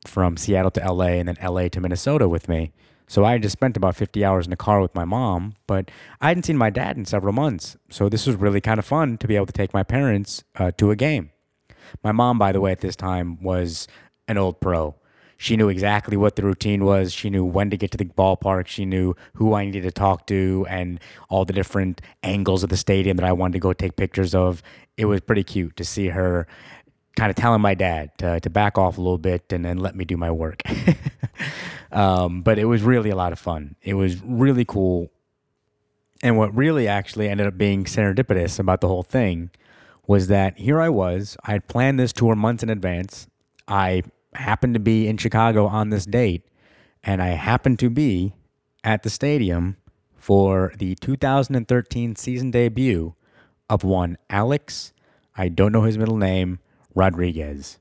from 0.05 0.37
Seattle 0.37 0.71
to 0.71 0.91
LA 0.91 1.19
and 1.19 1.27
then 1.27 1.37
LA 1.43 1.67
to 1.67 1.81
Minnesota 1.81 2.29
with 2.29 2.47
me. 2.47 2.71
So 3.07 3.23
I 3.23 3.37
just 3.37 3.53
spent 3.53 3.77
about 3.77 3.95
50 3.95 4.23
hours 4.25 4.45
in 4.45 4.49
the 4.49 4.57
car 4.57 4.81
with 4.81 4.93
my 4.93 5.05
mom, 5.05 5.55
but 5.65 5.89
I 6.19 6.27
hadn't 6.27 6.43
seen 6.43 6.57
my 6.57 6.69
dad 6.69 6.97
in 6.97 7.05
several 7.05 7.33
months. 7.33 7.77
So 7.89 8.09
this 8.09 8.27
was 8.27 8.35
really 8.35 8.59
kind 8.59 8.79
of 8.79 8.85
fun 8.85 9.17
to 9.19 9.27
be 9.27 9.37
able 9.37 9.45
to 9.45 9.53
take 9.53 9.73
my 9.73 9.83
parents 9.83 10.43
uh, 10.57 10.71
to 10.77 10.91
a 10.91 10.95
game. 10.95 11.31
My 12.03 12.11
mom, 12.11 12.37
by 12.37 12.51
the 12.51 12.59
way, 12.59 12.73
at 12.73 12.81
this 12.81 12.97
time 12.97 13.41
was 13.41 13.87
an 14.27 14.37
old 14.37 14.59
pro. 14.59 14.95
She 15.37 15.55
knew 15.55 15.69
exactly 15.69 16.17
what 16.17 16.35
the 16.35 16.43
routine 16.43 16.83
was. 16.83 17.13
She 17.13 17.29
knew 17.29 17.45
when 17.45 17.69
to 17.69 17.77
get 17.77 17.91
to 17.91 17.97
the 17.97 18.05
ballpark. 18.05 18.67
She 18.67 18.85
knew 18.85 19.15
who 19.35 19.53
I 19.53 19.65
needed 19.65 19.83
to 19.83 19.91
talk 19.91 20.25
to 20.27 20.65
and 20.67 20.99
all 21.29 21.45
the 21.45 21.53
different 21.53 22.01
angles 22.23 22.63
of 22.63 22.69
the 22.69 22.77
stadium 22.77 23.17
that 23.17 23.25
I 23.25 23.31
wanted 23.31 23.53
to 23.53 23.59
go 23.59 23.71
take 23.71 23.95
pictures 23.95 24.33
of. 24.33 24.63
It 24.97 25.05
was 25.05 25.21
pretty 25.21 25.43
cute 25.43 25.77
to 25.77 25.85
see 25.85 26.07
her 26.07 26.47
kind 27.17 27.29
of 27.31 27.35
telling 27.35 27.61
my 27.61 27.73
dad 27.73 28.11
to, 28.19 28.39
to 28.39 28.49
back 28.49 28.77
off 28.77 28.97
a 28.97 29.01
little 29.01 29.17
bit 29.17 29.51
and 29.51 29.65
then 29.65 29.77
let 29.77 29.95
me 29.95 30.05
do 30.05 30.15
my 30.15 30.31
work. 30.31 30.61
um, 31.91 32.41
but 32.43 32.59
it 32.59 32.65
was 32.65 32.83
really 32.83 33.09
a 33.09 33.15
lot 33.15 33.33
of 33.33 33.39
fun. 33.39 33.75
It 33.81 33.95
was 33.95 34.21
really 34.21 34.63
cool. 34.63 35.09
And 36.23 36.37
what 36.37 36.55
really 36.55 36.87
actually 36.87 37.27
ended 37.27 37.47
up 37.47 37.57
being 37.57 37.85
serendipitous 37.85 38.59
about 38.59 38.81
the 38.81 38.87
whole 38.87 39.03
thing 39.03 39.49
was 40.05 40.27
that 40.27 40.57
here 40.57 40.79
I 40.79 40.89
was. 40.89 41.35
I 41.43 41.51
had 41.51 41.67
planned 41.67 41.99
this 41.99 42.13
tour 42.13 42.35
months 42.35 42.63
in 42.63 42.69
advance. 42.69 43.27
I 43.67 44.03
happened 44.33 44.75
to 44.75 44.79
be 44.79 45.07
in 45.07 45.17
Chicago 45.17 45.65
on 45.65 45.89
this 45.89 46.05
date, 46.05 46.47
and 47.03 47.21
I 47.21 47.29
happened 47.29 47.79
to 47.79 47.89
be 47.89 48.33
at 48.83 49.03
the 49.03 49.09
stadium 49.09 49.77
for 50.15 50.71
the 50.77 50.95
2013 50.95 52.15
season 52.15 52.51
debut 52.51 53.15
of 53.69 53.83
one 53.83 54.17
Alex, 54.29 54.93
I 55.35 55.49
don't 55.49 55.71
know 55.71 55.83
his 55.83 55.97
middle 55.97 56.17
name, 56.17 56.59
Rodriguez. 56.97 57.77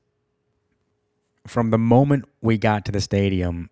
From 1.47 1.71
the 1.71 1.77
moment 1.79 2.25
we 2.39 2.59
got 2.59 2.85
to 2.85 2.91
the 2.91 3.01
stadium, 3.01 3.71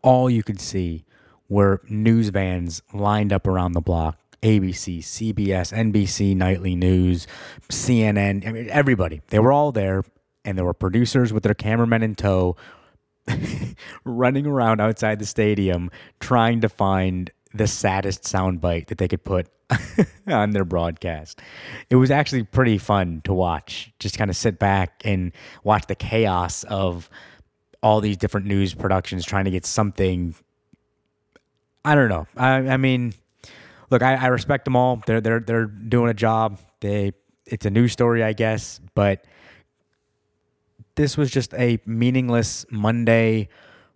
all 0.00 0.30
you 0.30 0.44
could 0.44 0.60
see 0.60 1.04
were 1.48 1.80
news 1.88 2.28
vans 2.28 2.80
lined 2.92 3.32
up 3.32 3.46
around 3.48 3.72
the 3.72 3.80
block. 3.80 4.16
ABC, 4.40 5.00
CBS, 5.00 5.72
NBC, 5.76 6.36
Nightly 6.36 6.76
News, 6.76 7.26
CNN, 7.68 8.46
I 8.46 8.52
mean, 8.52 8.70
everybody. 8.70 9.20
They 9.30 9.40
were 9.40 9.50
all 9.50 9.72
there, 9.72 10.04
and 10.44 10.56
there 10.56 10.64
were 10.64 10.74
producers 10.74 11.32
with 11.32 11.42
their 11.42 11.54
cameramen 11.54 12.04
in 12.04 12.14
tow 12.14 12.54
running 14.04 14.46
around 14.46 14.80
outside 14.80 15.18
the 15.18 15.26
stadium 15.26 15.90
trying 16.20 16.60
to 16.60 16.68
find 16.68 17.32
the 17.54 17.66
saddest 17.66 18.22
soundbite 18.22 18.86
that 18.86 18.98
they 18.98 19.08
could 19.08 19.24
put 19.24 19.48
on 20.26 20.50
their 20.50 20.64
broadcast. 20.64 21.40
It 21.90 21.96
was 21.96 22.10
actually 22.10 22.44
pretty 22.44 22.78
fun 22.78 23.22
to 23.24 23.32
watch. 23.32 23.92
Just 23.98 24.18
kind 24.18 24.30
of 24.30 24.36
sit 24.36 24.58
back 24.58 25.02
and 25.04 25.32
watch 25.64 25.86
the 25.86 25.94
chaos 25.94 26.64
of 26.64 27.08
all 27.82 28.00
these 28.00 28.16
different 28.16 28.46
news 28.46 28.74
productions 28.74 29.24
trying 29.24 29.44
to 29.44 29.50
get 29.50 29.64
something. 29.64 30.34
I 31.84 31.94
don't 31.94 32.08
know. 32.08 32.26
I, 32.36 32.50
I 32.50 32.76
mean, 32.76 33.14
look, 33.90 34.02
I, 34.02 34.14
I 34.14 34.26
respect 34.26 34.64
them 34.64 34.76
all. 34.76 35.02
They're 35.06 35.20
they're 35.20 35.40
they're 35.40 35.66
doing 35.66 36.10
a 36.10 36.14
job. 36.14 36.58
They 36.80 37.12
it's 37.46 37.64
a 37.64 37.70
news 37.70 37.92
story, 37.92 38.22
I 38.22 38.32
guess, 38.32 38.80
but 38.94 39.24
this 40.96 41.16
was 41.16 41.30
just 41.30 41.54
a 41.54 41.78
meaningless 41.86 42.66
Monday 42.70 43.48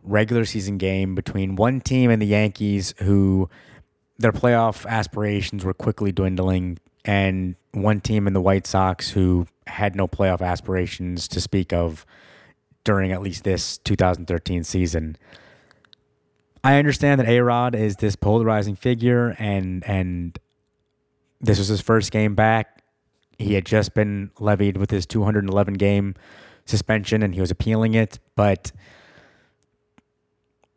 regular 0.03 0.45
season 0.45 0.79
game 0.79 1.15
between 1.15 1.57
one 1.57 1.81
team 1.81 2.11
and 2.11 2.21
the 2.21 2.27
Yankees 2.27 2.95
who 2.99 3.49
their 4.19 4.33
playoff 4.33 4.87
aspirations 4.87 5.65
were 5.65 5.75
quickly 5.75 6.13
dwindling 6.13 6.79
and 7.05 7.57
one 7.73 8.01
team 8.01 8.27
in 8.27 8.33
the 8.33 8.41
White 8.41 8.67
Sox 8.67 9.11
who 9.11 9.47
had 9.67 9.97
no 9.97 10.07
playoff 10.07 10.41
aspirations 10.41 11.27
to 11.29 11.41
speak 11.41 11.73
of 11.73 12.05
during 12.85 13.13
at 13.13 13.23
least 13.23 13.45
this 13.45 13.79
2013 13.79 14.65
season. 14.65 15.17
I 16.65 16.79
understand 16.79 17.21
that 17.21 17.29
A-Rod 17.29 17.75
is 17.75 17.97
this 17.97 18.17
polarizing 18.17 18.77
figure 18.77 19.35
and 19.39 19.85
and 19.85 20.39
this 21.41 21.59
was 21.59 21.69
his 21.69 21.81
first 21.81 22.13
game 22.13 22.35
back. 22.35 22.83
He 23.39 23.55
had 23.55 23.67
just 23.67 23.95
been 23.95 24.31
levied 24.39 24.77
with 24.77 24.91
his 24.91 25.07
211 25.07 25.75
game 25.75 26.15
suspension 26.67 27.23
and 27.23 27.35
he 27.35 27.41
was 27.41 27.51
appealing 27.51 27.95
it, 27.95 28.21
but 28.37 28.71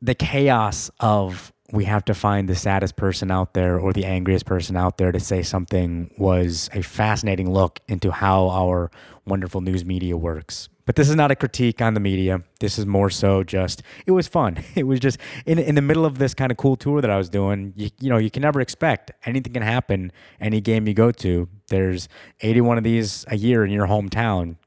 the 0.05 0.15
chaos 0.15 0.91
of 0.99 1.51
we 1.71 1.85
have 1.85 2.05
to 2.05 2.13
find 2.13 2.47
the 2.47 2.55
saddest 2.55 2.95
person 2.95 3.31
out 3.31 3.53
there 3.55 3.79
or 3.79 3.91
the 3.91 4.05
angriest 4.05 4.45
person 4.45 4.77
out 4.77 4.97
there 4.97 5.11
to 5.11 5.19
say 5.19 5.41
something 5.41 6.13
was 6.17 6.69
a 6.73 6.83
fascinating 6.83 7.51
look 7.51 7.79
into 7.87 8.11
how 8.11 8.49
our 8.49 8.91
wonderful 9.25 9.61
news 9.61 9.83
media 9.83 10.15
works. 10.15 10.69
But 10.85 10.95
this 10.95 11.09
is 11.09 11.15
not 11.15 11.31
a 11.31 11.35
critique 11.35 11.81
on 11.81 11.95
the 11.95 11.99
media. 11.99 12.43
This 12.59 12.77
is 12.77 12.85
more 12.85 13.09
so 13.09 13.43
just 13.43 13.81
it 14.05 14.11
was 14.11 14.27
fun. 14.27 14.63
It 14.75 14.83
was 14.83 14.99
just 14.99 15.17
in 15.47 15.57
in 15.57 15.73
the 15.73 15.81
middle 15.81 16.05
of 16.05 16.19
this 16.19 16.35
kind 16.35 16.51
of 16.51 16.57
cool 16.57 16.75
tour 16.75 17.01
that 17.01 17.09
I 17.09 17.17
was 17.17 17.29
doing. 17.29 17.73
You, 17.75 17.89
you 17.99 18.09
know, 18.11 18.17
you 18.17 18.29
can 18.29 18.43
never 18.43 18.61
expect 18.61 19.11
anything 19.25 19.53
can 19.53 19.63
happen. 19.63 20.11
Any 20.39 20.61
game 20.61 20.87
you 20.87 20.93
go 20.93 21.11
to, 21.11 21.49
there's 21.69 22.07
81 22.41 22.77
of 22.77 22.83
these 22.83 23.25
a 23.27 23.37
year 23.37 23.65
in 23.65 23.71
your 23.71 23.87
hometown. 23.87 24.57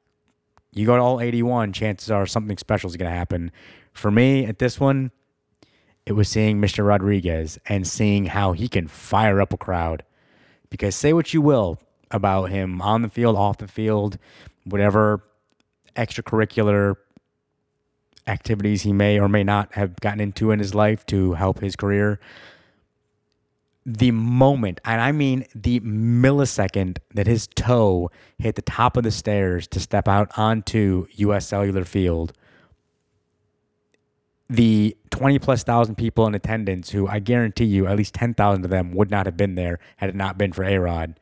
You 0.72 0.84
go 0.86 0.96
to 0.96 1.02
all 1.02 1.20
81, 1.20 1.72
chances 1.72 2.10
are 2.10 2.26
something 2.26 2.58
special 2.58 2.90
is 2.90 2.96
going 2.96 3.10
to 3.10 3.16
happen. 3.16 3.52
For 3.92 4.10
me, 4.10 4.44
at 4.44 4.58
this 4.58 4.78
one, 4.78 5.10
it 6.08 6.16
was 6.16 6.26
seeing 6.26 6.58
Mr. 6.58 6.86
Rodriguez 6.86 7.58
and 7.66 7.86
seeing 7.86 8.26
how 8.26 8.52
he 8.52 8.66
can 8.66 8.88
fire 8.88 9.42
up 9.42 9.52
a 9.52 9.58
crowd. 9.58 10.04
Because 10.70 10.96
say 10.96 11.12
what 11.12 11.34
you 11.34 11.42
will 11.42 11.78
about 12.10 12.46
him 12.46 12.80
on 12.80 13.02
the 13.02 13.10
field, 13.10 13.36
off 13.36 13.58
the 13.58 13.68
field, 13.68 14.16
whatever 14.64 15.22
extracurricular 15.96 16.94
activities 18.26 18.82
he 18.82 18.92
may 18.94 19.20
or 19.20 19.28
may 19.28 19.44
not 19.44 19.74
have 19.74 19.96
gotten 19.96 20.18
into 20.18 20.50
in 20.50 20.60
his 20.60 20.74
life 20.74 21.04
to 21.04 21.34
help 21.34 21.60
his 21.60 21.76
career. 21.76 22.18
The 23.84 24.10
moment, 24.10 24.80
and 24.86 25.02
I 25.02 25.12
mean 25.12 25.44
the 25.54 25.80
millisecond 25.80 26.98
that 27.12 27.26
his 27.26 27.48
toe 27.48 28.10
hit 28.38 28.54
the 28.54 28.62
top 28.62 28.96
of 28.96 29.02
the 29.02 29.10
stairs 29.10 29.66
to 29.68 29.80
step 29.80 30.08
out 30.08 30.30
onto 30.38 31.06
US 31.16 31.48
Cellular 31.48 31.84
Field, 31.84 32.32
the 34.48 34.96
20 35.10 35.38
plus 35.38 35.62
thousand 35.62 35.96
people 35.96 36.26
in 36.26 36.34
attendance, 36.34 36.90
who 36.90 37.06
I 37.06 37.18
guarantee 37.18 37.66
you 37.66 37.86
at 37.86 37.96
least 37.96 38.14
10,000 38.14 38.64
of 38.64 38.70
them 38.70 38.92
would 38.92 39.10
not 39.10 39.26
have 39.26 39.36
been 39.36 39.54
there 39.54 39.78
had 39.96 40.08
it 40.08 40.14
not 40.14 40.38
been 40.38 40.52
for 40.52 40.64
A 40.64 40.78
Rod, 40.78 41.18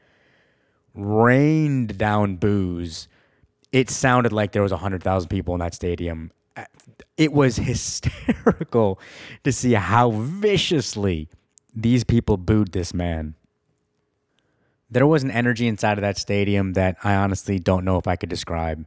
rained 0.95 1.99
down 1.99 2.37
boos. 2.37 3.09
It 3.73 3.91
sounded 3.91 4.33
like 4.33 4.53
there 4.53 4.63
was 4.63 4.73
100,000 4.73 5.29
people 5.29 5.55
in 5.55 5.61
that 5.61 5.75
stadium. 5.75 6.31
It 7.17 7.33
was 7.33 7.57
hysterical 7.57 9.01
to 9.45 9.53
see 9.53 9.73
how 9.73 10.11
viciously 10.11 11.29
these 11.75 12.05
people 12.05 12.37
booed 12.37 12.73
this 12.73 12.95
man. 12.95 13.35
There 14.89 15.07
was 15.07 15.25
an 15.25 15.33
energy 15.33 15.67
inside 15.67 15.99
of 15.99 16.03
that 16.03 16.17
stadium 16.17 16.75
that 16.75 16.97
I 17.03 17.17
honestly 17.17 17.59
don't 17.59 17.85
know 17.85 17.99
if 17.99 18.07
I 18.07 18.15
could 18.15 18.29
describe. 18.29 18.87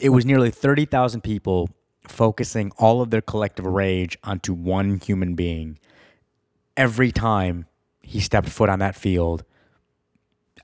It 0.00 0.08
was 0.08 0.24
nearly 0.24 0.50
30,000 0.50 1.20
people 1.20 1.68
focusing 2.08 2.72
all 2.78 3.00
of 3.00 3.10
their 3.10 3.20
collective 3.20 3.66
rage 3.66 4.18
onto 4.24 4.52
one 4.52 4.98
human 4.98 5.34
being 5.34 5.78
every 6.76 7.10
time 7.10 7.66
he 8.02 8.20
stepped 8.20 8.48
foot 8.48 8.68
on 8.68 8.78
that 8.78 8.94
field. 8.94 9.44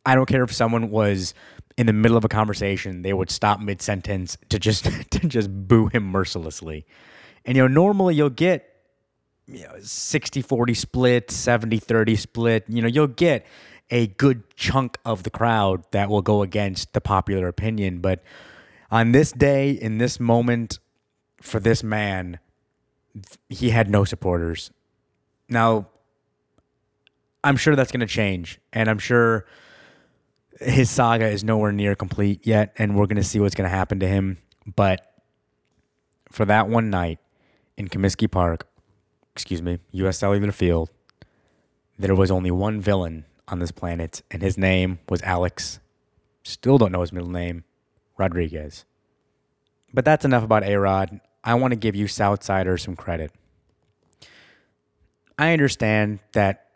I 0.05 0.15
don't 0.15 0.27
care 0.27 0.43
if 0.43 0.53
someone 0.53 0.91
was 0.91 1.35
in 1.77 1.87
the 1.87 1.93
middle 1.93 2.17
of 2.17 2.25
a 2.25 2.29
conversation, 2.29 3.03
they 3.03 3.13
would 3.13 3.31
stop 3.31 3.61
mid 3.61 3.81
sentence 3.81 4.37
to 4.49 4.59
just 4.59 4.85
to 5.11 5.19
just 5.21 5.51
boo 5.51 5.89
him 5.89 6.05
mercilessly. 6.05 6.87
And 7.45 7.57
you 7.57 7.63
know, 7.63 7.69
normally 7.69 8.15
you'll 8.15 8.31
get 8.31 8.69
you 9.47 9.65
know 9.65 9.75
60-40 9.81 10.77
split, 10.77 11.29
70-30 11.29 12.19
split, 12.19 12.65
you 12.69 12.83
know, 12.83 12.89
you'll 12.89 13.07
get 13.09 13.47
a 13.91 14.07
good 14.07 14.43
chunk 14.57 14.99
of 15.05 15.23
the 15.23 15.31
crowd 15.31 15.85
that 15.91 16.09
will 16.09 16.23
go 16.23 16.43
against 16.43 16.93
the 16.93 17.01
popular 17.01 17.49
opinion, 17.49 17.99
but 17.99 18.23
on 18.91 19.13
this 19.13 19.33
day 19.33 19.71
in 19.71 19.99
this 19.99 20.21
moment 20.21 20.79
for 21.43 21.61
this 21.61 21.83
man, 21.83 22.39
he 23.49 23.71
had 23.71 23.91
no 23.91 24.05
supporters. 24.05 24.71
Now, 25.49 25.89
I'm 27.45 27.57
sure 27.57 27.77
that's 27.77 27.91
going 27.91 28.01
to 28.01 28.07
change, 28.07 28.61
and 28.73 28.89
I'm 28.89 28.99
sure 28.99 29.45
his 30.61 30.91
saga 30.91 31.27
is 31.29 31.43
nowhere 31.43 31.73
near 31.73 31.95
complete 31.95 32.47
yet, 32.47 32.73
and 32.79 32.97
we're 32.97 33.07
going 33.07 33.17
to 33.17 33.25
see 33.25 33.41
what's 33.41 33.55
going 33.55 33.69
to 33.69 33.77
happen 33.77 34.01
to 34.01 34.07
him. 34.07 34.39
But 34.77 35.13
for 36.31 36.45
that 36.45 36.69
one 36.69 36.89
night 36.89 37.19
in 37.77 37.89
Comiskey 37.89 38.31
Park, 38.31 38.69
excuse 39.35 39.61
me, 39.61 39.79
U.S. 39.91 40.19
Cellular 40.19 40.53
Field, 40.53 40.91
there 41.99 42.15
was 42.15 42.31
only 42.31 42.51
one 42.51 42.81
villain 42.81 43.25
on 43.49 43.59
this 43.59 43.73
planet, 43.73 44.23
and 44.31 44.41
his 44.43 44.57
name 44.57 45.01
was 45.09 45.21
Alex. 45.23 45.81
Still 46.45 46.79
don't 46.79 46.93
know 46.93 47.01
his 47.01 47.13
middle 47.13 47.31
name, 47.31 47.65
Rodriguez. 48.17 48.85
But 49.93 50.05
that's 50.05 50.25
enough 50.25 50.45
about 50.45 50.65
A 50.65 50.77
Rod. 50.77 51.21
I 51.45 51.55
want 51.55 51.73
to 51.73 51.77
give 51.77 51.97
you 51.97 52.07
Southsiders 52.07 52.81
some 52.81 52.97
credit. 52.97 53.33
I 55.39 55.53
understand 55.53 56.21
that 56.33 56.69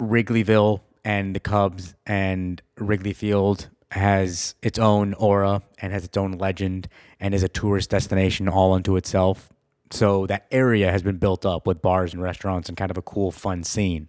Wrigleyville 0.00 0.80
and 1.04 1.34
the 1.34 1.40
Cubs 1.40 1.94
and 2.06 2.62
Wrigley 2.76 3.12
Field 3.12 3.68
has 3.90 4.54
its 4.62 4.78
own 4.78 5.14
aura 5.14 5.62
and 5.78 5.92
has 5.92 6.04
its 6.04 6.16
own 6.16 6.32
legend 6.32 6.88
and 7.20 7.34
is 7.34 7.42
a 7.42 7.48
tourist 7.48 7.90
destination 7.90 8.48
all 8.48 8.72
unto 8.72 8.96
itself. 8.96 9.50
So 9.90 10.26
that 10.26 10.46
area 10.50 10.90
has 10.90 11.02
been 11.02 11.16
built 11.16 11.44
up 11.44 11.66
with 11.66 11.82
bars 11.82 12.12
and 12.12 12.22
restaurants 12.22 12.68
and 12.68 12.76
kind 12.76 12.90
of 12.90 12.98
a 12.98 13.02
cool, 13.02 13.30
fun 13.30 13.64
scene. 13.64 14.08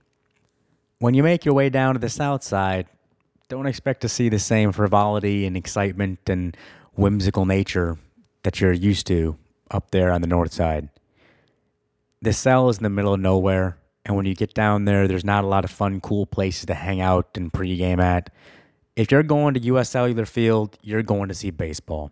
When 0.99 1.13
you 1.13 1.23
make 1.23 1.45
your 1.45 1.53
way 1.53 1.69
down 1.69 1.95
to 1.95 1.99
the 1.99 2.09
south 2.09 2.43
side, 2.43 2.87
don't 3.47 3.65
expect 3.65 4.01
to 4.01 4.09
see 4.09 4.29
the 4.29 4.39
same 4.39 4.71
frivolity 4.71 5.45
and 5.45 5.57
excitement 5.57 6.19
and 6.27 6.55
whimsical 6.93 7.45
nature 7.45 7.97
that 8.43 8.59
you're 8.59 8.73
used 8.73 9.07
to 9.07 9.37
up 9.71 9.91
there 9.91 10.11
on 10.11 10.21
the 10.21 10.27
north 10.27 10.53
side. 10.53 10.89
The 12.21 12.33
cell 12.33 12.69
is 12.69 12.77
in 12.77 12.83
the 12.83 12.89
middle 12.89 13.13
of 13.13 13.19
nowhere, 13.19 13.77
and 14.05 14.15
when 14.15 14.25
you 14.25 14.35
get 14.35 14.53
down 14.53 14.85
there, 14.85 15.07
there's 15.07 15.23
not 15.23 15.43
a 15.43 15.47
lot 15.47 15.63
of 15.63 15.71
fun, 15.71 16.01
cool 16.01 16.25
places 16.25 16.65
to 16.65 16.73
hang 16.73 16.99
out 16.99 17.29
and 17.35 17.51
pregame 17.51 17.99
at. 17.99 18.29
If 18.95 19.11
you're 19.11 19.23
going 19.23 19.53
to 19.53 19.59
US 19.61 19.89
Cellular 19.89 20.25
Field, 20.25 20.77
you're 20.81 21.03
going 21.03 21.29
to 21.29 21.35
see 21.35 21.51
baseball. 21.51 22.11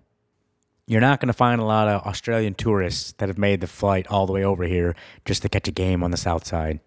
You're 0.86 1.02
not 1.02 1.20
going 1.20 1.28
to 1.28 1.34
find 1.34 1.60
a 1.60 1.66
lot 1.66 1.90
of 1.90 2.02
Australian 2.04 2.54
tourists 2.54 3.12
that 3.18 3.28
have 3.28 3.38
made 3.38 3.60
the 3.60 3.68
flight 3.68 4.08
all 4.08 4.26
the 4.26 4.32
way 4.32 4.46
over 4.46 4.64
here 4.64 4.96
just 5.26 5.42
to 5.42 5.50
catch 5.50 5.68
a 5.68 5.72
game 5.72 6.02
on 6.02 6.12
the 6.12 6.18
south 6.18 6.48
side. 6.48 6.80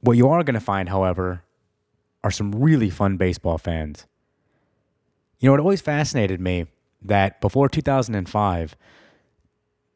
What 0.00 0.16
you 0.16 0.28
are 0.28 0.42
going 0.42 0.54
to 0.54 0.60
find, 0.60 0.88
however, 0.88 1.42
are 2.24 2.30
some 2.30 2.52
really 2.52 2.88
fun 2.88 3.18
baseball 3.18 3.58
fans. 3.58 4.06
You 5.38 5.50
know, 5.50 5.54
it 5.54 5.60
always 5.60 5.82
fascinated 5.82 6.40
me 6.40 6.66
that 7.02 7.40
before 7.40 7.68
2005, 7.68 8.76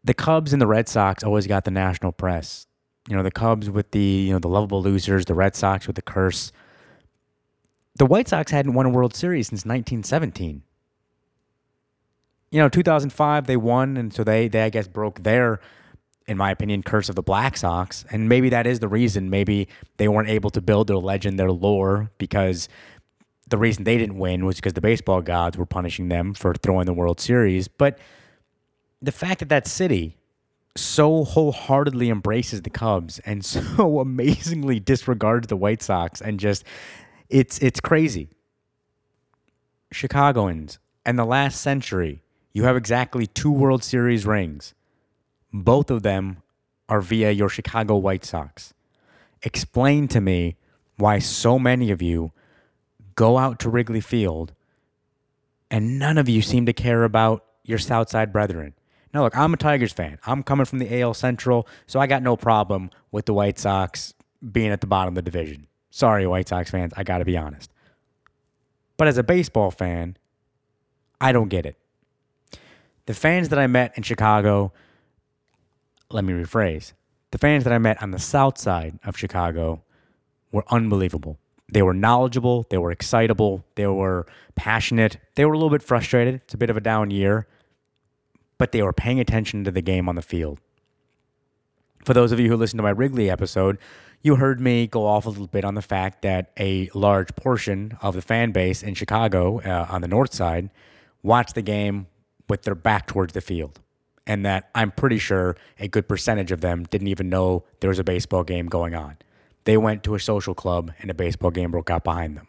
the 0.04 0.14
Cubs 0.14 0.52
and 0.52 0.60
the 0.60 0.66
Red 0.66 0.88
Sox 0.88 1.22
always 1.22 1.46
got 1.46 1.64
the 1.64 1.70
national 1.70 2.12
press. 2.12 2.66
You 3.08 3.16
know, 3.16 3.22
the 3.22 3.30
Cubs 3.30 3.70
with 3.70 3.90
the, 3.90 4.00
you 4.00 4.32
know, 4.32 4.38
the 4.38 4.48
lovable 4.48 4.82
losers, 4.82 5.24
the 5.24 5.34
Red 5.34 5.56
Sox 5.56 5.86
with 5.86 5.96
the 5.96 6.02
curse. 6.02 6.52
The 7.96 8.06
White 8.06 8.28
Sox 8.28 8.50
hadn't 8.50 8.74
won 8.74 8.86
a 8.86 8.90
World 8.90 9.14
Series 9.14 9.48
since 9.48 9.64
1917. 9.64 10.62
You 12.50 12.58
know, 12.58 12.68
2005 12.68 13.46
they 13.46 13.56
won 13.56 13.96
and 13.96 14.12
so 14.12 14.24
they 14.24 14.48
they 14.48 14.62
I 14.62 14.70
guess 14.70 14.86
broke 14.86 15.22
their 15.22 15.60
in 16.26 16.36
my 16.36 16.50
opinion, 16.50 16.82
curse 16.82 17.08
of 17.08 17.14
the 17.14 17.22
Black 17.22 17.56
Sox. 17.56 18.04
And 18.10 18.28
maybe 18.28 18.48
that 18.50 18.66
is 18.66 18.80
the 18.80 18.88
reason. 18.88 19.30
Maybe 19.30 19.68
they 19.96 20.08
weren't 20.08 20.28
able 20.28 20.50
to 20.50 20.60
build 20.60 20.86
their 20.86 20.96
legend, 20.96 21.38
their 21.38 21.52
lore, 21.52 22.10
because 22.18 22.68
the 23.48 23.58
reason 23.58 23.84
they 23.84 23.98
didn't 23.98 24.18
win 24.18 24.46
was 24.46 24.56
because 24.56 24.72
the 24.72 24.80
baseball 24.80 25.20
gods 25.20 25.56
were 25.56 25.66
punishing 25.66 26.08
them 26.08 26.34
for 26.34 26.54
throwing 26.54 26.86
the 26.86 26.94
World 26.94 27.20
Series. 27.20 27.68
But 27.68 27.98
the 29.02 29.12
fact 29.12 29.40
that 29.40 29.48
that 29.48 29.66
city 29.66 30.16
so 30.76 31.24
wholeheartedly 31.24 32.08
embraces 32.08 32.62
the 32.62 32.70
Cubs 32.70 33.18
and 33.20 33.44
so 33.44 34.00
amazingly 34.00 34.80
disregards 34.80 35.48
the 35.48 35.56
White 35.56 35.82
Sox 35.82 36.20
and 36.20 36.40
just 36.40 36.64
it's 37.28 37.58
it's 37.58 37.80
crazy. 37.80 38.30
Chicagoans 39.90 40.78
and 41.04 41.18
the 41.18 41.24
last 41.24 41.60
century, 41.60 42.22
you 42.52 42.64
have 42.64 42.76
exactly 42.76 43.26
two 43.26 43.50
World 43.50 43.84
Series 43.84 44.24
rings. 44.24 44.74
Both 45.52 45.90
of 45.90 46.02
them 46.02 46.38
are 46.88 47.02
via 47.02 47.30
your 47.30 47.48
Chicago 47.48 47.96
White 47.96 48.24
Sox. 48.24 48.72
Explain 49.42 50.08
to 50.08 50.20
me 50.20 50.56
why 50.96 51.18
so 51.18 51.58
many 51.58 51.90
of 51.90 52.00
you 52.00 52.32
go 53.14 53.36
out 53.36 53.58
to 53.60 53.68
Wrigley 53.68 54.00
Field 54.00 54.52
and 55.70 55.98
none 55.98 56.16
of 56.16 56.28
you 56.28 56.40
seem 56.40 56.64
to 56.66 56.72
care 56.72 57.04
about 57.04 57.44
your 57.64 57.78
Southside 57.78 58.32
brethren. 58.32 58.74
Now, 59.12 59.24
look, 59.24 59.36
I'm 59.36 59.52
a 59.52 59.56
Tigers 59.56 59.92
fan. 59.92 60.18
I'm 60.26 60.42
coming 60.42 60.64
from 60.64 60.78
the 60.78 61.00
AL 61.00 61.14
Central, 61.14 61.66
so 61.86 62.00
I 62.00 62.06
got 62.06 62.22
no 62.22 62.36
problem 62.36 62.90
with 63.10 63.26
the 63.26 63.34
White 63.34 63.58
Sox 63.58 64.14
being 64.50 64.70
at 64.70 64.80
the 64.80 64.86
bottom 64.86 65.12
of 65.12 65.14
the 65.16 65.30
division. 65.30 65.66
Sorry, 65.90 66.26
White 66.26 66.48
Sox 66.48 66.70
fans, 66.70 66.92
I 66.96 67.04
got 67.04 67.18
to 67.18 67.24
be 67.24 67.36
honest. 67.36 67.70
But 68.96 69.08
as 69.08 69.18
a 69.18 69.22
baseball 69.22 69.70
fan, 69.70 70.16
I 71.20 71.32
don't 71.32 71.48
get 71.48 71.66
it. 71.66 71.76
The 73.06 73.14
fans 73.14 73.50
that 73.50 73.58
I 73.58 73.66
met 73.66 73.92
in 73.96 74.02
Chicago, 74.02 74.72
let 76.10 76.24
me 76.24 76.32
rephrase. 76.32 76.92
The 77.32 77.38
fans 77.38 77.64
that 77.64 77.72
I 77.72 77.78
met 77.78 78.02
on 78.02 78.12
the 78.12 78.18
south 78.18 78.58
side 78.58 78.98
of 79.04 79.16
Chicago 79.16 79.82
were 80.52 80.64
unbelievable. 80.68 81.38
They 81.70 81.82
were 81.82 81.94
knowledgeable, 81.94 82.66
they 82.68 82.78
were 82.78 82.92
excitable, 82.92 83.64
they 83.74 83.86
were 83.86 84.26
passionate, 84.54 85.16
they 85.34 85.44
were 85.44 85.54
a 85.54 85.56
little 85.56 85.70
bit 85.70 85.82
frustrated. 85.82 86.36
It's 86.36 86.54
a 86.54 86.58
bit 86.58 86.70
of 86.70 86.76
a 86.76 86.80
down 86.80 87.10
year, 87.10 87.46
but 88.62 88.70
they 88.70 88.80
were 88.80 88.92
paying 88.92 89.18
attention 89.18 89.64
to 89.64 89.72
the 89.72 89.82
game 89.82 90.08
on 90.08 90.14
the 90.14 90.22
field. 90.22 90.60
For 92.04 92.14
those 92.14 92.30
of 92.30 92.38
you 92.38 92.48
who 92.48 92.54
listened 92.54 92.78
to 92.78 92.84
my 92.84 92.90
Wrigley 92.90 93.28
episode, 93.28 93.76
you 94.20 94.36
heard 94.36 94.60
me 94.60 94.86
go 94.86 95.04
off 95.04 95.26
a 95.26 95.30
little 95.30 95.48
bit 95.48 95.64
on 95.64 95.74
the 95.74 95.82
fact 95.82 96.22
that 96.22 96.52
a 96.56 96.88
large 96.94 97.34
portion 97.34 97.98
of 98.02 98.14
the 98.14 98.22
fan 98.22 98.52
base 98.52 98.80
in 98.84 98.94
Chicago 98.94 99.58
uh, 99.62 99.88
on 99.90 100.00
the 100.00 100.06
north 100.06 100.32
side 100.32 100.70
watched 101.24 101.56
the 101.56 101.62
game 101.62 102.06
with 102.48 102.62
their 102.62 102.76
back 102.76 103.08
towards 103.08 103.32
the 103.32 103.40
field 103.40 103.80
and 104.28 104.46
that 104.46 104.70
I'm 104.76 104.92
pretty 104.92 105.18
sure 105.18 105.56
a 105.80 105.88
good 105.88 106.06
percentage 106.06 106.52
of 106.52 106.60
them 106.60 106.84
didn't 106.84 107.08
even 107.08 107.28
know 107.28 107.64
there 107.80 107.90
was 107.90 107.98
a 107.98 108.04
baseball 108.04 108.44
game 108.44 108.66
going 108.66 108.94
on. 108.94 109.16
They 109.64 109.76
went 109.76 110.04
to 110.04 110.14
a 110.14 110.20
social 110.20 110.54
club 110.54 110.92
and 111.00 111.10
a 111.10 111.14
baseball 111.14 111.50
game 111.50 111.72
broke 111.72 111.90
out 111.90 112.04
behind 112.04 112.36
them. 112.36 112.46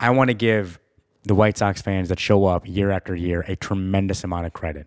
I 0.00 0.08
want 0.08 0.28
to 0.28 0.34
give 0.34 0.78
the 1.24 1.34
White 1.34 1.58
Sox 1.58 1.82
fans 1.82 2.08
that 2.08 2.20
show 2.20 2.46
up 2.46 2.68
year 2.68 2.90
after 2.90 3.14
year 3.14 3.44
a 3.48 3.56
tremendous 3.56 4.24
amount 4.24 4.46
of 4.46 4.52
credit. 4.52 4.86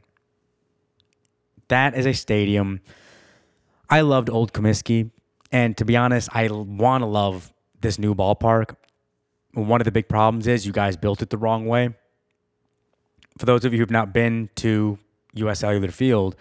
That 1.67 1.95
is 1.95 2.06
a 2.06 2.13
stadium. 2.13 2.82
I 3.89 4.02
loved 4.02 4.30
Old 4.30 4.54
Comiskey, 4.54 5.12
and 5.52 5.76
to 5.78 5.86
be 5.86 5.97
honest, 5.97 6.30
I 6.32 6.47
want 6.50 7.02
to 7.02 7.08
love 7.08 7.52
this 7.82 8.00
new 8.00 8.15
ballpark. 8.15 8.76
One 9.54 9.82
of 9.82 9.86
the 9.86 9.91
big 9.91 10.08
problems 10.08 10.47
is 10.47 10.65
you 10.65 10.71
guys 10.71 10.95
built 10.97 11.21
it 11.21 11.30
the 11.30 11.38
wrong 11.38 11.65
way 11.65 11.93
for 13.38 13.45
those 13.45 13.65
of 13.65 13.73
you 13.73 13.80
who've 13.80 13.91
not 13.91 14.13
been 14.13 14.50
to 14.56 14.97
US 15.34 15.60
Cellular 15.60 15.89
Field, 15.89 16.36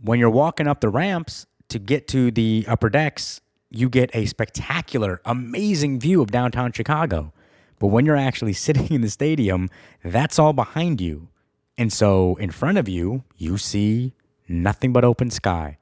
when 0.00 0.18
you're 0.18 0.30
walking 0.30 0.66
up 0.66 0.80
the 0.80 0.88
ramps 0.88 1.46
to 1.68 1.78
get 1.78 2.08
to 2.08 2.30
the 2.30 2.64
upper 2.66 2.90
decks, 2.90 3.40
you 3.70 3.88
get 3.88 4.10
a 4.14 4.26
spectacular, 4.26 5.20
amazing 5.24 6.00
view 6.00 6.22
of 6.22 6.30
downtown 6.30 6.72
Chicago. 6.72 7.32
But 7.82 7.88
when 7.88 8.06
you're 8.06 8.16
actually 8.16 8.52
sitting 8.66 8.86
in 8.92 9.00
the 9.00 9.10
stadium, 9.10 9.68
that's 10.04 10.38
all 10.38 10.52
behind 10.52 11.00
you. 11.00 11.28
And 11.76 11.92
so 11.92 12.36
in 12.36 12.52
front 12.52 12.78
of 12.78 12.88
you, 12.88 13.24
you 13.36 13.58
see 13.58 14.14
nothing 14.48 14.92
but 14.92 15.04
open 15.04 15.30
sky. 15.30 15.78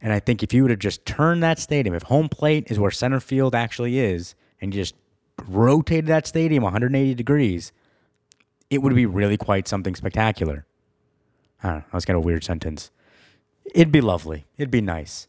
And 0.00 0.12
I 0.12 0.20
think 0.20 0.44
if 0.44 0.54
you 0.54 0.62
would 0.62 0.70
have 0.70 0.78
just 0.78 1.04
turned 1.04 1.42
that 1.42 1.58
stadium, 1.58 1.96
if 1.96 2.04
home 2.04 2.28
plate 2.28 2.70
is 2.70 2.78
where 2.78 2.92
center 2.92 3.18
field 3.18 3.56
actually 3.56 3.98
is, 3.98 4.36
and 4.60 4.72
you 4.72 4.80
just 4.80 4.94
rotated 5.48 6.06
that 6.06 6.28
stadium 6.28 6.62
180 6.62 7.14
degrees, 7.14 7.72
it 8.70 8.78
would 8.78 8.94
be 8.94 9.04
really 9.04 9.36
quite 9.36 9.66
something 9.66 9.96
spectacular. 9.96 10.64
I 11.62 11.66
don't 11.66 11.76
know. 11.78 11.84
That 11.86 11.94
was 11.94 12.04
kind 12.04 12.16
of 12.16 12.22
a 12.22 12.26
weird 12.26 12.44
sentence. 12.44 12.92
It'd 13.74 13.92
be 13.92 14.00
lovely. 14.00 14.46
It'd 14.56 14.70
be 14.70 14.80
nice. 14.80 15.26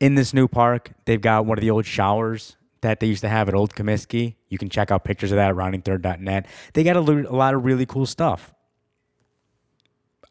In 0.00 0.16
this 0.16 0.34
new 0.34 0.48
park, 0.48 0.92
they've 1.06 1.20
got 1.20 1.46
one 1.46 1.56
of 1.56 1.62
the 1.62 1.70
old 1.70 1.86
showers 1.86 2.56
that 2.82 3.00
they 3.00 3.06
used 3.06 3.20
to 3.20 3.28
have 3.28 3.48
at 3.48 3.54
Old 3.54 3.74
Comiskey. 3.74 4.36
You 4.48 4.58
can 4.58 4.68
check 4.68 4.90
out 4.90 5.04
pictures 5.04 5.32
of 5.32 5.36
that 5.36 5.50
at 5.50 5.56
roundingthird.net. 5.56 6.46
They 6.72 6.82
got 6.82 6.96
a, 6.96 7.00
a 7.00 7.34
lot 7.34 7.54
of 7.54 7.64
really 7.64 7.86
cool 7.86 8.06
stuff. 8.06 8.54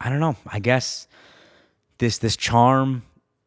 I 0.02 0.10
don't 0.10 0.20
know. 0.20 0.36
I 0.48 0.60
guess 0.60 1.08
this 1.98 2.18
this 2.18 2.38
charm 2.38 3.04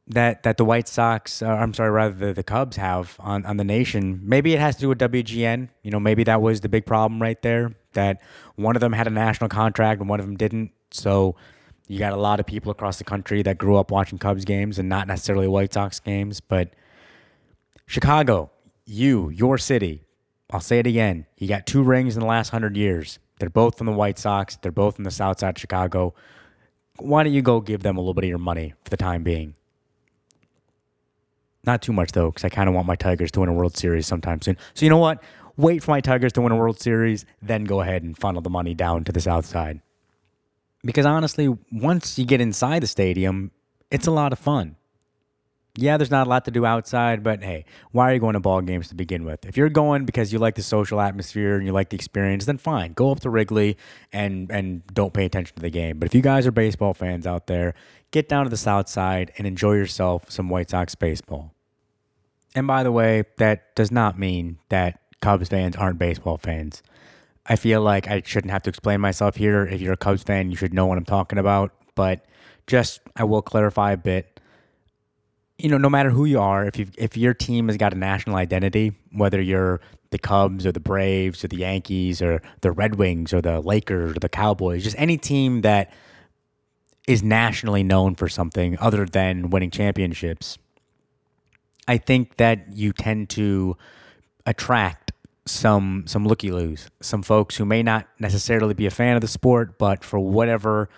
that 0.08 0.42
that 0.42 0.56
the 0.56 0.64
White 0.64 0.88
Sox, 0.88 1.42
uh, 1.42 1.46
I'm 1.46 1.74
sorry, 1.74 1.90
rather 1.90 2.14
the, 2.14 2.32
the 2.34 2.42
Cubs 2.42 2.76
have 2.76 3.16
on, 3.18 3.44
on 3.46 3.56
the 3.56 3.64
nation. 3.64 4.20
Maybe 4.22 4.52
it 4.52 4.60
has 4.60 4.76
to 4.76 4.82
do 4.82 4.88
with 4.88 4.98
WGN. 4.98 5.68
You 5.82 5.90
know, 5.90 6.00
maybe 6.00 6.24
that 6.24 6.42
was 6.42 6.60
the 6.60 6.68
big 6.68 6.86
problem 6.86 7.20
right 7.22 7.40
there. 7.42 7.74
That 7.94 8.20
one 8.56 8.76
of 8.76 8.80
them 8.80 8.92
had 8.92 9.06
a 9.06 9.10
national 9.10 9.48
contract 9.48 10.00
and 10.00 10.08
one 10.08 10.20
of 10.20 10.26
them 10.26 10.36
didn't. 10.36 10.72
So 10.90 11.36
you 11.88 11.98
got 11.98 12.12
a 12.12 12.16
lot 12.16 12.40
of 12.40 12.46
people 12.46 12.70
across 12.70 12.98
the 12.98 13.04
country 13.04 13.42
that 13.42 13.58
grew 13.58 13.76
up 13.76 13.90
watching 13.90 14.18
Cubs 14.18 14.44
games 14.44 14.78
and 14.78 14.88
not 14.88 15.06
necessarily 15.06 15.48
White 15.48 15.72
Sox 15.72 16.00
games. 16.00 16.40
But 16.40 16.74
Chicago, 17.86 18.50
you, 18.92 19.30
your 19.30 19.58
city. 19.58 20.04
I'll 20.50 20.60
say 20.60 20.78
it 20.78 20.86
again. 20.86 21.26
You 21.38 21.48
got 21.48 21.66
two 21.66 21.82
rings 21.82 22.14
in 22.14 22.20
the 22.20 22.26
last 22.26 22.50
hundred 22.50 22.76
years. 22.76 23.18
They're 23.38 23.50
both 23.50 23.78
from 23.78 23.86
the 23.86 23.92
White 23.92 24.18
Sox. 24.18 24.56
They're 24.56 24.70
both 24.70 24.98
in 24.98 25.04
the 25.04 25.10
South 25.10 25.40
Side 25.40 25.56
of 25.56 25.60
Chicago. 25.60 26.14
Why 26.98 27.22
don't 27.22 27.32
you 27.32 27.42
go 27.42 27.60
give 27.60 27.82
them 27.82 27.96
a 27.96 28.00
little 28.00 28.14
bit 28.14 28.24
of 28.24 28.28
your 28.28 28.38
money 28.38 28.74
for 28.84 28.90
the 28.90 28.96
time 28.96 29.22
being? 29.22 29.54
Not 31.64 31.80
too 31.80 31.92
much 31.92 32.12
though, 32.12 32.30
because 32.30 32.44
I 32.44 32.48
kind 32.50 32.68
of 32.68 32.74
want 32.74 32.86
my 32.86 32.96
Tigers 32.96 33.30
to 33.32 33.40
win 33.40 33.48
a 33.48 33.52
World 33.52 33.76
Series 33.76 34.06
sometime 34.06 34.42
soon. 34.42 34.56
So 34.74 34.84
you 34.84 34.90
know 34.90 34.98
what? 34.98 35.22
Wait 35.56 35.82
for 35.82 35.90
my 35.90 36.00
Tigers 36.00 36.32
to 36.34 36.40
win 36.40 36.52
a 36.52 36.56
World 36.56 36.80
Series, 36.80 37.24
then 37.40 37.64
go 37.64 37.80
ahead 37.80 38.02
and 38.02 38.16
funnel 38.16 38.42
the 38.42 38.50
money 38.50 38.74
down 38.74 39.04
to 39.04 39.12
the 39.12 39.20
South 39.20 39.46
Side. 39.46 39.80
Because 40.84 41.06
honestly, 41.06 41.56
once 41.70 42.18
you 42.18 42.24
get 42.24 42.40
inside 42.40 42.82
the 42.82 42.86
stadium, 42.86 43.52
it's 43.90 44.06
a 44.06 44.10
lot 44.10 44.32
of 44.32 44.38
fun. 44.38 44.76
Yeah, 45.74 45.96
there's 45.96 46.10
not 46.10 46.26
a 46.26 46.30
lot 46.30 46.44
to 46.44 46.50
do 46.50 46.66
outside, 46.66 47.22
but 47.22 47.42
hey, 47.42 47.64
why 47.92 48.10
are 48.10 48.14
you 48.14 48.20
going 48.20 48.34
to 48.34 48.40
ball 48.40 48.60
games 48.60 48.88
to 48.88 48.94
begin 48.94 49.24
with? 49.24 49.46
If 49.46 49.56
you're 49.56 49.70
going 49.70 50.04
because 50.04 50.30
you 50.30 50.38
like 50.38 50.54
the 50.54 50.62
social 50.62 51.00
atmosphere 51.00 51.56
and 51.56 51.64
you 51.64 51.72
like 51.72 51.88
the 51.88 51.94
experience, 51.94 52.44
then 52.44 52.58
fine. 52.58 52.92
Go 52.92 53.10
up 53.10 53.20
to 53.20 53.30
Wrigley 53.30 53.78
and 54.12 54.50
and 54.50 54.86
don't 54.88 55.14
pay 55.14 55.24
attention 55.24 55.56
to 55.56 55.62
the 55.62 55.70
game. 55.70 55.98
But 55.98 56.06
if 56.06 56.14
you 56.14 56.20
guys 56.20 56.46
are 56.46 56.52
baseball 56.52 56.92
fans 56.92 57.26
out 57.26 57.46
there, 57.46 57.72
get 58.10 58.28
down 58.28 58.44
to 58.44 58.50
the 58.50 58.56
south 58.58 58.90
side 58.90 59.32
and 59.38 59.46
enjoy 59.46 59.72
yourself 59.72 60.30
some 60.30 60.50
White 60.50 60.68
Sox 60.68 60.94
baseball. 60.94 61.54
And 62.54 62.66
by 62.66 62.82
the 62.82 62.92
way, 62.92 63.24
that 63.38 63.74
does 63.74 63.90
not 63.90 64.18
mean 64.18 64.58
that 64.68 65.00
Cubs 65.22 65.48
fans 65.48 65.74
aren't 65.76 65.98
baseball 65.98 66.36
fans. 66.36 66.82
I 67.46 67.56
feel 67.56 67.80
like 67.80 68.08
I 68.08 68.22
shouldn't 68.26 68.50
have 68.50 68.62
to 68.64 68.70
explain 68.70 69.00
myself 69.00 69.36
here. 69.36 69.64
If 69.64 69.80
you're 69.80 69.94
a 69.94 69.96
Cubs 69.96 70.22
fan, 70.22 70.50
you 70.50 70.56
should 70.56 70.74
know 70.74 70.84
what 70.84 70.98
I'm 70.98 71.06
talking 71.06 71.38
about. 71.38 71.72
But 71.94 72.26
just 72.66 73.00
I 73.16 73.24
will 73.24 73.40
clarify 73.40 73.92
a 73.92 73.96
bit 73.96 74.31
you 75.62 75.68
know, 75.68 75.78
no 75.78 75.88
matter 75.88 76.10
who 76.10 76.24
you 76.24 76.40
are, 76.40 76.66
if 76.66 76.76
you 76.76 76.88
if 76.98 77.16
your 77.16 77.34
team 77.34 77.68
has 77.68 77.76
got 77.76 77.94
a 77.94 77.96
national 77.96 78.34
identity, 78.34 78.94
whether 79.12 79.40
you're 79.40 79.80
the 80.10 80.18
Cubs 80.18 80.66
or 80.66 80.72
the 80.72 80.80
Braves 80.80 81.44
or 81.44 81.48
the 81.48 81.58
Yankees 81.58 82.20
or 82.20 82.42
the 82.62 82.72
Red 82.72 82.96
Wings 82.96 83.32
or 83.32 83.40
the 83.40 83.60
Lakers 83.60 84.16
or 84.16 84.18
the 84.18 84.28
Cowboys, 84.28 84.82
just 84.82 84.98
any 84.98 85.16
team 85.16 85.60
that 85.60 85.92
is 87.06 87.22
nationally 87.22 87.84
known 87.84 88.16
for 88.16 88.28
something 88.28 88.76
other 88.80 89.06
than 89.06 89.50
winning 89.50 89.70
championships, 89.70 90.58
I 91.86 91.96
think 91.96 92.38
that 92.38 92.72
you 92.72 92.92
tend 92.92 93.30
to 93.30 93.76
attract 94.44 95.12
some 95.46 96.02
some 96.08 96.26
looky 96.26 96.50
loos, 96.50 96.88
some 97.00 97.22
folks 97.22 97.56
who 97.56 97.64
may 97.64 97.84
not 97.84 98.08
necessarily 98.18 98.74
be 98.74 98.86
a 98.86 98.90
fan 98.90 99.14
of 99.14 99.20
the 99.20 99.28
sport, 99.28 99.78
but 99.78 100.02
for 100.02 100.18
whatever 100.18 100.88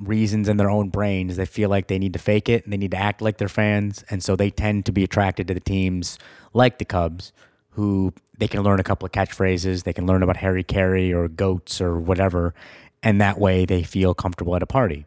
reasons 0.00 0.48
in 0.48 0.56
their 0.56 0.70
own 0.70 0.90
brains, 0.90 1.36
they 1.36 1.46
feel 1.46 1.70
like 1.70 1.88
they 1.88 1.98
need 1.98 2.12
to 2.12 2.18
fake 2.18 2.48
it 2.48 2.64
and 2.64 2.72
they 2.72 2.76
need 2.76 2.90
to 2.90 2.96
act 2.96 3.22
like 3.22 3.38
they're 3.38 3.48
fans. 3.48 4.04
And 4.10 4.22
so 4.22 4.36
they 4.36 4.50
tend 4.50 4.86
to 4.86 4.92
be 4.92 5.04
attracted 5.04 5.48
to 5.48 5.54
the 5.54 5.60
teams 5.60 6.18
like 6.52 6.78
the 6.78 6.84
Cubs, 6.84 7.32
who 7.70 8.12
they 8.38 8.48
can 8.48 8.62
learn 8.62 8.80
a 8.80 8.82
couple 8.82 9.06
of 9.06 9.12
catchphrases, 9.12 9.84
they 9.84 9.92
can 9.92 10.06
learn 10.06 10.22
about 10.22 10.36
Harry 10.38 10.64
Caray 10.64 11.12
or 11.12 11.28
goats 11.28 11.80
or 11.80 11.98
whatever. 11.98 12.54
And 13.02 13.20
that 13.20 13.38
way 13.38 13.64
they 13.64 13.82
feel 13.82 14.14
comfortable 14.14 14.56
at 14.56 14.62
a 14.62 14.66
party. 14.66 15.06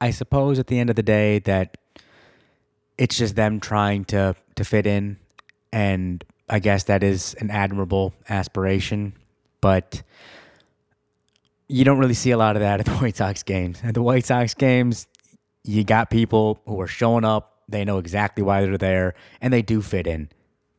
I 0.00 0.10
suppose 0.10 0.58
at 0.58 0.66
the 0.66 0.78
end 0.78 0.90
of 0.90 0.96
the 0.96 1.02
day 1.02 1.38
that 1.40 1.76
it's 2.98 3.16
just 3.16 3.36
them 3.36 3.60
trying 3.60 4.04
to 4.06 4.34
to 4.56 4.64
fit 4.64 4.86
in 4.86 5.16
and 5.72 6.24
I 6.48 6.58
guess 6.58 6.84
that 6.84 7.02
is 7.02 7.34
an 7.40 7.50
admirable 7.50 8.12
aspiration, 8.28 9.14
but 9.60 10.02
you 11.72 11.84
don't 11.84 11.98
really 11.98 12.14
see 12.14 12.30
a 12.30 12.36
lot 12.36 12.54
of 12.54 12.60
that 12.60 12.80
at 12.80 12.86
the 12.86 12.92
White 13.00 13.16
Sox 13.16 13.42
games. 13.42 13.80
At 13.82 13.94
the 13.94 14.02
White 14.02 14.26
Sox 14.26 14.54
games, 14.54 15.06
you 15.64 15.84
got 15.84 16.10
people 16.10 16.60
who 16.66 16.80
are 16.80 16.86
showing 16.86 17.24
up. 17.24 17.62
They 17.68 17.84
know 17.84 17.98
exactly 17.98 18.42
why 18.42 18.62
they're 18.62 18.76
there, 18.76 19.14
and 19.40 19.52
they 19.52 19.62
do 19.62 19.80
fit 19.80 20.06
in. 20.06 20.28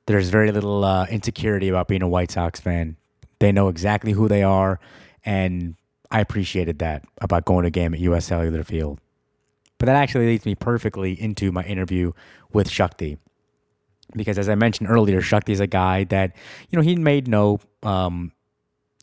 There's 0.05 0.29
very 0.29 0.51
little 0.51 0.85
uh, 0.85 1.07
insecurity 1.07 1.69
about 1.69 1.87
being 1.87 2.03
a 2.03 2.07
White 2.07 2.29
Sox 2.29 2.59
fan. 2.59 2.97
They 3.39 3.51
know 3.51 3.69
exactly 3.69 4.11
who 4.11 4.27
they 4.27 4.43
are, 4.43 4.79
and 5.25 5.75
I 6.11 6.19
appreciated 6.19 6.79
that 6.79 7.03
about 7.21 7.45
going 7.45 7.63
to 7.63 7.69
a 7.69 7.71
game 7.71 7.93
at 7.93 7.99
US 8.01 8.25
Cellular 8.25 8.63
Field. 8.63 8.99
But 9.79 9.87
that 9.87 9.95
actually 9.95 10.27
leads 10.27 10.45
me 10.45 10.53
perfectly 10.53 11.19
into 11.19 11.51
my 11.51 11.63
interview 11.63 12.11
with 12.53 12.69
Shakti. 12.69 13.17
Because 14.15 14.37
as 14.37 14.47
I 14.47 14.55
mentioned 14.55 14.89
earlier, 14.89 15.21
Shakti 15.21 15.53
is 15.53 15.59
a 15.59 15.67
guy 15.67 16.03
that, 16.05 16.35
you 16.69 16.77
know, 16.77 16.83
he 16.83 16.95
made 16.95 17.27
no 17.27 17.59
um, 17.81 18.31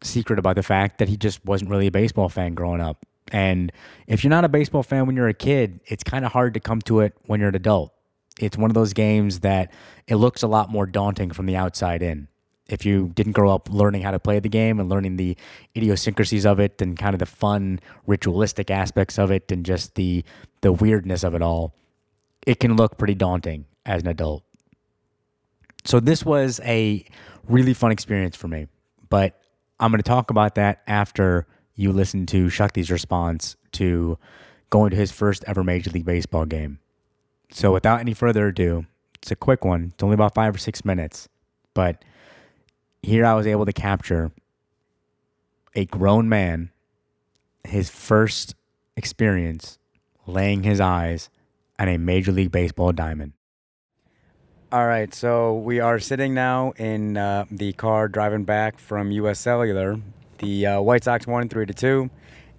secret 0.03 0.39
about 0.39 0.57
the 0.57 0.63
fact 0.63 0.99
that 0.99 1.09
he 1.09 1.17
just 1.17 1.45
wasn't 1.45 1.71
really 1.71 1.87
a 1.87 1.91
baseball 1.91 2.29
fan 2.29 2.55
growing 2.55 2.81
up. 2.81 3.05
And 3.33 3.73
if 4.07 4.25
you're 4.25 4.31
not 4.31 4.45
a 4.45 4.49
baseball 4.49 4.83
fan 4.83 5.07
when 5.07 5.17
you're 5.17 5.29
a 5.29 5.35
kid, 5.35 5.81
it's 5.87 6.03
kind 6.03 6.25
of 6.25 6.33
hard 6.33 6.55
to 6.55 6.61
come 6.61 6.81
to 6.83 7.01
it 7.01 7.15
when 7.27 7.41
you're 7.41 7.51
an 7.51 7.55
adult. 7.55 7.93
It's 8.41 8.57
one 8.57 8.71
of 8.71 8.75
those 8.75 8.93
games 8.93 9.41
that 9.41 9.73
it 10.07 10.17
looks 10.17 10.43
a 10.43 10.49
lot 10.49 10.71
more 10.71 10.87
daunting 10.87 11.31
from 11.31 11.47
the 11.47 11.57
outside 11.57 12.03
in. 12.03 12.29
If 12.69 12.87
you 12.87 13.11
didn't 13.15 13.33
grow 13.33 13.53
up 13.53 13.69
learning 13.69 14.03
how 14.03 14.13
to 14.13 14.21
play 14.21 14.39
the 14.39 14.49
game 14.49 14.79
and 14.79 14.89
learning 14.89 15.17
the 15.17 15.37
idiosyncrasies 15.77 16.47
of 16.47 16.61
it 16.61 16.81
and 16.81 16.97
kind 16.97 17.15
of 17.15 17.19
the 17.19 17.27
fun 17.27 17.81
ritualistic 18.07 18.71
aspects 18.71 19.19
of 19.19 19.31
it 19.31 19.51
and 19.51 19.67
just 19.67 19.97
the 19.97 20.25
the 20.61 20.73
weirdness 20.73 21.25
of 21.25 21.35
it 21.35 21.43
all, 21.43 21.75
it 22.47 22.61
can 22.61 22.77
look 22.77 22.97
pretty 22.97 23.15
daunting 23.15 23.65
as 23.85 24.03
an 24.03 24.09
adult. 24.09 24.45
So 25.85 25.99
this 25.99 26.25
was 26.25 26.61
a 26.65 27.05
really 27.49 27.75
fun 27.75 27.91
experience 27.91 28.37
for 28.37 28.47
me. 28.47 28.69
But 29.09 29.40
I'm 29.81 29.91
going 29.91 30.03
to 30.03 30.09
talk 30.09 30.31
about 30.31 30.57
that 30.57 30.83
after 30.87 31.47
you 31.75 31.91
listen 31.91 32.27
to 32.27 32.47
Shakti's 32.47 32.91
response 32.91 33.57
to 33.73 34.19
going 34.69 34.91
to 34.91 34.97
his 34.97 35.11
first 35.11 35.43
ever 35.47 35.65
Major 35.65 35.91
League 35.91 36.05
Baseball 36.05 36.45
game. 36.45 36.79
So, 37.51 37.73
without 37.73 37.99
any 37.99 38.13
further 38.13 38.49
ado, 38.49 38.85
it's 39.15 39.31
a 39.31 39.37
quick 39.37 39.65
one. 39.65 39.93
It's 39.95 40.03
only 40.03 40.15
about 40.15 40.35
five 40.35 40.55
or 40.55 40.59
six 40.59 40.85
minutes. 40.85 41.29
But 41.73 42.05
here 43.03 43.25
I 43.25 43.33
was 43.35 43.47
able 43.47 43.65
to 43.65 43.73
capture 43.73 44.31
a 45.75 45.87
grown 45.87 46.29
man, 46.29 46.71
his 47.65 47.89
first 47.89 48.55
experience 48.97 49.79
laying 50.27 50.63
his 50.63 50.79
eyes 50.79 51.31
on 51.79 51.89
a 51.89 51.97
Major 51.97 52.33
League 52.33 52.53
Baseball 52.53 52.93
diamond. 52.93 53.33
All 54.73 54.87
right, 54.87 55.13
so 55.13 55.55
we 55.55 55.81
are 55.81 55.99
sitting 55.99 56.33
now 56.33 56.75
in 56.77 57.17
uh, 57.17 57.45
the 57.51 57.73
car 57.73 58.07
driving 58.07 58.45
back 58.45 58.79
from 58.79 59.11
U.S. 59.11 59.41
Cellular. 59.41 59.99
The 60.39 60.65
uh, 60.65 60.81
White 60.81 61.03
Sox 61.03 61.27
won 61.27 61.49
three 61.49 61.67
to 61.67 61.75
two, 61.75 62.09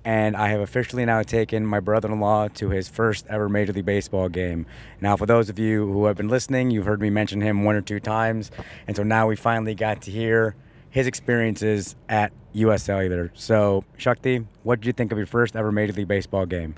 and 0.04 0.36
I 0.36 0.50
have 0.50 0.60
officially 0.60 1.06
now 1.06 1.24
taken 1.24 1.66
my 1.66 1.80
brother-in-law 1.80 2.50
to 2.50 2.70
his 2.70 2.90
first 2.90 3.28
ever 3.30 3.48
Major 3.48 3.72
League 3.72 3.86
Baseball 3.86 4.28
game. 4.28 4.66
Now, 5.00 5.16
for 5.16 5.26
those 5.26 5.50
of 5.50 5.58
you 5.58 5.90
who 5.90 6.04
have 6.04 6.18
been 6.18 6.28
listening, 6.28 6.70
you've 6.70 6.84
heard 6.84 7.00
me 7.00 7.10
mention 7.10 7.40
him 7.40 7.64
one 7.64 7.78
or 7.78 7.82
two 7.82 8.02
times, 8.02 8.52
and 8.88 8.98
so 8.98 9.04
now 9.04 9.28
we 9.28 9.38
finally 9.38 9.74
got 9.74 10.02
to 10.02 10.12
hear 10.12 10.54
his 10.90 11.08
experiences 11.08 11.96
at 12.10 12.34
U.S. 12.52 12.84
Cellular. 12.84 13.32
So, 13.36 13.86
Shakti, 13.96 14.46
what 14.64 14.82
did 14.82 14.88
you 14.88 14.92
think 14.92 15.14
of 15.14 15.18
your 15.18 15.28
first 15.28 15.56
ever 15.56 15.72
Major 15.72 15.94
League 15.94 16.10
Baseball 16.10 16.46
game? 16.46 16.76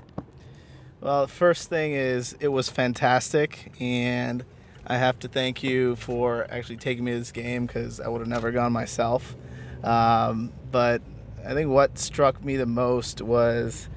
Well, 1.00 1.26
first 1.26 1.68
thing 1.68 1.92
is 1.92 2.36
it 2.38 2.48
was 2.48 2.68
fantastic, 2.68 3.72
and 3.80 4.44
I 4.86 4.96
have 4.96 5.18
to 5.20 5.28
thank 5.28 5.62
you 5.62 5.96
for 5.96 6.46
actually 6.50 6.76
taking 6.76 7.04
me 7.04 7.12
to 7.12 7.18
this 7.18 7.32
game 7.32 7.66
because 7.66 8.00
I 8.00 8.08
would 8.08 8.20
have 8.20 8.28
never 8.28 8.50
gone 8.50 8.72
myself. 8.72 9.34
Um, 9.82 10.52
but 10.70 11.00
I 11.46 11.54
think 11.54 11.70
what 11.70 11.98
struck 11.98 12.42
me 12.44 12.56
the 12.56 12.66
most 12.66 13.22
was 13.22 13.88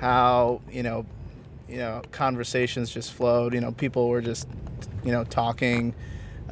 how 0.00 0.62
you 0.70 0.82
know, 0.82 1.06
you 1.68 1.78
know, 1.78 2.02
conversations 2.10 2.90
just 2.90 3.12
flowed. 3.12 3.52
You 3.52 3.60
know, 3.60 3.72
people 3.72 4.08
were 4.08 4.22
just, 4.22 4.48
you 5.04 5.12
know, 5.12 5.24
talking. 5.24 5.94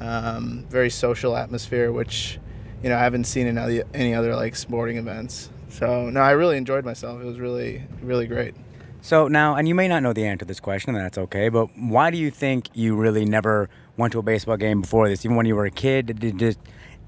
Um, 0.01 0.65
very 0.71 0.91
social 0.91 1.37
atmosphere, 1.37 1.91
which 1.91 2.39
you 2.85 2.89
know 2.89 2.97
I 2.97 3.01
haven't 3.01 3.25
seen 3.25 3.49
in 3.49 3.59
any, 3.59 3.83
any 3.93 4.15
other 4.15 4.37
like 4.37 4.55
sporting 4.55 4.97
events. 4.97 5.51
So 5.71 6.09
no, 6.09 6.21
I 6.21 6.33
really 6.33 6.57
enjoyed 6.57 6.85
myself. 6.85 7.21
It 7.21 7.25
was 7.25 7.41
really, 7.41 7.83
really 8.01 8.27
great. 8.27 8.55
So 9.01 9.29
now, 9.29 9.55
and 9.55 9.69
you 9.69 9.75
may 9.75 9.89
not 9.89 10.03
know 10.03 10.13
the 10.13 10.27
answer 10.27 10.41
to 10.41 10.45
this 10.45 10.61
question, 10.61 10.95
and 10.95 11.05
that's 11.05 11.19
okay, 11.19 11.49
but 11.49 11.69
why 11.77 12.11
do 12.11 12.19
you 12.19 12.31
think 12.31 12.69
you 12.75 12.97
really 12.97 13.25
never 13.25 13.71
went 13.97 14.13
to 14.13 14.19
a 14.19 14.23
baseball 14.23 14.57
game 14.57 14.81
before 14.81 15.09
this? 15.09 15.25
Even 15.25 15.37
when 15.37 15.47
you 15.47 15.55
were 15.55 15.67
a 15.67 15.71
kid, 15.71 16.07
did 16.07 16.25
it, 16.25 16.37
just, 16.37 16.59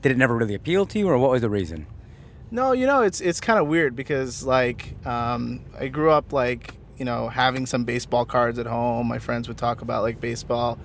did 0.02 0.12
it 0.12 0.18
never 0.18 0.36
really 0.36 0.54
appeal 0.54 0.86
to 0.86 0.98
you, 0.98 1.08
or 1.08 1.18
what 1.18 1.30
was 1.30 1.42
the 1.42 1.50
reason? 1.50 1.86
No, 2.52 2.72
you 2.72 2.86
know, 2.86 3.02
it's 3.02 3.20
it's 3.20 3.40
kind 3.40 3.60
of 3.60 3.68
weird 3.68 3.94
because 3.94 4.44
like 4.44 4.94
um, 5.06 5.60
I 5.78 5.86
grew 5.86 6.10
up 6.10 6.32
like 6.32 6.74
you 6.98 7.04
know 7.04 7.28
having 7.28 7.64
some 7.64 7.84
baseball 7.84 8.24
cards 8.24 8.58
at 8.58 8.66
home. 8.66 9.06
My 9.06 9.20
friends 9.20 9.46
would 9.46 9.56
talk 9.56 9.82
about 9.82 10.02
like 10.02 10.20
baseball, 10.20 10.76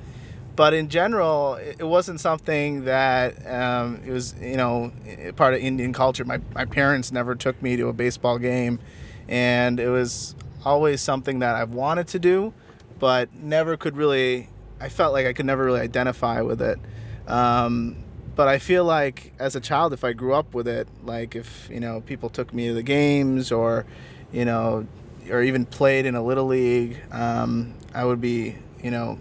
but 0.55 0.75
in 0.75 0.89
general, 0.89 1.55
it 1.55 1.83
wasn't 1.83 2.19
something 2.19 2.85
that 2.85 3.47
um, 3.51 3.99
it 4.05 4.11
was 4.11 4.35
you 4.39 4.57
know 4.57 4.91
part 5.37 5.55
of 5.55 5.59
Indian 5.59 5.91
culture. 5.91 6.23
My 6.23 6.39
my 6.53 6.65
parents 6.65 7.11
never 7.11 7.33
took 7.33 7.59
me 7.63 7.77
to 7.77 7.87
a 7.87 7.93
baseball 7.93 8.37
game, 8.37 8.79
and 9.27 9.79
it 9.79 9.89
was 9.89 10.35
always 10.65 11.01
something 11.01 11.39
that 11.39 11.55
I've 11.55 11.73
wanted 11.73 12.07
to 12.09 12.19
do, 12.19 12.53
but 12.99 13.33
never 13.33 13.77
could 13.77 13.95
really. 13.95 14.49
I 14.79 14.89
felt 14.89 15.13
like 15.13 15.25
I 15.25 15.33
could 15.33 15.45
never 15.45 15.63
really 15.63 15.79
identify 15.79 16.41
with 16.41 16.61
it. 16.61 16.79
Um, 17.27 17.97
but 18.35 18.49
I 18.49 18.59
feel 18.59 18.83
like 18.83 19.33
as 19.39 19.55
a 19.55 19.61
child, 19.61 19.93
if 19.93 20.03
I 20.03 20.11
grew 20.11 20.33
up 20.33 20.53
with 20.53 20.67
it, 20.67 20.87
like 21.03 21.35
if 21.35 21.69
you 21.71 21.79
know 21.79 22.01
people 22.01 22.29
took 22.29 22.53
me 22.53 22.67
to 22.67 22.73
the 22.73 22.83
games 22.83 23.51
or, 23.51 23.85
you 24.31 24.43
know, 24.43 24.87
or 25.29 25.41
even 25.41 25.65
played 25.65 26.05
in 26.05 26.15
a 26.15 26.23
little 26.23 26.45
league, 26.45 26.99
um, 27.11 27.73
I 27.93 28.03
would 28.03 28.19
be 28.19 28.57
you 28.85 28.91
know, 28.91 29.17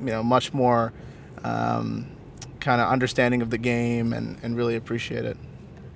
you 0.00 0.06
know, 0.06 0.24
much 0.24 0.52
more 0.52 0.92
um, 1.44 2.10
kind 2.58 2.80
of 2.80 2.88
understanding 2.88 3.40
of 3.40 3.50
the 3.50 3.58
game 3.58 4.12
and, 4.12 4.36
and 4.42 4.56
really 4.56 4.74
appreciate 4.74 5.24
it. 5.24 5.36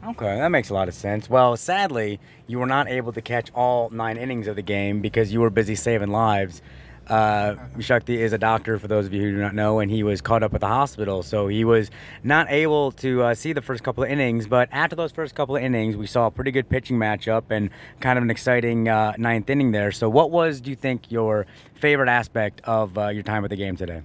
Okay, 0.02 0.36
that 0.38 0.48
makes 0.48 0.70
a 0.70 0.74
lot 0.74 0.88
of 0.88 0.94
sense. 0.94 1.28
Well, 1.28 1.56
sadly, 1.58 2.20
you 2.46 2.58
were 2.58 2.66
not 2.66 2.88
able 2.88 3.12
to 3.12 3.20
catch 3.20 3.50
all 3.54 3.90
nine 3.90 4.16
innings 4.16 4.46
of 4.46 4.56
the 4.56 4.62
game 4.62 5.00
because 5.00 5.30
you 5.30 5.40
were 5.40 5.50
busy 5.50 5.74
saving 5.74 6.10
lives. 6.10 6.62
Uh, 7.06 7.56
Shakti 7.80 8.22
is 8.22 8.32
a 8.32 8.38
doctor, 8.38 8.78
for 8.78 8.88
those 8.88 9.04
of 9.04 9.12
you 9.12 9.20
who 9.20 9.32
do 9.32 9.38
not 9.38 9.54
know, 9.54 9.78
and 9.78 9.90
he 9.90 10.02
was 10.02 10.22
caught 10.22 10.42
up 10.42 10.54
at 10.54 10.62
the 10.62 10.68
hospital. 10.68 11.22
So 11.22 11.48
he 11.48 11.64
was 11.66 11.90
not 12.24 12.50
able 12.50 12.92
to 12.92 13.24
uh, 13.24 13.34
see 13.34 13.52
the 13.52 13.60
first 13.60 13.82
couple 13.82 14.02
of 14.02 14.08
innings. 14.08 14.46
But 14.46 14.70
after 14.72 14.96
those 14.96 15.12
first 15.12 15.34
couple 15.34 15.56
of 15.56 15.62
innings, 15.62 15.98
we 15.98 16.06
saw 16.06 16.28
a 16.28 16.30
pretty 16.30 16.50
good 16.50 16.70
pitching 16.70 16.96
matchup 16.96 17.50
and 17.50 17.68
kind 18.00 18.16
of 18.16 18.24
an 18.24 18.30
exciting 18.30 18.88
uh, 18.88 19.12
ninth 19.18 19.50
inning 19.50 19.72
there. 19.72 19.92
So, 19.92 20.08
what 20.08 20.30
was, 20.30 20.62
do 20.62 20.70
you 20.70 20.76
think, 20.76 21.12
your 21.12 21.46
favorite 21.74 22.08
aspect 22.08 22.62
of 22.64 22.96
uh, 22.96 23.08
your 23.08 23.22
time 23.22 23.44
at 23.44 23.50
the 23.50 23.56
game 23.56 23.76
today? 23.76 24.02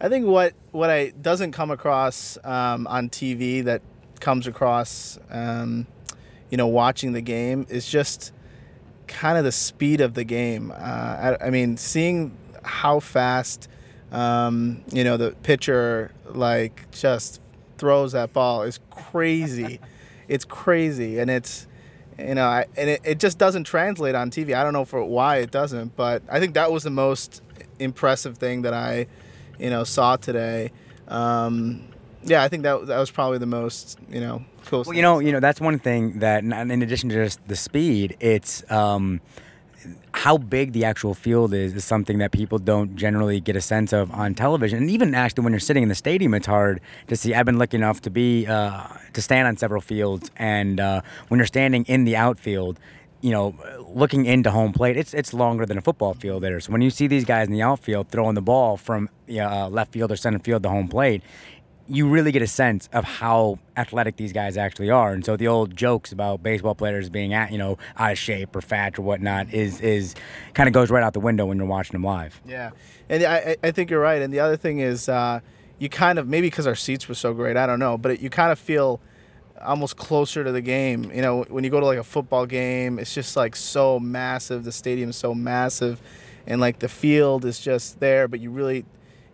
I 0.00 0.08
think 0.08 0.26
what 0.26 0.54
what 0.72 0.90
I 0.90 1.10
doesn't 1.10 1.52
come 1.52 1.70
across 1.70 2.38
um, 2.42 2.86
on 2.86 3.10
TV 3.10 3.62
that 3.64 3.82
comes 4.20 4.46
across, 4.46 5.18
um, 5.30 5.86
you 6.50 6.56
know, 6.56 6.66
watching 6.66 7.12
the 7.12 7.20
game 7.20 7.66
is 7.68 7.88
just 7.88 8.32
kind 9.06 9.36
of 9.36 9.44
the 9.44 9.52
speed 9.52 10.00
of 10.00 10.14
the 10.14 10.24
game. 10.24 10.70
Uh, 10.70 10.74
I, 11.40 11.46
I 11.46 11.50
mean, 11.50 11.76
seeing 11.76 12.36
how 12.62 13.00
fast, 13.00 13.68
um, 14.12 14.82
you 14.92 15.04
know, 15.04 15.16
the 15.16 15.32
pitcher 15.42 16.12
like 16.26 16.90
just 16.92 17.40
throws 17.78 18.12
that 18.12 18.32
ball 18.32 18.62
is 18.62 18.78
crazy. 18.90 19.80
it's 20.28 20.44
crazy, 20.44 21.18
and 21.18 21.30
it's 21.30 21.66
you 22.18 22.34
know, 22.34 22.46
I, 22.46 22.66
and 22.76 22.90
it, 22.90 23.00
it 23.02 23.18
just 23.18 23.38
doesn't 23.38 23.64
translate 23.64 24.14
on 24.14 24.30
TV. 24.30 24.54
I 24.54 24.62
don't 24.62 24.72
know 24.72 24.84
for 24.84 25.02
why 25.02 25.38
it 25.38 25.50
doesn't, 25.50 25.96
but 25.96 26.22
I 26.30 26.38
think 26.38 26.54
that 26.54 26.70
was 26.70 26.82
the 26.82 26.90
most 26.90 27.42
impressive 27.78 28.36
thing 28.36 28.62
that 28.62 28.74
I, 28.74 29.06
you 29.58 29.70
know, 29.70 29.84
saw 29.84 30.16
today. 30.16 30.70
Um, 31.08 31.89
yeah, 32.22 32.42
I 32.42 32.48
think 32.48 32.62
that 32.64 32.86
that 32.86 32.98
was 32.98 33.10
probably 33.10 33.38
the 33.38 33.46
most 33.46 33.98
you 34.10 34.20
know 34.20 34.44
cool. 34.66 34.84
Well, 34.86 34.94
you 34.94 35.02
know, 35.02 35.18
you 35.18 35.32
know 35.32 35.40
that's 35.40 35.60
one 35.60 35.78
thing 35.78 36.18
that, 36.20 36.42
in 36.44 36.82
addition 36.82 37.08
to 37.10 37.14
just 37.14 37.46
the 37.48 37.56
speed, 37.56 38.16
it's 38.20 38.68
um, 38.70 39.20
how 40.12 40.36
big 40.36 40.72
the 40.72 40.84
actual 40.84 41.14
field 41.14 41.54
is 41.54 41.74
is 41.74 41.84
something 41.84 42.18
that 42.18 42.32
people 42.32 42.58
don't 42.58 42.96
generally 42.96 43.40
get 43.40 43.56
a 43.56 43.60
sense 43.60 43.92
of 43.92 44.10
on 44.12 44.34
television. 44.34 44.78
And 44.78 44.90
even 44.90 45.14
actually, 45.14 45.44
when 45.44 45.52
you're 45.52 45.60
sitting 45.60 45.82
in 45.82 45.88
the 45.88 45.94
stadium, 45.94 46.34
it's 46.34 46.46
hard 46.46 46.80
to 47.08 47.16
see. 47.16 47.34
I've 47.34 47.46
been 47.46 47.58
lucky 47.58 47.76
enough 47.76 48.02
to 48.02 48.10
be 48.10 48.46
uh, 48.46 48.86
to 49.12 49.22
stand 49.22 49.48
on 49.48 49.56
several 49.56 49.80
fields, 49.80 50.30
and 50.36 50.80
uh, 50.80 51.00
when 51.28 51.38
you're 51.38 51.46
standing 51.46 51.84
in 51.84 52.04
the 52.04 52.16
outfield, 52.16 52.78
you 53.22 53.30
know, 53.30 53.54
looking 53.94 54.26
into 54.26 54.50
home 54.50 54.72
plate, 54.72 54.96
it's 54.96 55.14
it's 55.14 55.32
longer 55.32 55.64
than 55.66 55.78
a 55.78 55.82
football 55.82 56.14
field 56.14 56.42
there. 56.42 56.60
So 56.60 56.72
when 56.72 56.82
you 56.82 56.90
see 56.90 57.06
these 57.06 57.24
guys 57.24 57.46
in 57.46 57.52
the 57.52 57.62
outfield 57.62 58.08
throwing 58.08 58.34
the 58.34 58.42
ball 58.42 58.76
from 58.76 59.08
uh, 59.30 59.68
left 59.68 59.92
field 59.92 60.12
or 60.12 60.16
center 60.16 60.38
field 60.38 60.62
to 60.64 60.68
home 60.68 60.88
plate, 60.88 61.22
you 61.90 62.08
really 62.08 62.30
get 62.30 62.40
a 62.40 62.46
sense 62.46 62.88
of 62.92 63.04
how 63.04 63.58
athletic 63.76 64.16
these 64.16 64.32
guys 64.32 64.56
actually 64.56 64.90
are. 64.90 65.12
And 65.12 65.24
so 65.24 65.36
the 65.36 65.48
old 65.48 65.76
jokes 65.76 66.12
about 66.12 66.40
baseball 66.40 66.76
players 66.76 67.10
being 67.10 67.34
at, 67.34 67.50
you 67.50 67.58
know, 67.58 67.78
out 67.96 68.12
of 68.12 68.18
shape 68.18 68.54
or 68.54 68.60
fat 68.60 68.98
or 68.98 69.02
whatnot 69.02 69.52
is 69.52 69.80
is 69.80 70.14
kind 70.54 70.68
of 70.68 70.72
goes 70.72 70.90
right 70.90 71.02
out 71.02 71.14
the 71.14 71.20
window 71.20 71.46
when 71.46 71.58
you're 71.58 71.66
watching 71.66 71.92
them 71.92 72.04
live. 72.04 72.40
Yeah, 72.46 72.70
and 73.08 73.24
I 73.24 73.56
I 73.62 73.72
think 73.72 73.90
you're 73.90 74.00
right. 74.00 74.22
And 74.22 74.32
the 74.32 74.38
other 74.40 74.56
thing 74.56 74.78
is, 74.78 75.08
uh, 75.08 75.40
you 75.78 75.88
kind 75.88 76.18
of 76.20 76.28
maybe 76.28 76.46
because 76.46 76.66
our 76.66 76.76
seats 76.76 77.08
were 77.08 77.14
so 77.14 77.34
great, 77.34 77.56
I 77.56 77.66
don't 77.66 77.80
know, 77.80 77.98
but 77.98 78.12
it, 78.12 78.20
you 78.20 78.30
kind 78.30 78.52
of 78.52 78.58
feel 78.58 79.00
almost 79.60 79.96
closer 79.96 80.44
to 80.44 80.52
the 80.52 80.62
game. 80.62 81.10
You 81.12 81.22
know, 81.22 81.42
when 81.48 81.64
you 81.64 81.70
go 81.70 81.80
to 81.80 81.86
like 81.86 81.98
a 81.98 82.04
football 82.04 82.46
game, 82.46 83.00
it's 83.00 83.12
just 83.12 83.36
like 83.36 83.56
so 83.56 83.98
massive. 83.98 84.62
The 84.62 84.72
stadium 84.72 85.10
is 85.10 85.16
so 85.16 85.34
massive, 85.34 86.00
and 86.46 86.60
like 86.60 86.78
the 86.78 86.88
field 86.88 87.44
is 87.44 87.58
just 87.58 87.98
there, 87.98 88.28
but 88.28 88.38
you 88.38 88.50
really 88.50 88.84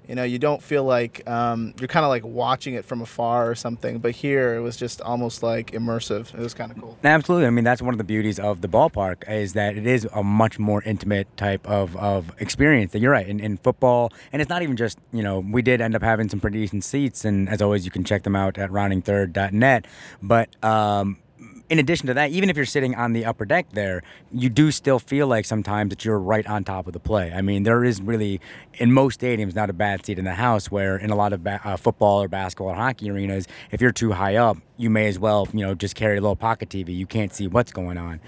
you 0.09 0.14
know 0.14 0.22
you 0.22 0.38
don't 0.38 0.62
feel 0.62 0.84
like 0.84 1.28
um, 1.28 1.74
you're 1.78 1.88
kind 1.88 2.04
of 2.04 2.11
like 2.11 2.24
watching 2.24 2.74
it 2.74 2.84
from 2.84 3.00
afar 3.00 3.50
or 3.50 3.54
something 3.54 3.98
but 3.98 4.12
here 4.12 4.54
it 4.54 4.61
was 4.61 4.76
just 4.76 5.00
almost 5.00 5.42
like 5.42 5.72
immersive. 5.72 6.32
It 6.34 6.40
was 6.40 6.54
kind 6.54 6.70
of 6.70 6.80
cool 6.80 6.98
absolutely. 7.04 7.46
I 7.46 7.50
mean 7.50 7.64
that's 7.64 7.82
one 7.82 7.94
of 7.94 7.98
the 7.98 8.04
beauties 8.04 8.38
of 8.38 8.61
the 8.61 8.68
ballpark 8.68 9.28
is 9.30 9.52
that 9.54 9.76
it 9.76 9.86
is 9.86 10.07
a 10.14 10.22
much 10.22 10.59
more 10.59 10.82
intimate 10.82 11.34
type 11.36 11.66
of, 11.66 11.96
of 11.96 12.32
experience 12.40 12.92
that 12.92 13.00
you're 13.00 13.12
right 13.12 13.26
in, 13.26 13.40
in 13.40 13.57
football. 13.59 14.12
And 14.32 14.40
it's 14.42 14.48
not 14.48 14.62
even 14.62 14.76
just 14.76 14.98
you 15.12 15.22
know 15.22 15.40
we 15.40 15.62
did 15.62 15.80
end 15.80 15.94
up 15.94 16.02
having 16.02 16.28
some 16.28 16.40
pretty 16.40 16.61
decent 16.61 16.84
seats 16.84 17.24
and 17.24 17.48
as 17.48 17.61
always 17.62 17.84
you 17.84 17.90
can 17.90 18.04
check 18.04 18.22
them 18.22 18.36
out 18.36 18.59
at 18.59 18.70
roundingthird.net 18.70 19.86
but 20.22 20.64
um, 20.64 21.18
in 21.68 21.78
addition 21.78 22.06
to 22.06 22.14
that, 22.14 22.30
even 22.30 22.48
if 22.48 22.56
you're 22.56 22.64
sitting 22.64 22.94
on 22.94 23.12
the 23.12 23.24
upper 23.24 23.44
deck 23.44 23.66
there, 23.72 24.02
you 24.32 24.48
do 24.48 24.70
still 24.70 24.98
feel 24.98 25.26
like 25.26 25.44
sometimes 25.44 25.90
that 25.90 26.04
you're 26.04 26.18
right 26.18 26.46
on 26.46 26.62
top 26.64 26.86
of 26.86 26.92
the 26.92 27.00
play. 27.00 27.32
I 27.32 27.42
mean, 27.42 27.64
there 27.64 27.82
is 27.84 28.00
really, 28.00 28.40
in 28.74 28.92
most 28.92 29.20
stadiums, 29.20 29.54
not 29.54 29.68
a 29.68 29.72
bad 29.72 30.06
seat 30.06 30.18
in 30.18 30.24
the 30.24 30.34
house. 30.34 30.70
Where 30.70 30.96
in 30.96 31.10
a 31.10 31.16
lot 31.16 31.32
of 31.32 31.42
ba- 31.42 31.60
uh, 31.64 31.76
football 31.76 32.22
or 32.22 32.28
basketball 32.28 32.68
or 32.68 32.74
hockey 32.76 33.10
arenas, 33.10 33.46
if 33.70 33.80
you're 33.80 33.92
too 33.92 34.12
high 34.12 34.36
up, 34.36 34.58
you 34.76 34.90
may 34.90 35.08
as 35.08 35.18
well, 35.18 35.48
you 35.52 35.60
know, 35.60 35.74
just 35.74 35.96
carry 35.96 36.18
a 36.18 36.20
little 36.20 36.36
pocket 36.36 36.68
TV. 36.68 36.96
You 36.96 37.06
can't 37.06 37.32
see 37.32 37.48
what's 37.48 37.72
going 37.72 37.98
on. 37.98 38.20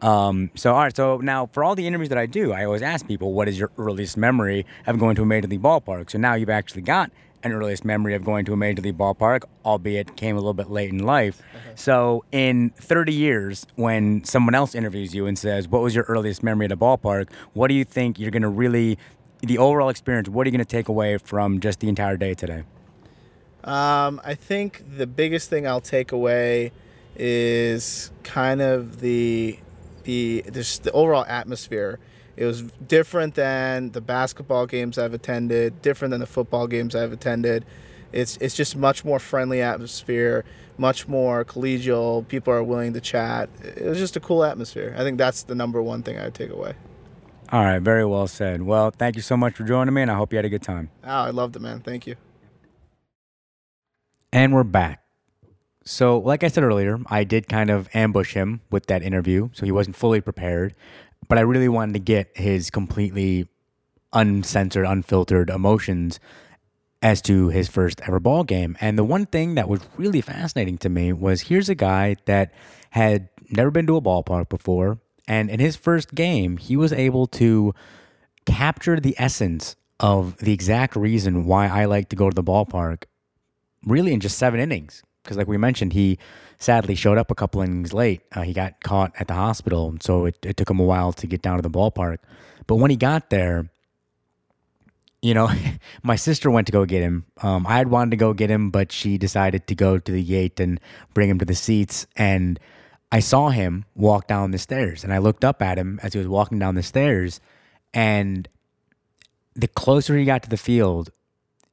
Um, 0.00 0.50
so, 0.54 0.72
all 0.72 0.80
right. 0.80 0.96
So 0.96 1.18
now, 1.18 1.46
for 1.46 1.64
all 1.64 1.74
the 1.74 1.86
interviews 1.86 2.08
that 2.08 2.18
I 2.18 2.26
do, 2.26 2.52
I 2.52 2.64
always 2.64 2.82
ask 2.82 3.06
people, 3.06 3.32
"What 3.32 3.48
is 3.48 3.58
your 3.58 3.70
earliest 3.76 4.16
memory 4.16 4.64
of 4.86 4.98
going 4.98 5.16
to 5.16 5.22
a 5.22 5.26
major 5.26 5.48
league 5.48 5.62
ballpark?" 5.62 6.10
So 6.10 6.18
now 6.18 6.34
you've 6.34 6.50
actually 6.50 6.82
got 6.82 7.10
an 7.46 7.52
earliest 7.52 7.84
memory 7.84 8.14
of 8.14 8.24
going 8.24 8.44
to 8.46 8.52
a 8.52 8.56
major 8.56 8.82
league 8.82 8.98
ballpark, 8.98 9.44
albeit 9.64 10.16
came 10.16 10.36
a 10.36 10.38
little 10.38 10.54
bit 10.54 10.70
late 10.70 10.90
in 10.90 10.98
life. 10.98 11.40
Uh-huh. 11.40 11.70
So, 11.74 12.24
in 12.32 12.70
30 12.70 13.12
years, 13.12 13.66
when 13.76 14.24
someone 14.24 14.54
else 14.54 14.74
interviews 14.74 15.14
you 15.14 15.26
and 15.26 15.38
says, 15.38 15.68
What 15.68 15.82
was 15.82 15.94
your 15.94 16.04
earliest 16.04 16.42
memory 16.42 16.66
at 16.66 16.72
a 16.72 16.76
ballpark? 16.76 17.28
What 17.54 17.68
do 17.68 17.74
you 17.74 17.84
think 17.84 18.18
you're 18.18 18.30
going 18.30 18.42
to 18.42 18.48
really, 18.48 18.98
the 19.40 19.58
overall 19.58 19.88
experience, 19.88 20.28
what 20.28 20.46
are 20.46 20.48
you 20.48 20.56
going 20.56 20.66
to 20.66 20.70
take 20.70 20.88
away 20.88 21.18
from 21.18 21.60
just 21.60 21.80
the 21.80 21.88
entire 21.88 22.16
day 22.16 22.34
today? 22.34 22.64
Um, 23.64 24.20
I 24.24 24.34
think 24.34 24.84
the 24.96 25.08
biggest 25.08 25.50
thing 25.50 25.66
I'll 25.66 25.80
take 25.80 26.12
away 26.12 26.70
is 27.16 28.12
kind 28.22 28.60
of 28.60 29.00
the 29.00 29.58
the 30.04 30.44
just 30.52 30.84
the 30.84 30.92
overall 30.92 31.24
atmosphere. 31.26 31.98
It 32.36 32.44
was 32.44 32.62
different 32.62 33.34
than 33.34 33.92
the 33.92 34.00
basketball 34.00 34.66
games 34.66 34.98
I've 34.98 35.14
attended, 35.14 35.80
different 35.80 36.10
than 36.10 36.20
the 36.20 36.26
football 36.26 36.66
games 36.66 36.94
I've 36.94 37.12
attended. 37.12 37.64
It's 38.12 38.36
it's 38.38 38.54
just 38.54 38.76
much 38.76 39.04
more 39.04 39.18
friendly 39.18 39.62
atmosphere, 39.62 40.44
much 40.78 41.08
more 41.08 41.44
collegial. 41.44 42.26
People 42.28 42.52
are 42.52 42.62
willing 42.62 42.92
to 42.92 43.00
chat. 43.00 43.48
It 43.62 43.84
was 43.84 43.98
just 43.98 44.16
a 44.16 44.20
cool 44.20 44.44
atmosphere. 44.44 44.94
I 44.96 45.02
think 45.02 45.18
that's 45.18 45.42
the 45.42 45.54
number 45.54 45.82
one 45.82 46.02
thing 46.02 46.18
I 46.18 46.24
would 46.24 46.34
take 46.34 46.50
away. 46.50 46.74
All 47.50 47.62
right, 47.62 47.80
very 47.80 48.04
well 48.04 48.26
said. 48.26 48.62
Well, 48.62 48.90
thank 48.90 49.16
you 49.16 49.22
so 49.22 49.36
much 49.36 49.54
for 49.54 49.64
joining 49.64 49.94
me, 49.94 50.02
and 50.02 50.10
I 50.10 50.14
hope 50.14 50.32
you 50.32 50.36
had 50.36 50.44
a 50.44 50.50
good 50.50 50.62
time. 50.62 50.90
Oh, 51.04 51.08
I 51.08 51.30
loved 51.30 51.56
it, 51.56 51.62
man. 51.62 51.80
Thank 51.80 52.06
you. 52.06 52.16
And 54.32 54.52
we're 54.52 54.64
back. 54.64 55.02
So, 55.84 56.18
like 56.18 56.42
I 56.42 56.48
said 56.48 56.64
earlier, 56.64 56.98
I 57.06 57.22
did 57.22 57.48
kind 57.48 57.70
of 57.70 57.88
ambush 57.94 58.34
him 58.34 58.60
with 58.70 58.86
that 58.86 59.02
interview, 59.02 59.50
so 59.52 59.64
he 59.64 59.70
wasn't 59.70 59.94
fully 59.94 60.20
prepared 60.20 60.74
but 61.28 61.38
I 61.38 61.42
really 61.42 61.68
wanted 61.68 61.94
to 61.94 61.98
get 61.98 62.30
his 62.34 62.70
completely 62.70 63.48
uncensored, 64.12 64.86
unfiltered 64.86 65.50
emotions 65.50 66.20
as 67.02 67.20
to 67.22 67.48
his 67.48 67.68
first 67.68 68.00
ever 68.06 68.18
ball 68.18 68.44
game. 68.44 68.76
And 68.80 68.98
the 68.98 69.04
one 69.04 69.26
thing 69.26 69.54
that 69.54 69.68
was 69.68 69.80
really 69.96 70.20
fascinating 70.20 70.78
to 70.78 70.88
me 70.88 71.12
was 71.12 71.42
here's 71.42 71.68
a 71.68 71.74
guy 71.74 72.16
that 72.24 72.52
had 72.90 73.28
never 73.50 73.70
been 73.70 73.86
to 73.86 73.96
a 73.96 74.02
ballpark 74.02 74.48
before, 74.48 74.98
and 75.28 75.50
in 75.50 75.60
his 75.60 75.76
first 75.76 76.14
game, 76.14 76.56
he 76.56 76.76
was 76.76 76.92
able 76.92 77.26
to 77.26 77.74
capture 78.46 78.98
the 78.98 79.14
essence 79.18 79.76
of 79.98 80.36
the 80.38 80.52
exact 80.52 80.94
reason 80.96 81.44
why 81.44 81.66
I 81.68 81.84
like 81.86 82.08
to 82.10 82.16
go 82.16 82.30
to 82.30 82.34
the 82.34 82.44
ballpark 82.44 83.04
really 83.84 84.12
in 84.12 84.20
just 84.20 84.38
seven 84.38 84.60
innings. 84.60 85.02
Because, 85.22 85.36
like 85.36 85.48
we 85.48 85.56
mentioned, 85.56 85.92
he 85.92 86.18
sadly 86.58 86.94
showed 86.94 87.18
up 87.18 87.30
a 87.30 87.34
couple 87.34 87.62
innings 87.62 87.92
late. 87.92 88.22
Uh, 88.32 88.42
he 88.42 88.52
got 88.52 88.82
caught 88.82 89.12
at 89.18 89.28
the 89.28 89.34
hospital, 89.34 89.94
so 90.00 90.26
it, 90.26 90.38
it 90.44 90.56
took 90.56 90.70
him 90.70 90.80
a 90.80 90.84
while 90.84 91.12
to 91.12 91.26
get 91.26 91.42
down 91.42 91.56
to 91.56 91.62
the 91.62 91.70
ballpark. 91.70 92.18
But 92.66 92.76
when 92.76 92.90
he 92.90 92.96
got 92.96 93.30
there, 93.30 93.70
you 95.22 95.34
know, 95.34 95.50
my 96.02 96.16
sister 96.16 96.50
went 96.50 96.66
to 96.66 96.72
go 96.72 96.84
get 96.84 97.02
him. 97.02 97.26
Um, 97.42 97.66
I 97.66 97.76
had 97.76 97.88
wanted 97.88 98.12
to 98.12 98.16
go 98.16 98.32
get 98.32 98.50
him, 98.50 98.70
but 98.70 98.92
she 98.92 99.18
decided 99.18 99.66
to 99.66 99.74
go 99.74 99.98
to 99.98 100.12
the 100.12 100.22
gate 100.22 100.60
and 100.60 100.80
bring 101.14 101.28
him 101.28 101.38
to 101.38 101.44
the 101.44 101.54
seats. 101.54 102.06
And 102.16 102.58
I 103.12 103.20
saw 103.20 103.50
him 103.50 103.84
walk 103.94 104.26
down 104.26 104.50
the 104.50 104.58
stairs, 104.58 105.04
and 105.04 105.12
I 105.12 105.18
looked 105.18 105.44
up 105.44 105.62
at 105.62 105.78
him 105.78 106.00
as 106.02 106.12
he 106.12 106.18
was 106.18 106.28
walking 106.28 106.58
down 106.58 106.74
the 106.74 106.82
stairs. 106.82 107.40
And 107.92 108.48
the 109.54 109.68
closer 109.68 110.16
he 110.16 110.24
got 110.24 110.42
to 110.42 110.50
the 110.50 110.56
field, 110.56 111.10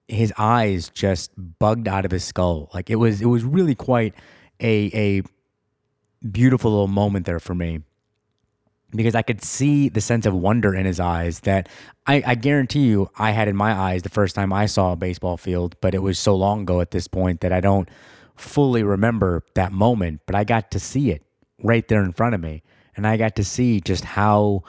his 0.07 0.33
eyes 0.37 0.89
just 0.89 1.31
bugged 1.59 1.87
out 1.87 2.05
of 2.05 2.11
his 2.11 2.23
skull. 2.23 2.69
Like 2.73 2.89
it 2.89 2.95
was, 2.95 3.21
it 3.21 3.25
was 3.25 3.43
really 3.43 3.75
quite 3.75 4.13
a 4.61 4.91
a 4.93 5.23
beautiful 6.27 6.71
little 6.71 6.87
moment 6.87 7.25
there 7.25 7.39
for 7.39 7.53
me 7.53 7.81
because 8.95 9.15
I 9.15 9.21
could 9.21 9.43
see 9.43 9.89
the 9.89 10.01
sense 10.01 10.25
of 10.25 10.33
wonder 10.33 10.73
in 10.73 10.85
his 10.85 10.99
eyes 10.99 11.41
that 11.41 11.67
I, 12.05 12.23
I, 12.25 12.35
guarantee 12.35 12.85
you 12.85 13.09
I 13.17 13.31
had 13.31 13.47
in 13.47 13.55
my 13.55 13.73
eyes 13.73 14.03
the 14.03 14.09
first 14.09 14.35
time 14.35 14.53
I 14.53 14.67
saw 14.67 14.91
a 14.91 14.95
baseball 14.95 15.37
field, 15.37 15.75
but 15.81 15.95
it 15.95 15.99
was 15.99 16.19
so 16.19 16.35
long 16.35 16.61
ago 16.61 16.79
at 16.79 16.91
this 16.91 17.07
point 17.07 17.41
that 17.41 17.51
I 17.51 17.59
don't 17.59 17.89
fully 18.35 18.83
remember 18.83 19.43
that 19.55 19.71
moment, 19.71 20.21
but 20.25 20.35
I 20.35 20.43
got 20.43 20.71
to 20.71 20.79
see 20.79 21.11
it 21.11 21.23
right 21.63 21.87
there 21.87 22.03
in 22.03 22.13
front 22.13 22.35
of 22.35 22.41
me. 22.41 22.61
And 22.95 23.07
I 23.07 23.17
got 23.17 23.35
to 23.37 23.43
see 23.43 23.81
just 23.81 24.03
how 24.03 24.63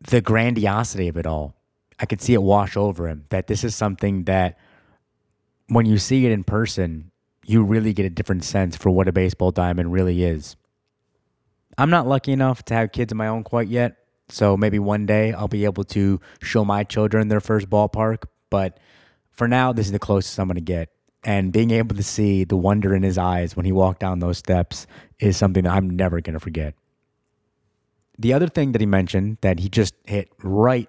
the 0.00 0.20
grandiosity 0.20 1.08
of 1.08 1.16
it 1.16 1.26
all. 1.26 1.54
I 1.98 2.06
could 2.06 2.20
see 2.20 2.34
it 2.34 2.42
wash 2.42 2.76
over 2.76 3.08
him 3.08 3.26
that 3.28 3.46
this 3.46 3.62
is 3.62 3.76
something 3.76 4.24
that 4.24 4.58
when 5.68 5.86
you 5.86 5.98
see 5.98 6.26
it 6.26 6.32
in 6.32 6.42
person, 6.42 7.11
you 7.44 7.62
really 7.64 7.92
get 7.92 8.06
a 8.06 8.10
different 8.10 8.44
sense 8.44 8.76
for 8.76 8.90
what 8.90 9.08
a 9.08 9.12
baseball 9.12 9.50
diamond 9.50 9.92
really 9.92 10.24
is. 10.24 10.56
I'm 11.78 11.90
not 11.90 12.06
lucky 12.06 12.32
enough 12.32 12.64
to 12.66 12.74
have 12.74 12.92
kids 12.92 13.12
of 13.12 13.18
my 13.18 13.28
own 13.28 13.44
quite 13.44 13.68
yet, 13.68 13.96
So 14.32 14.56
maybe 14.56 14.78
one 14.78 15.04
day 15.04 15.32
I'll 15.32 15.46
be 15.48 15.66
able 15.66 15.84
to 15.84 16.20
show 16.42 16.64
my 16.64 16.84
children 16.84 17.28
their 17.28 17.40
first 17.40 17.68
ballpark. 17.68 18.24
But 18.50 18.78
for 19.30 19.46
now, 19.46 19.72
this 19.72 19.86
is 19.86 19.92
the 19.92 19.98
closest 19.98 20.38
I'm 20.38 20.48
going 20.48 20.54
to 20.54 20.60
get. 20.60 20.88
And 21.22 21.52
being 21.52 21.70
able 21.70 21.94
to 21.96 22.02
see 22.02 22.44
the 22.44 22.56
wonder 22.56 22.94
in 22.94 23.02
his 23.02 23.18
eyes 23.18 23.54
when 23.54 23.66
he 23.66 23.72
walked 23.72 24.00
down 24.00 24.18
those 24.18 24.38
steps 24.38 24.86
is 25.20 25.36
something 25.36 25.64
that 25.64 25.72
I'm 25.72 25.88
never 25.90 26.20
going 26.20 26.34
to 26.34 26.40
forget. 26.40 26.74
The 28.18 28.32
other 28.32 28.48
thing 28.48 28.72
that 28.72 28.80
he 28.80 28.86
mentioned 28.86 29.38
that 29.42 29.60
he 29.60 29.68
just 29.68 29.94
hit 30.04 30.30
right 30.42 30.88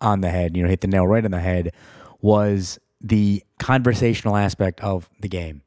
on 0.00 0.20
the 0.20 0.30
head, 0.30 0.56
you 0.56 0.62
know, 0.62 0.68
hit 0.68 0.80
the 0.80 0.88
nail 0.88 1.06
right 1.06 1.24
on 1.24 1.30
the 1.30 1.40
head, 1.40 1.72
was 2.20 2.78
the 3.00 3.42
conversational 3.58 4.36
aspect 4.36 4.80
of 4.80 5.08
the 5.20 5.28
game. 5.28 5.62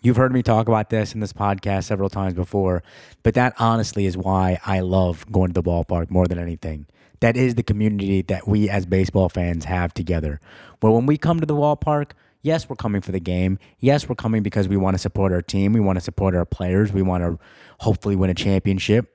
You've 0.00 0.16
heard 0.16 0.32
me 0.32 0.44
talk 0.44 0.68
about 0.68 0.90
this 0.90 1.12
in 1.12 1.20
this 1.20 1.32
podcast 1.32 1.84
several 1.84 2.08
times 2.08 2.34
before, 2.34 2.84
but 3.24 3.34
that 3.34 3.54
honestly 3.58 4.06
is 4.06 4.16
why 4.16 4.60
I 4.64 4.78
love 4.80 5.30
going 5.32 5.48
to 5.48 5.54
the 5.54 5.62
ballpark 5.62 6.08
more 6.08 6.28
than 6.28 6.38
anything. 6.38 6.86
That 7.18 7.36
is 7.36 7.56
the 7.56 7.64
community 7.64 8.22
that 8.22 8.46
we 8.46 8.70
as 8.70 8.86
baseball 8.86 9.28
fans 9.28 9.64
have 9.64 9.92
together. 9.92 10.40
Where 10.78 10.92
when 10.92 11.06
we 11.06 11.18
come 11.18 11.40
to 11.40 11.46
the 11.46 11.54
ballpark, 11.54 12.12
yes, 12.42 12.68
we're 12.68 12.76
coming 12.76 13.00
for 13.00 13.10
the 13.10 13.18
game. 13.18 13.58
Yes, 13.80 14.08
we're 14.08 14.14
coming 14.14 14.44
because 14.44 14.68
we 14.68 14.76
want 14.76 14.94
to 14.94 14.98
support 14.98 15.32
our 15.32 15.42
team. 15.42 15.72
We 15.72 15.80
want 15.80 15.96
to 15.96 16.04
support 16.04 16.36
our 16.36 16.46
players. 16.46 16.92
We 16.92 17.02
want 17.02 17.24
to 17.24 17.38
hopefully 17.80 18.14
win 18.14 18.30
a 18.30 18.34
championship. 18.34 19.12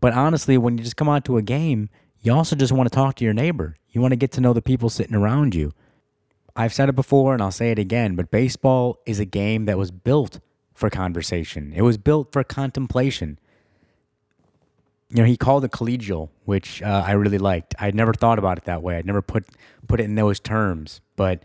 But 0.00 0.12
honestly, 0.12 0.58
when 0.58 0.76
you 0.76 0.82
just 0.82 0.96
come 0.96 1.08
out 1.08 1.24
to 1.26 1.36
a 1.36 1.42
game, 1.42 1.88
you 2.20 2.32
also 2.32 2.56
just 2.56 2.72
want 2.72 2.90
to 2.90 2.94
talk 2.94 3.14
to 3.16 3.24
your 3.24 3.32
neighbor. 3.32 3.76
You 3.90 4.00
want 4.00 4.10
to 4.10 4.16
get 4.16 4.32
to 4.32 4.40
know 4.40 4.52
the 4.52 4.60
people 4.60 4.90
sitting 4.90 5.14
around 5.14 5.54
you. 5.54 5.72
I've 6.56 6.72
said 6.72 6.88
it 6.88 6.94
before 6.94 7.34
and 7.34 7.42
I'll 7.42 7.50
say 7.50 7.70
it 7.70 7.78
again, 7.78 8.14
but 8.14 8.30
baseball 8.30 9.00
is 9.06 9.18
a 9.18 9.24
game 9.24 9.64
that 9.64 9.76
was 9.76 9.90
built 9.90 10.40
for 10.72 10.90
conversation. 10.90 11.72
It 11.74 11.82
was 11.82 11.98
built 11.98 12.32
for 12.32 12.44
contemplation. 12.44 13.38
You 15.10 15.22
know, 15.22 15.24
he 15.24 15.36
called 15.36 15.64
it 15.64 15.70
collegial, 15.70 16.30
which 16.44 16.82
uh, 16.82 17.04
I 17.06 17.12
really 17.12 17.38
liked. 17.38 17.74
I'd 17.78 17.94
never 17.94 18.12
thought 18.12 18.38
about 18.38 18.58
it 18.58 18.64
that 18.64 18.82
way. 18.82 18.96
I'd 18.96 19.06
never 19.06 19.22
put 19.22 19.46
put 19.86 20.00
it 20.00 20.04
in 20.04 20.14
those 20.14 20.40
terms, 20.40 21.00
but 21.16 21.42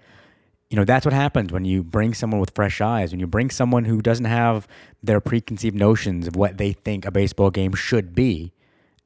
you 0.70 0.76
know, 0.76 0.86
that's 0.86 1.05
what 1.05 1.14
happens 1.14 1.51
when 1.51 1.66
you 1.66 1.84
bring 1.84 2.14
someone 2.14 2.39
with 2.39 2.51
fresh 2.53 2.80
eyes, 2.80 3.12
when 3.12 3.20
you 3.20 3.28
bring 3.28 3.49
someone 3.49 3.86
who 3.86 4.01
doesn't 4.01 4.26
have 4.26 4.68
their 5.01 5.20
preconceived 5.20 5.76
notions 5.76 6.28
of 6.28 6.36
what 6.36 6.57
they 6.57 6.74
think 6.74 7.05
a 7.05 7.12
baseball 7.12 7.49
game 7.49 7.74
should 7.74 8.14
be, 8.14 8.53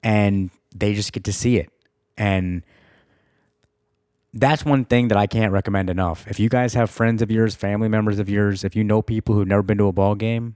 and 0.03 0.49
they 0.75 0.93
just 0.93 1.13
get 1.13 1.23
to 1.23 1.33
see 1.33 1.57
it. 1.57 1.69
And 2.17 2.63
that's 4.33 4.65
one 4.65 4.85
thing 4.85 5.09
that 5.09 5.17
I 5.17 5.27
can't 5.27 5.51
recommend 5.51 5.89
enough. 5.89 6.25
If 6.27 6.39
you 6.39 6.49
guys 6.49 6.73
have 6.73 6.89
friends 6.89 7.21
of 7.21 7.29
yours, 7.29 7.53
family 7.55 7.87
members 7.87 8.19
of 8.19 8.29
yours, 8.29 8.63
if 8.63 8.75
you 8.75 8.83
know 8.83 9.01
people 9.01 9.35
who've 9.35 9.47
never 9.47 9.61
been 9.61 9.77
to 9.77 9.87
a 9.87 9.91
ball 9.91 10.15
game, 10.15 10.55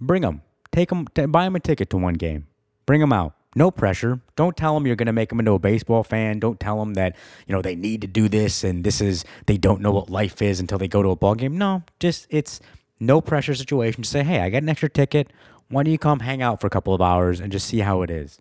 bring 0.00 0.22
them. 0.22 0.42
Take 0.72 0.88
them, 0.88 1.06
buy 1.28 1.44
them 1.44 1.56
a 1.56 1.60
ticket 1.60 1.90
to 1.90 1.96
one 1.96 2.14
game. 2.14 2.46
Bring 2.86 3.00
them 3.00 3.12
out. 3.12 3.34
No 3.54 3.70
pressure. 3.70 4.20
Don't 4.34 4.56
tell 4.56 4.74
them 4.74 4.86
you're 4.86 4.96
going 4.96 5.06
to 5.06 5.12
make 5.12 5.30
them 5.30 5.40
into 5.40 5.52
a 5.52 5.58
baseball 5.58 6.04
fan. 6.04 6.38
Don't 6.38 6.60
tell 6.60 6.78
them 6.78 6.94
that, 6.94 7.16
you 7.46 7.54
know, 7.54 7.62
they 7.62 7.74
need 7.74 8.02
to 8.02 8.06
do 8.06 8.28
this 8.28 8.64
and 8.64 8.84
this 8.84 9.00
is, 9.00 9.24
they 9.46 9.56
don't 9.56 9.80
know 9.80 9.92
what 9.92 10.10
life 10.10 10.42
is 10.42 10.60
until 10.60 10.78
they 10.78 10.88
go 10.88 11.02
to 11.02 11.10
a 11.10 11.16
ball 11.16 11.34
game. 11.34 11.56
No, 11.56 11.82
just, 11.98 12.26
it's 12.30 12.60
no 13.00 13.20
pressure 13.20 13.54
situation. 13.54 14.02
Just 14.02 14.12
say, 14.12 14.24
hey, 14.24 14.40
I 14.40 14.50
got 14.50 14.62
an 14.62 14.68
extra 14.68 14.90
ticket. 14.90 15.32
Why 15.68 15.82
don't 15.82 15.92
you 15.92 15.98
come 15.98 16.20
hang 16.20 16.42
out 16.42 16.60
for 16.60 16.66
a 16.66 16.70
couple 16.70 16.94
of 16.94 17.00
hours 17.00 17.40
and 17.40 17.50
just 17.50 17.66
see 17.66 17.80
how 17.80 18.02
it 18.02 18.10
is? 18.10 18.38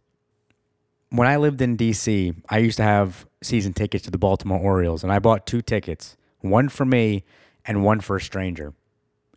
When 1.10 1.28
I 1.28 1.38
lived 1.38 1.62
in 1.62 1.78
DC, 1.78 2.36
I 2.50 2.58
used 2.58 2.78
to 2.78 2.84
have 2.84 3.26
season 3.42 3.74
tickets 3.74 4.04
to 4.06 4.12
the 4.12 4.18
Baltimore 4.18 4.60
Orioles, 4.60 5.04
and 5.04 5.12
I 5.12 5.20
bought 5.20 5.46
two 5.46 5.62
tickets, 5.62 6.18
one 6.42 6.70
for 6.70 6.86
me 6.86 7.24
and 7.66 7.84
one 7.84 8.00
for 8.00 8.16
a 8.16 8.22
stranger. 8.22 8.74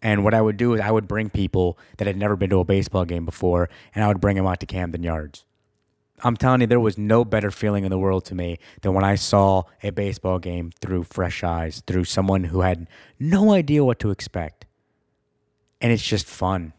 And 0.01 0.23
what 0.25 0.35
I 0.35 0.41
would 0.41 0.57
do 0.57 0.75
is 0.75 0.81
I 0.81 0.91
would 0.91 1.09
bring 1.09 1.29
people 1.29 1.79
that 1.97 2.07
had 2.07 2.17
never 2.17 2.37
been 2.37 2.51
to 2.51 2.61
a 2.61 2.65
baseball 2.65 3.05
game 3.05 3.25
before, 3.25 3.69
and 3.95 4.05
I 4.05 4.09
would 4.09 4.21
bring 4.21 4.37
them 4.37 4.47
out 4.47 4.61
to 4.61 4.67
Camden 4.67 5.03
Yards. 5.03 5.45
I'm 6.25 6.37
telling 6.37 6.61
you, 6.61 6.67
there 6.67 6.81
was 6.81 6.99
no 6.99 7.25
better 7.25 7.51
feeling 7.51 7.85
in 7.85 7.91
the 7.91 7.99
world 7.99 8.25
to 8.27 8.35
me 8.35 8.59
than 8.83 8.93
when 8.93 9.05
I 9.05 9.15
saw 9.15 9.63
a 9.83 9.91
baseball 9.91 10.39
game 10.41 10.73
through 10.81 11.05
fresh 11.05 11.45
eyes, 11.45 11.83
through 11.87 12.05
someone 12.05 12.45
who 12.45 12.63
had 12.63 12.89
no 13.21 13.53
idea 13.53 13.85
what 13.85 14.01
to 14.01 14.11
expect. 14.11 14.67
And 15.81 15.93
it's 15.93 16.03
just 16.03 16.27
fun. 16.27 16.73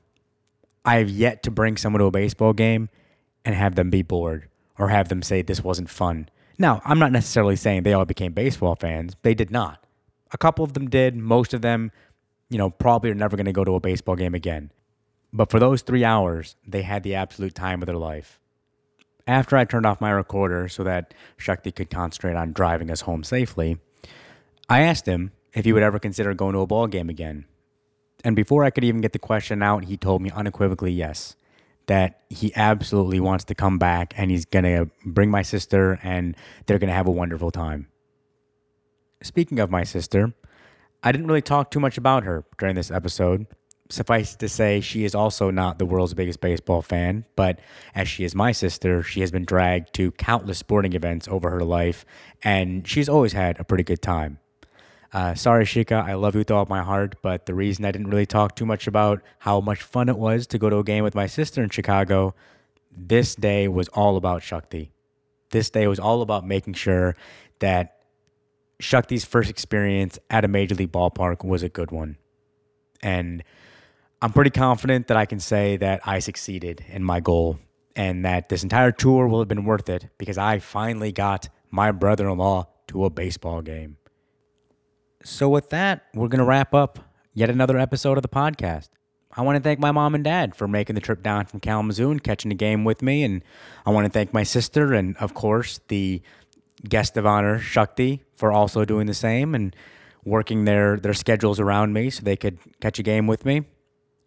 I 0.84 0.98
have 0.98 1.10
yet 1.10 1.44
to 1.44 1.52
bring 1.52 1.78
someone 1.78 2.00
to 2.00 2.06
a 2.06 2.12
baseball 2.12 2.52
game 2.52 2.90
and 3.46 3.56
have 3.56 3.76
them 3.76 3.90
be 3.90 4.02
bored 4.02 4.49
or 4.80 4.88
have 4.88 5.10
them 5.10 5.22
say 5.22 5.42
this 5.42 5.64
wasn't 5.64 5.90
fun. 5.90 6.30
Now, 6.58 6.82
I'm 6.86 6.98
not 6.98 7.12
necessarily 7.12 7.56
saying 7.56 7.84
they 7.84 7.94
all 7.94 8.06
became 8.06 8.34
baseball 8.34 8.76
fans. 8.76 9.16
They 9.22 9.34
did 9.34 9.52
not. 9.52 9.86
A 10.32 10.38
couple 10.38 10.64
of 10.64 10.74
them 10.74 10.90
did. 10.90 11.16
Most 11.16 11.54
of 11.54 11.62
them, 11.62 11.92
you 12.50 12.58
know, 12.58 12.70
probably 12.70 13.12
are 13.12 13.16
never 13.16 13.38
going 13.38 13.46
to 13.46 13.52
go 13.52 13.64
to 13.64 13.76
a 13.76 13.80
baseball 13.80 14.16
game 14.16 14.34
again. 14.34 14.72
But 15.32 15.52
for 15.52 15.60
those 15.60 15.82
three 15.82 16.04
hours, 16.04 16.56
they 16.66 16.82
had 16.82 17.04
the 17.04 17.16
absolute 17.16 17.54
time 17.54 17.82
of 17.82 17.86
their 17.86 17.96
life. 17.96 18.40
After 19.28 19.58
I 19.58 19.66
turned 19.66 19.86
off 19.86 20.02
my 20.02 20.10
recorder 20.10 20.68
so 20.68 20.84
that 20.86 21.14
Shakti 21.38 21.72
could 21.72 21.90
concentrate 21.90 22.36
on 22.36 22.54
driving 22.54 22.90
us 22.90 23.02
home 23.02 23.24
safely, 23.24 23.78
I 24.68 24.82
asked 24.82 25.06
him 25.06 25.34
if 25.54 25.66
he 25.66 25.74
would 25.74 25.84
ever 25.84 26.00
consider 26.00 26.34
going 26.34 26.54
to 26.54 26.62
a 26.62 26.68
ball 26.68 26.88
game 26.88 27.10
again. 27.10 27.46
And 28.24 28.36
before 28.36 28.64
I 28.64 28.70
could 28.70 28.84
even 28.84 29.02
get 29.02 29.14
the 29.14 29.20
question 29.20 29.62
out, 29.62 29.86
he 29.86 29.98
told 29.98 30.22
me 30.22 30.32
unequivocally 30.32 30.92
yes 30.92 31.36
that 31.90 32.22
he 32.30 32.54
absolutely 32.56 33.20
wants 33.20 33.44
to 33.46 33.56
come 33.56 33.80
back 33.80 34.14
and 34.16 34.30
he's 34.30 34.46
going 34.46 34.64
to 34.64 34.92
bring 35.04 35.32
my 35.32 35.42
sister 35.42 36.00
and 36.04 36.38
they're 36.68 36.78
going 36.78 36.88
to 36.88 36.94
have 36.94 37.08
a 37.08 37.12
wonderful 37.12 37.50
time. 37.50 37.88
Speaking 39.24 39.58
of 39.58 39.72
my 39.72 39.84
sister, 39.84 40.32
I 41.02 41.12
didn't 41.12 41.26
really 41.26 41.42
talk 41.42 41.72
too 41.72 41.80
much 41.80 41.98
about 41.98 42.26
her 42.26 42.46
during 42.60 42.76
this 42.76 42.92
episode. 42.92 43.48
Suffice 43.90 44.36
to 44.36 44.48
say, 44.48 44.82
she 44.82 45.04
is 45.04 45.16
also 45.16 45.50
not 45.50 45.80
the 45.80 45.86
world's 45.88 46.14
biggest 46.14 46.42
baseball 46.42 46.84
fan, 46.84 47.26
but 47.36 47.60
as 47.96 48.08
she 48.08 48.24
is 48.24 48.36
my 48.36 48.52
sister, 48.52 49.02
she 49.02 49.22
has 49.22 49.32
been 49.32 49.44
dragged 49.44 49.92
to 49.96 50.12
countless 50.12 50.60
sporting 50.60 50.94
events 50.94 51.28
over 51.28 51.50
her 51.50 51.64
life, 51.64 52.06
and 52.44 52.88
she's 52.88 53.10
always 53.10 53.34
had 53.34 53.60
a 53.60 53.64
pretty 53.64 53.84
good 53.84 54.04
time. 54.04 54.38
Uh, 55.12 55.34
sorry, 55.34 55.66
Shika, 55.66 56.04
I 56.04 56.14
love 56.14 56.36
you 56.36 56.40
with 56.40 56.52
all 56.52 56.68
my 56.70 56.84
heart, 56.84 57.16
but 57.22 57.48
the 57.48 57.56
reason 57.56 57.84
I 57.84 57.92
didn't 57.92 58.10
really 58.10 58.28
talk 58.28 58.56
too 58.56 58.66
much 58.66 58.86
about 58.86 59.22
how 59.40 59.60
much 59.60 59.82
fun 59.82 60.08
it 60.08 60.18
was 60.18 60.46
to 60.48 60.60
go 60.60 60.70
to 60.70 60.78
a 60.78 60.84
game 60.84 61.04
with 61.04 61.16
my 61.16 61.26
sister 61.26 61.64
in 61.64 61.70
Chicago, 61.70 62.36
this 62.96 63.34
day 63.34 63.68
was 63.68 63.88
all 63.90 64.18
about 64.18 64.44
Shakti. 64.44 64.92
This 65.50 65.72
day 65.72 65.88
was 65.88 66.00
all 66.00 66.22
about 66.22 66.46
making 66.46 66.76
sure 66.76 67.16
that 67.58 67.98
Shakti's 68.80 69.26
first 69.26 69.50
experience 69.50 70.20
at 70.30 70.46
a 70.46 70.48
major 70.48 70.76
league 70.76 70.92
ballpark 70.92 71.44
was 71.44 71.64
a 71.64 71.70
good 71.70 71.90
one. 71.90 72.18
And 73.02 73.44
I'm 74.22 74.32
pretty 74.32 74.52
confident 74.52 75.08
that 75.08 75.18
I 75.18 75.26
can 75.26 75.40
say 75.40 75.78
that 75.78 76.02
I 76.06 76.20
succeeded 76.20 76.86
in 76.88 77.04
my 77.04 77.20
goal 77.20 77.60
and 77.96 78.24
that 78.26 78.50
this 78.50 78.64
entire 78.64 78.92
tour 78.92 79.28
will 79.28 79.40
have 79.40 79.48
been 79.48 79.66
worth 79.66 79.90
it 79.90 80.08
because 80.18 80.38
I 80.38 80.60
finally 80.60 81.12
got 81.12 81.50
my 81.72 81.92
brother 81.92 82.30
in 82.30 82.38
law 82.38 82.68
to 82.88 83.06
a 83.06 83.10
baseball 83.10 83.62
game. 83.62 83.98
So, 85.24 85.50
with 85.50 85.70
that, 85.70 86.06
we're 86.14 86.30
going 86.30 86.40
to 86.40 86.46
wrap 86.46 86.74
up 86.74 87.00
yet 87.34 87.50
another 87.50 87.78
episode 87.78 88.18
of 88.18 88.22
the 88.22 88.30
podcast. 88.30 88.90
I 89.36 89.42
want 89.42 89.58
to 89.58 89.62
thank 89.62 89.80
my 89.80 89.92
mom 89.92 90.16
and 90.16 90.24
dad 90.24 90.56
for 90.56 90.68
making 90.68 90.96
the 90.96 91.02
trip 91.02 91.22
down 91.22 91.46
from 91.46 91.60
Kalamazoo 91.60 92.10
and 92.10 92.24
catching 92.24 92.50
the 92.50 92.56
game 92.56 92.84
with 92.84 93.02
me. 93.02 93.24
And 93.24 93.44
I 93.86 93.92
want 93.92 94.06
to 94.06 94.12
thank 94.12 94.34
my 94.34 94.44
sister 94.44 94.94
and, 94.94 95.16
of 95.18 95.34
course, 95.34 95.82
the 95.88 96.22
guest 96.88 97.18
of 97.18 97.26
honor, 97.26 97.60
Shakti, 97.60 98.24
for 98.36 98.52
also 98.52 98.86
doing 98.86 99.08
the 99.08 99.14
same 99.14 99.54
and 99.54 99.76
working 100.24 100.66
their, 100.66 100.98
their 100.98 101.14
schedules 101.14 101.60
around 101.60 101.94
me 101.94 102.10
so 102.10 102.24
they 102.24 102.36
could 102.36 102.58
catch 102.80 102.98
a 102.98 103.04
game 103.04 103.28
with 103.28 103.46
me. 103.46 103.66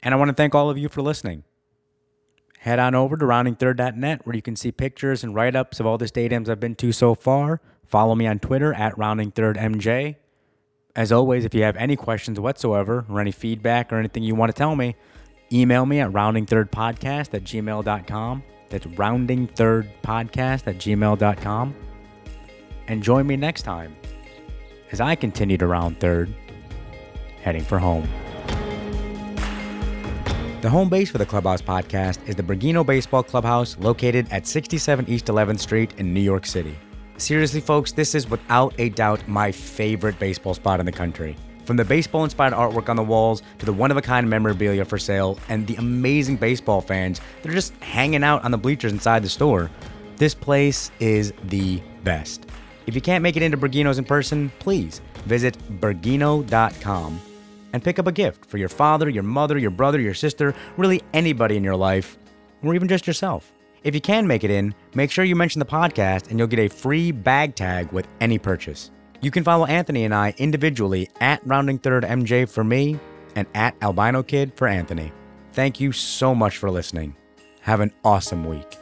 And 0.03 0.14
I 0.14 0.16
want 0.16 0.28
to 0.28 0.34
thank 0.34 0.55
all 0.55 0.68
of 0.70 0.78
you 0.78 0.88
for 0.88 1.03
listening. 1.03 1.45
Head 2.61 2.78
on 2.78 2.95
over 2.95 3.16
to 3.16 3.24
roundingthird.net 3.24 4.26
where 4.26 4.36
you 4.36 4.43
can 4.43 4.57
see 4.57 4.70
pictures 4.70 5.24
and 5.24 5.34
write 5.34 5.57
ups 5.57 5.80
of 5.80 5.86
all 5.86 5.99
the 5.99 6.05
stadiums 6.05 6.49
I've 6.49 6.61
been 6.61 6.76
to 6.76 6.93
so 6.93 7.14
far. 7.14 7.61
Follow 7.86 8.14
me 8.14 8.26
on 8.26 8.38
Twitter 8.38 8.72
at 8.72 8.95
roundingthirdmj. 8.97 10.16
As 10.95 11.11
always, 11.11 11.47
if 11.47 11.55
you 11.55 11.62
have 11.62 11.76
any 11.76 11.97
questions 11.97 12.38
whatsoever 12.38 13.07
or 13.09 13.20
any 13.20 13.32
feedback 13.32 13.93
or 13.93 13.97
anything 13.97 14.22
you 14.22 14.34
want 14.34 14.55
to 14.55 14.59
tell 14.59 14.76
me, 14.76 14.95
email 15.51 15.86
me 15.86 16.01
at 16.01 16.11
roundingthirdpodcast 16.11 17.32
at 17.32 17.45
gmail.com. 17.45 18.43
That's 18.68 18.86
roundingthirdpodcast 18.86 20.66
at 20.66 20.76
gmail.com. 20.76 21.74
And 22.88 23.03
join 23.03 23.26
me 23.26 23.36
next 23.36 23.62
time 23.62 23.97
as 24.90 25.01
I 25.01 25.14
continue 25.14 25.57
to 25.57 25.66
round 25.66 25.99
third, 25.99 26.34
heading 27.40 27.64
for 27.64 27.78
home. 27.78 28.07
The 30.61 30.70
home 30.70 30.90
base 30.90 31.11
for 31.11 31.18
the 31.18 31.26
Clubhouse 31.26 31.62
podcast 31.62 32.28
is 32.28 32.36
the 32.36 32.43
Bergino 32.43 32.84
Baseball 32.84 33.22
Clubhouse 33.22 33.76
located 33.78 34.28
at 34.30 34.47
67 34.47 35.09
East 35.09 35.26
11th 35.26 35.61
Street 35.61 35.95
in 35.97 36.12
New 36.12 36.20
York 36.20 36.45
City. 36.47 36.76
Seriously, 37.23 37.61
folks, 37.61 37.93
this 37.93 38.16
is 38.16 38.29
without 38.29 38.75
a 38.79 38.89
doubt 38.89 39.29
my 39.29 39.53
favorite 39.53 40.18
baseball 40.18 40.55
spot 40.55 40.81
in 40.81 40.87
the 40.87 40.91
country. 40.91 41.37
From 41.64 41.77
the 41.77 41.85
baseball 41.85 42.25
inspired 42.25 42.53
artwork 42.53 42.89
on 42.89 42.97
the 42.97 43.05
walls 43.05 43.45
to 43.61 43.64
the 43.64 43.73
one 43.73 43.93
of 43.93 43.97
a 43.97 44.03
kind 44.03 44.29
memorabilia 44.29 44.85
for 44.85 44.99
sale 44.99 45.39
and 45.49 45.64
the 45.68 45.77
amazing 45.77 46.37
baseball 46.37 46.81
fans 46.81 47.20
that 47.41 47.49
are 47.49 47.55
just 47.55 47.75
hanging 47.77 48.25
out 48.25 48.43
on 48.43 48.51
the 48.51 48.59
bleachers 48.59 48.91
inside 48.91 49.23
the 49.23 49.29
store, 49.29 49.70
this 50.16 50.35
place 50.35 50.91
is 50.99 51.33
the 51.45 51.81
best. 52.03 52.47
If 52.89 52.97
you 52.97 53.01
can't 53.01 53.23
make 53.23 53.37
it 53.37 53.43
into 53.45 53.57
Bergino's 53.57 53.99
in 53.99 54.05
person, 54.05 54.51
please 54.59 55.01
visit 55.27 55.57
Bergino.com 55.81 57.20
and 57.73 57.85
pick 57.85 58.01
up 58.01 58.09
a 58.09 58.12
gift 58.12 58.47
for 58.47 58.59
your 58.59 58.68
father, 58.68 59.09
your 59.09 59.23
mother, 59.23 59.59
your 59.59 59.70
brother, 59.70 60.01
your 60.01 60.12
sister, 60.12 60.57
really 60.77 61.01
anybody 61.14 61.57
in 61.57 61.62
your 61.62 61.77
life, 61.77 62.18
or 62.64 62.75
even 62.75 62.89
just 62.89 63.07
yourself. 63.07 63.53
If 63.85 63.95
you 63.95 64.01
can 64.01 64.26
make 64.26 64.45
it 64.45 64.51
in, 64.51 64.74
make 64.95 65.11
sure 65.11 65.24
you 65.24 65.35
mention 65.35 65.59
the 65.59 65.64
podcast 65.64 66.30
and 66.30 66.39
you'll 66.39 66.49
get 66.49 66.61
a 66.61 66.68
free 66.68 67.11
bag 67.11 67.57
tag 67.57 67.91
with 67.93 68.07
any 68.20 68.39
purchase. 68.39 68.91
You 69.20 69.30
can 69.30 69.45
follow 69.45 69.66
Anthony 69.66 70.05
and 70.05 70.14
I 70.14 70.35
individually 70.39 71.09
at 71.20 71.45
Rounding 71.47 71.78
Third 71.78 72.05
MJ 72.05 72.49
for 72.49 72.64
me 72.64 72.99
and 73.35 73.47
at 73.55 73.74
Albino 73.83 74.22
Kid 74.22 74.53
for 74.55 74.68
Anthony. 74.68 75.12
Thank 75.53 75.80
you 75.80 75.93
so 75.93 76.35
much 76.35 76.57
for 76.59 76.70
listening. 76.70 77.16
Have 77.61 77.80
an 77.80 77.93
awesome 78.05 78.45
week. 78.45 78.82